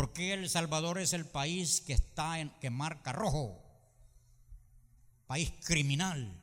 ¿Por 0.00 0.14
qué 0.14 0.32
El 0.32 0.48
Salvador 0.48 0.98
es 0.98 1.12
el 1.12 1.26
país 1.26 1.82
que 1.82 1.92
está 1.92 2.40
en 2.40 2.48
que 2.58 2.70
marca 2.70 3.12
rojo? 3.12 3.62
País 5.26 5.52
criminal. 5.62 6.40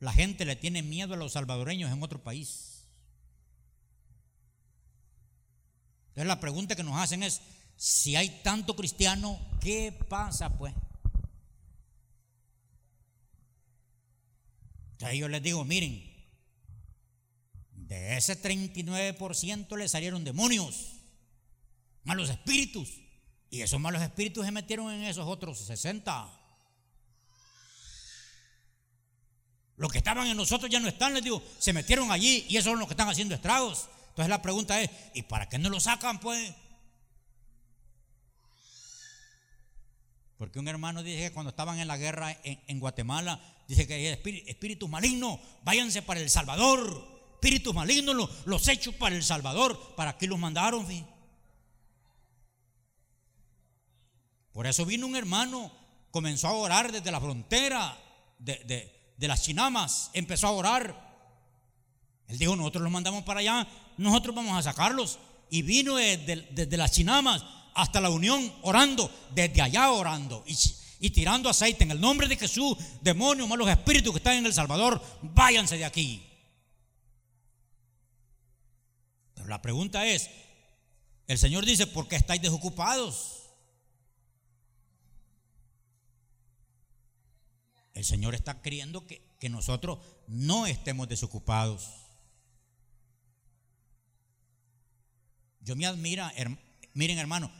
La 0.00 0.10
gente 0.10 0.46
le 0.46 0.56
tiene 0.56 0.82
miedo 0.82 1.12
a 1.12 1.18
los 1.18 1.32
salvadoreños 1.32 1.92
en 1.92 2.02
otro 2.02 2.24
país. 2.24 2.88
Entonces 6.08 6.28
la 6.28 6.40
pregunta 6.40 6.74
que 6.74 6.82
nos 6.82 6.98
hacen 6.98 7.22
es, 7.22 7.42
si 7.76 8.16
hay 8.16 8.40
tanto 8.42 8.74
cristiano, 8.74 9.38
¿qué 9.60 9.92
pasa 10.08 10.56
pues? 10.56 10.72
Entonces 14.92 15.18
yo 15.18 15.28
les 15.28 15.42
digo, 15.42 15.62
miren, 15.62 16.05
de 17.88 18.16
ese 18.16 18.40
39% 18.40 19.76
le 19.76 19.88
salieron 19.88 20.24
demonios, 20.24 20.96
malos 22.02 22.30
espíritus, 22.30 22.88
y 23.48 23.62
esos 23.62 23.80
malos 23.80 24.02
espíritus 24.02 24.44
se 24.44 24.50
metieron 24.50 24.92
en 24.92 25.04
esos 25.04 25.26
otros 25.26 25.58
60. 25.60 26.40
Los 29.76 29.92
que 29.92 29.98
estaban 29.98 30.26
en 30.26 30.36
nosotros 30.36 30.70
ya 30.70 30.80
no 30.80 30.88
están, 30.88 31.14
les 31.14 31.22
digo, 31.22 31.42
se 31.58 31.72
metieron 31.72 32.10
allí 32.10 32.44
y 32.48 32.56
esos 32.56 32.72
son 32.72 32.78
los 32.80 32.88
que 32.88 32.94
están 32.94 33.08
haciendo 33.08 33.34
estragos. 33.34 33.88
Entonces 34.08 34.30
la 34.30 34.42
pregunta 34.42 34.80
es, 34.80 34.90
¿y 35.14 35.22
para 35.22 35.48
qué 35.48 35.58
no 35.58 35.68
lo 35.68 35.78
sacan 35.78 36.18
pues? 36.18 36.52
Porque 40.38 40.58
un 40.58 40.68
hermano 40.68 41.02
dice 41.02 41.28
que 41.28 41.32
cuando 41.32 41.50
estaban 41.50 41.78
en 41.78 41.88
la 41.88 41.96
guerra 41.96 42.36
en, 42.42 42.80
Guatemala, 42.80 43.40
dice 43.68 43.86
que 43.86 44.12
espíritus 44.46 44.88
malignos, 44.88 45.38
váyanse 45.62 46.02
para 46.02 46.20
El 46.20 46.30
Salvador. 46.30 47.15
Espíritus 47.36 47.74
malignos, 47.74 48.30
los, 48.44 48.68
hechos 48.68 48.94
para 48.94 49.14
El 49.14 49.22
Salvador. 49.22 49.94
¿Para 49.94 50.10
aquí 50.10 50.26
los 50.26 50.38
mandaron? 50.38 50.86
Por 54.52 54.66
eso 54.66 54.86
vino 54.86 55.06
un 55.06 55.16
hermano, 55.16 55.70
comenzó 56.10 56.48
a 56.48 56.52
orar 56.52 56.90
desde 56.90 57.12
la 57.12 57.20
frontera 57.20 57.96
de, 58.38 58.92
de 59.16 59.28
las 59.28 59.42
chinamas, 59.42 60.10
empezó 60.12 60.46
a 60.46 60.52
orar. 60.52 61.06
Él 62.28 62.38
dijo, 62.38 62.56
nosotros 62.56 62.82
los 62.82 62.92
mandamos 62.92 63.22
para 63.24 63.40
allá, 63.40 63.66
nosotros 63.96 64.34
vamos 64.34 64.56
a 64.56 64.62
sacarlos. 64.62 65.18
Y 65.50 65.62
vino 65.62 65.96
desde, 65.96 66.76
las 66.76 66.92
chinamas 66.92 67.44
hasta 67.74 68.00
la 68.00 68.10
unión 68.10 68.52
orando, 68.62 69.10
desde 69.34 69.62
allá 69.62 69.90
orando 69.90 70.42
y, 70.98 71.10
tirando 71.10 71.48
aceite 71.48 71.84
en 71.84 71.92
el 71.92 72.00
nombre 72.00 72.26
de 72.26 72.36
Jesús, 72.36 72.76
demonios, 73.00 73.48
malos 73.48 73.68
espíritus 73.68 74.12
que 74.12 74.18
están 74.18 74.36
en 74.36 74.46
El 74.46 74.54
Salvador, 74.54 75.00
váyanse 75.22 75.76
de 75.76 75.84
aquí. 75.84 76.22
La 79.48 79.62
pregunta 79.62 80.06
es, 80.06 80.30
el 81.26 81.38
Señor 81.38 81.64
dice, 81.64 81.86
¿por 81.86 82.08
qué 82.08 82.16
estáis 82.16 82.42
desocupados? 82.42 83.42
El 87.94 88.04
Señor 88.04 88.34
está 88.34 88.60
queriendo 88.60 89.06
que, 89.06 89.24
nosotros 89.48 90.00
no 90.26 90.66
estemos 90.66 91.08
desocupados. 91.08 91.88
Yo 95.60 95.76
me 95.76 95.86
admira, 95.86 96.32
miren 96.94 97.18
hermano, 97.18 97.52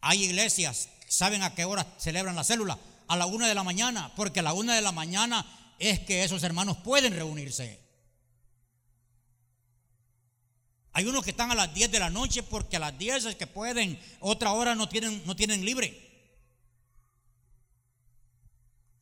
hay 0.00 0.24
iglesias, 0.24 0.88
¿saben 1.08 1.42
a 1.42 1.54
qué 1.54 1.66
hora 1.66 1.86
celebran 1.98 2.36
la 2.36 2.44
célula? 2.44 2.78
A 3.06 3.16
la 3.16 3.26
una 3.26 3.46
de 3.48 3.54
la 3.54 3.64
mañana, 3.64 4.14
porque 4.16 4.40
a 4.40 4.42
la 4.42 4.54
una 4.54 4.74
de 4.74 4.80
la 4.80 4.92
mañana 4.92 5.44
es 5.78 6.00
que 6.00 6.24
esos 6.24 6.42
hermanos 6.42 6.78
pueden 6.78 7.12
reunirse. 7.12 7.85
Hay 10.96 11.04
unos 11.04 11.24
que 11.24 11.32
están 11.32 11.50
a 11.50 11.54
las 11.54 11.74
10 11.74 11.90
de 11.92 11.98
la 11.98 12.08
noche 12.08 12.42
porque 12.42 12.76
a 12.76 12.80
las 12.80 12.96
10 12.96 13.26
es 13.26 13.34
que 13.34 13.46
pueden, 13.46 14.00
otra 14.18 14.52
hora 14.52 14.74
no 14.74 14.88
tienen, 14.88 15.22
no 15.26 15.36
tienen 15.36 15.62
libre. 15.62 15.94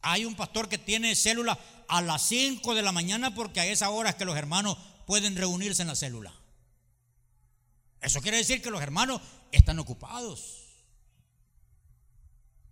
Hay 0.02 0.24
un 0.24 0.34
pastor 0.34 0.68
que 0.68 0.76
tiene 0.76 1.14
célula 1.14 1.56
a 1.86 2.02
las 2.02 2.22
5 2.22 2.74
de 2.74 2.82
la 2.82 2.90
mañana 2.90 3.32
porque 3.32 3.60
a 3.60 3.66
esa 3.66 3.90
hora 3.90 4.10
es 4.10 4.16
que 4.16 4.24
los 4.24 4.36
hermanos 4.36 4.76
pueden 5.06 5.36
reunirse 5.36 5.82
en 5.82 5.88
la 5.88 5.94
célula. 5.94 6.34
Eso 8.00 8.20
quiere 8.20 8.38
decir 8.38 8.60
que 8.60 8.72
los 8.72 8.82
hermanos 8.82 9.22
están 9.52 9.78
ocupados. 9.78 10.64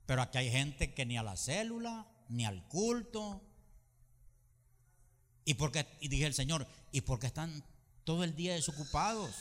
Pero 0.04 0.22
aquí 0.22 0.38
hay 0.38 0.50
gente 0.50 0.94
que 0.94 1.06
ni 1.06 1.16
a 1.16 1.22
la 1.22 1.36
célula, 1.36 2.08
ni 2.28 2.44
al 2.44 2.66
culto. 2.66 3.40
¿Y, 5.44 5.54
porque, 5.54 5.86
y 6.00 6.08
dije 6.08 6.26
el 6.26 6.34
Señor, 6.34 6.66
¿y 6.90 7.02
por 7.02 7.20
qué 7.20 7.28
están 7.28 7.64
todo 8.04 8.24
el 8.24 8.34
día 8.34 8.54
desocupados? 8.54 9.34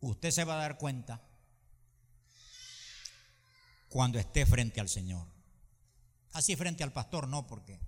Usted 0.00 0.30
se 0.30 0.44
va 0.44 0.54
a 0.54 0.62
dar 0.62 0.78
cuenta 0.78 1.22
cuando 3.88 4.18
esté 4.18 4.46
frente 4.46 4.80
al 4.80 4.88
Señor. 4.88 5.26
Así 6.32 6.56
frente 6.56 6.82
al 6.82 6.92
pastor 6.92 7.28
no, 7.28 7.46
porque 7.46 7.78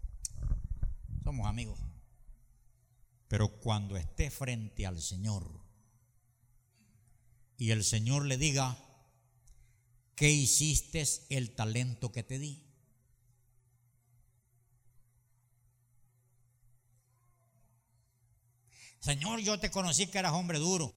somos 1.25 1.47
amigos. 1.47 1.81
Pero 3.27 3.49
cuando 3.61 3.97
esté 3.97 4.31
frente 4.31 4.87
al 4.87 5.01
Señor 5.01 5.65
y 7.57 7.71
el 7.71 7.83
Señor 7.83 8.27
le 8.27 8.37
diga, 8.37 8.77
¿qué 10.15 10.31
hiciste 10.31 11.03
el 11.31 11.55
talento 11.55 12.13
que 12.13 12.23
te 12.23 12.39
di? 12.39 12.64
Señor, 19.05 19.41
yo 19.41 19.61
te 19.61 19.71
conocí 19.71 20.07
que 20.07 20.19
eras 20.19 20.33
hombre 20.33 20.59
duro. 20.59 20.97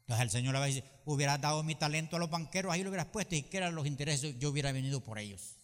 Entonces 0.00 0.22
el 0.22 0.30
Señor 0.30 0.52
le 0.52 0.58
va 0.58 0.66
a 0.66 0.68
decir, 0.68 0.84
hubieras 1.06 1.40
dado 1.40 1.62
mi 1.62 1.74
talento 1.74 2.16
a 2.16 2.18
los 2.18 2.28
banqueros, 2.28 2.70
ahí 2.70 2.82
lo 2.82 2.90
hubieras 2.90 3.06
puesto 3.06 3.34
y 3.34 3.44
que 3.44 3.56
eran 3.56 3.74
los 3.74 3.86
intereses, 3.86 4.38
yo 4.38 4.50
hubiera 4.50 4.70
venido 4.70 5.00
por 5.00 5.18
ellos. 5.18 5.56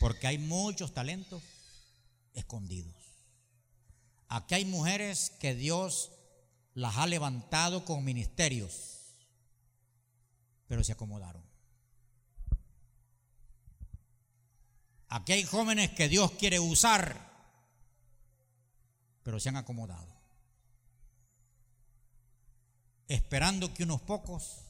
Porque 0.00 0.28
hay 0.28 0.38
muchos 0.38 0.94
talentos 0.94 1.42
escondidos. 2.32 2.94
Aquí 4.28 4.54
hay 4.54 4.64
mujeres 4.64 5.32
que 5.38 5.54
Dios 5.54 6.10
las 6.72 6.96
ha 6.96 7.06
levantado 7.06 7.84
con 7.84 8.02
ministerios, 8.02 9.14
pero 10.68 10.82
se 10.82 10.92
acomodaron. 10.92 11.44
Aquí 15.08 15.32
hay 15.32 15.44
jóvenes 15.44 15.90
que 15.90 16.08
Dios 16.08 16.32
quiere 16.32 16.58
usar, 16.58 17.16
pero 19.22 19.38
se 19.38 19.48
han 19.48 19.56
acomodado. 19.56 20.14
Esperando 23.08 23.72
que 23.72 23.84
unos 23.84 24.00
pocos 24.00 24.62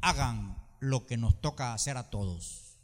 hagan 0.00 0.56
lo 0.78 1.06
que 1.06 1.16
nos 1.16 1.40
toca 1.40 1.74
hacer 1.74 1.96
a 1.96 2.10
todos. 2.10 2.78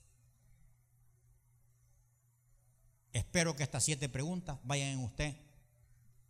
Espero 3.13 3.55
que 3.55 3.63
estas 3.63 3.85
siete 3.85 4.09
preguntas 4.09 4.59
vayan 4.65 4.89
en 4.89 5.01
usted, 5.01 5.37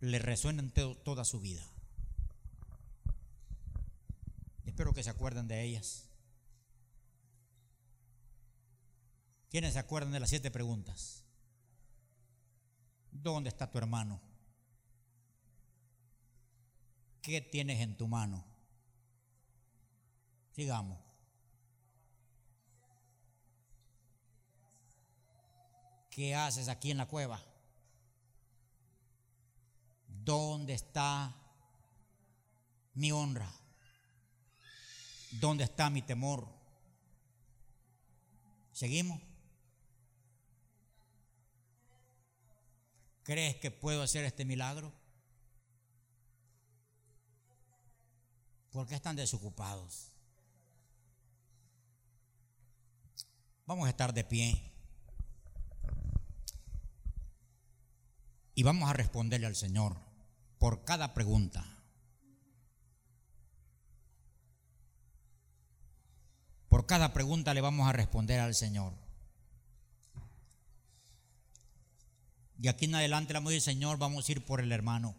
le 0.00 0.18
resuenen 0.18 0.70
toda 0.70 1.24
su 1.24 1.40
vida. 1.40 1.62
Espero 4.66 4.92
que 4.92 5.02
se 5.02 5.10
acuerden 5.10 5.48
de 5.48 5.62
ellas. 5.62 6.09
¿Quiénes 9.50 9.72
se 9.72 9.80
acuerdan 9.80 10.12
de 10.12 10.20
las 10.20 10.30
siete 10.30 10.50
preguntas? 10.52 11.24
¿Dónde 13.10 13.48
está 13.48 13.68
tu 13.68 13.78
hermano? 13.78 14.20
¿Qué 17.20 17.40
tienes 17.40 17.80
en 17.80 17.96
tu 17.96 18.06
mano? 18.06 18.44
Sigamos. 20.52 21.00
¿Qué 26.10 26.34
haces 26.34 26.68
aquí 26.68 26.92
en 26.92 26.98
la 26.98 27.06
cueva? 27.06 27.42
¿Dónde 30.06 30.74
está 30.74 31.34
mi 32.94 33.10
honra? 33.10 33.50
¿Dónde 35.32 35.64
está 35.64 35.90
mi 35.90 36.02
temor? 36.02 36.48
¿Seguimos? 38.72 39.29
¿Crees 43.30 43.54
que 43.54 43.70
puedo 43.70 44.02
hacer 44.02 44.24
este 44.24 44.44
milagro? 44.44 44.92
¿Por 48.72 48.88
qué 48.88 48.96
están 48.96 49.14
desocupados? 49.14 50.10
Vamos 53.66 53.86
a 53.86 53.90
estar 53.90 54.12
de 54.12 54.24
pie. 54.24 54.72
Y 58.56 58.64
vamos 58.64 58.90
a 58.90 58.94
responderle 58.94 59.46
al 59.46 59.54
Señor 59.54 59.96
por 60.58 60.82
cada 60.84 61.14
pregunta. 61.14 61.64
Por 66.68 66.84
cada 66.84 67.12
pregunta 67.12 67.54
le 67.54 67.60
vamos 67.60 67.88
a 67.88 67.92
responder 67.92 68.40
al 68.40 68.56
Señor. 68.56 68.92
Y 72.60 72.68
aquí 72.68 72.84
en 72.84 72.94
adelante 72.94 73.32
le 73.32 73.38
vamos 73.38 73.52
a 73.52 73.54
decir, 73.54 73.72
Señor, 73.72 73.96
vamos 73.96 74.28
a 74.28 74.32
ir 74.32 74.44
por 74.44 74.60
el 74.60 74.70
hermano. 74.70 75.14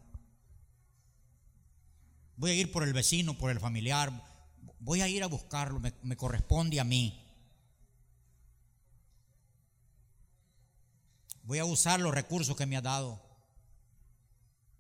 Voy 2.37 2.51
a 2.51 2.53
ir 2.53 2.71
por 2.71 2.83
el 2.83 2.93
vecino, 2.93 3.35
por 3.35 3.49
el 3.49 3.59
familiar. 3.59 4.11
Voy 4.79 5.01
a 5.01 5.07
ir 5.07 5.23
a 5.23 5.27
buscarlo, 5.27 5.79
me, 5.79 5.91
me 6.03 6.15
corresponde 6.15 6.79
a 6.79 6.83
mí. 6.83 7.19
Voy 11.43 11.57
a 11.57 11.65
usar 11.65 11.99
los 11.99 12.13
recursos 12.13 12.55
que 12.55 12.67
me 12.67 12.77
ha 12.77 12.81
dado. 12.81 13.19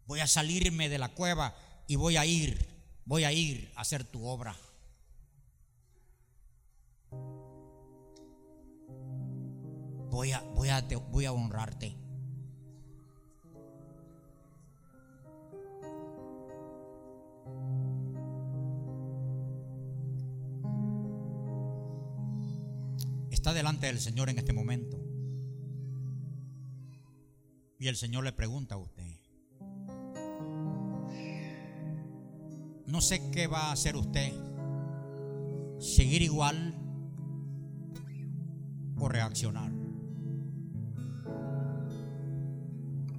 Voy 0.05 0.19
a 0.19 0.27
salirme 0.27 0.87
de 0.87 0.99
la 0.99 1.09
cueva 1.09 1.55
y 1.87 1.95
voy 1.95 2.17
a 2.17 2.25
ir, 2.25 2.67
voy 3.05 3.23
a 3.23 3.31
ir 3.31 3.71
a 3.75 3.81
hacer 3.81 4.03
tu 4.03 4.23
obra. 4.23 4.55
Voy 10.11 10.31
a, 10.31 10.41
voy 10.41 10.69
a, 10.69 10.81
voy 11.09 11.25
a 11.25 11.31
honrarte. 11.31 12.00
Delante 23.53 23.87
del 23.87 23.99
Señor 23.99 24.29
en 24.29 24.37
este 24.37 24.53
momento. 24.53 24.99
Y 27.79 27.87
el 27.87 27.95
Señor 27.95 28.23
le 28.23 28.31
pregunta 28.31 28.75
a 28.75 28.77
usted, 28.77 29.17
no 32.85 33.01
sé 33.01 33.31
qué 33.31 33.47
va 33.47 33.69
a 33.69 33.71
hacer 33.71 33.95
usted, 33.95 34.31
seguir 35.79 36.21
igual 36.21 36.77
o 38.99 39.09
reaccionar. 39.09 39.71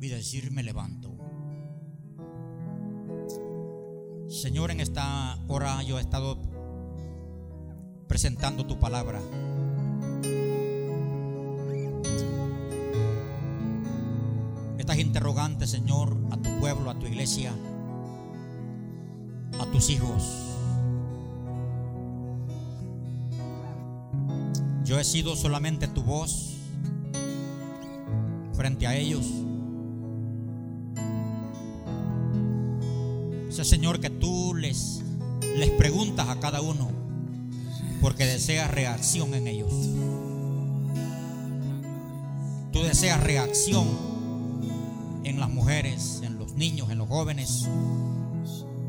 Y 0.01 0.09
decir, 0.09 0.51
me 0.51 0.63
levanto. 0.63 1.17
Señor, 4.29 4.71
en 4.71 4.81
esta 4.81 5.39
hora 5.49 5.83
yo 5.83 5.99
he 5.99 6.01
estado 6.01 6.39
presentando 8.09 8.67
tu 8.67 8.79
palabra. 8.79 9.21
Estas 15.03 15.17
interrogantes, 15.17 15.71
Señor, 15.71 16.17
a 16.31 16.37
tu 16.37 16.49
pueblo, 16.61 16.89
a 16.89 16.95
tu 16.95 17.07
iglesia, 17.07 17.53
a 19.59 19.67
tus 19.67 19.91
hijos. 19.91 20.23
Yo 24.85 25.01
he 25.01 25.05
sido 25.05 25.35
solamente 25.35 25.89
tu 25.89 26.05
voz 26.05 26.53
frente 28.55 28.87
a 28.87 28.95
ellos. 28.95 29.27
Sé, 33.51 33.65
Señor, 33.65 33.99
que 33.99 34.09
tú 34.09 34.55
les, 34.55 35.03
les 35.57 35.71
preguntas 35.71 36.29
a 36.29 36.39
cada 36.39 36.61
uno 36.61 36.93
porque 38.01 38.25
deseas 38.25 38.71
reacción 38.71 39.35
en 39.35 39.49
ellos. 39.49 39.73
Tú 42.71 42.85
deseas 42.85 43.21
reacción 43.21 44.12
las 45.43 45.51
mujeres, 45.51 46.21
en 46.23 46.39
los 46.39 46.55
niños, 46.55 46.89
en 46.91 46.99
los 46.99 47.09
jóvenes, 47.09 47.69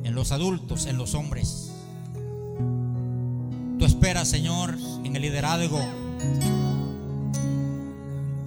en 0.03 0.13
los 0.13 0.31
adultos, 0.31 0.85
en 0.85 0.99
los 0.99 1.15
hombres. 1.15 1.71
Tú 3.79 3.85
esperas, 3.85 4.27
Señor, 4.27 4.77
en 5.03 5.15
el 5.15 5.23
liderazgo 5.23 5.79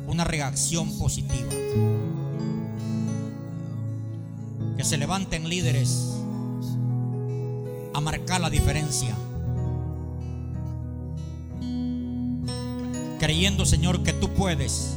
una 0.07 0.23
reacción 0.23 0.97
positiva. 1.01 1.51
Que 4.77 4.85
se 4.85 4.99
levanten 4.99 5.49
líderes 5.49 6.15
a 7.93 8.01
marcar 8.01 8.41
la 8.41 8.51
diferencia. 8.51 9.17
Creyendo, 13.19 13.67
Señor, 13.67 14.05
que 14.05 14.13
tú 14.13 14.29
puedes 14.29 14.95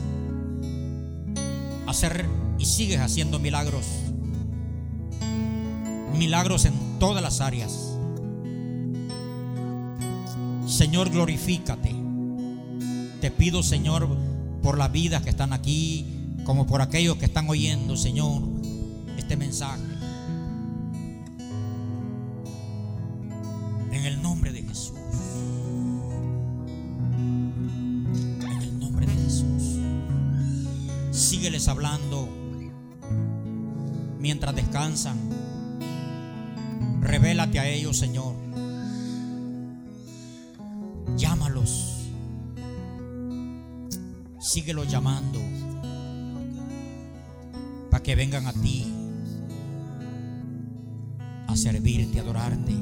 hacer 1.88 2.28
y 2.60 2.66
sigues 2.66 3.00
haciendo 3.00 3.40
milagros. 3.40 3.86
Milagros 6.14 6.66
en 6.66 6.74
todas 7.00 7.24
las 7.24 7.40
áreas. 7.40 7.96
Señor, 10.68 11.10
glorifícate. 11.10 11.96
Te 13.22 13.32
pido, 13.32 13.64
Señor, 13.64 14.10
por 14.62 14.78
las 14.78 14.92
vidas 14.92 15.24
que 15.24 15.30
están 15.30 15.54
aquí, 15.54 16.06
como 16.46 16.68
por 16.68 16.82
aquellos 16.82 17.16
que 17.18 17.26
están 17.26 17.50
oyendo, 17.50 17.96
Señor, 17.96 18.44
este 19.18 19.38
mensaje. 19.38 19.82
En 23.92 24.06
el 24.06 24.22
nombre 24.22 24.52
de 24.52 24.64
Jesús. 24.64 24.98
En 28.42 28.62
el 28.62 28.80
nombre 28.80 29.06
de 29.06 29.14
Jesús. 29.14 29.80
Sígueles 31.12 31.68
hablando 31.68 32.49
mientras 34.20 34.56
descansan. 34.56 35.18
Revélate 37.02 37.60
a 37.60 37.68
ellos, 37.68 37.98
Señor. 37.98 38.36
Llámalos. 41.18 42.08
Síguelos 44.40 44.90
llamando 44.90 45.40
para 47.90 48.04
que 48.04 48.16
vengan 48.16 48.48
a 48.48 48.54
ti 48.54 48.94
a 51.48 51.56
servirte, 51.56 52.20
a 52.20 52.22
adorarte, 52.22 52.74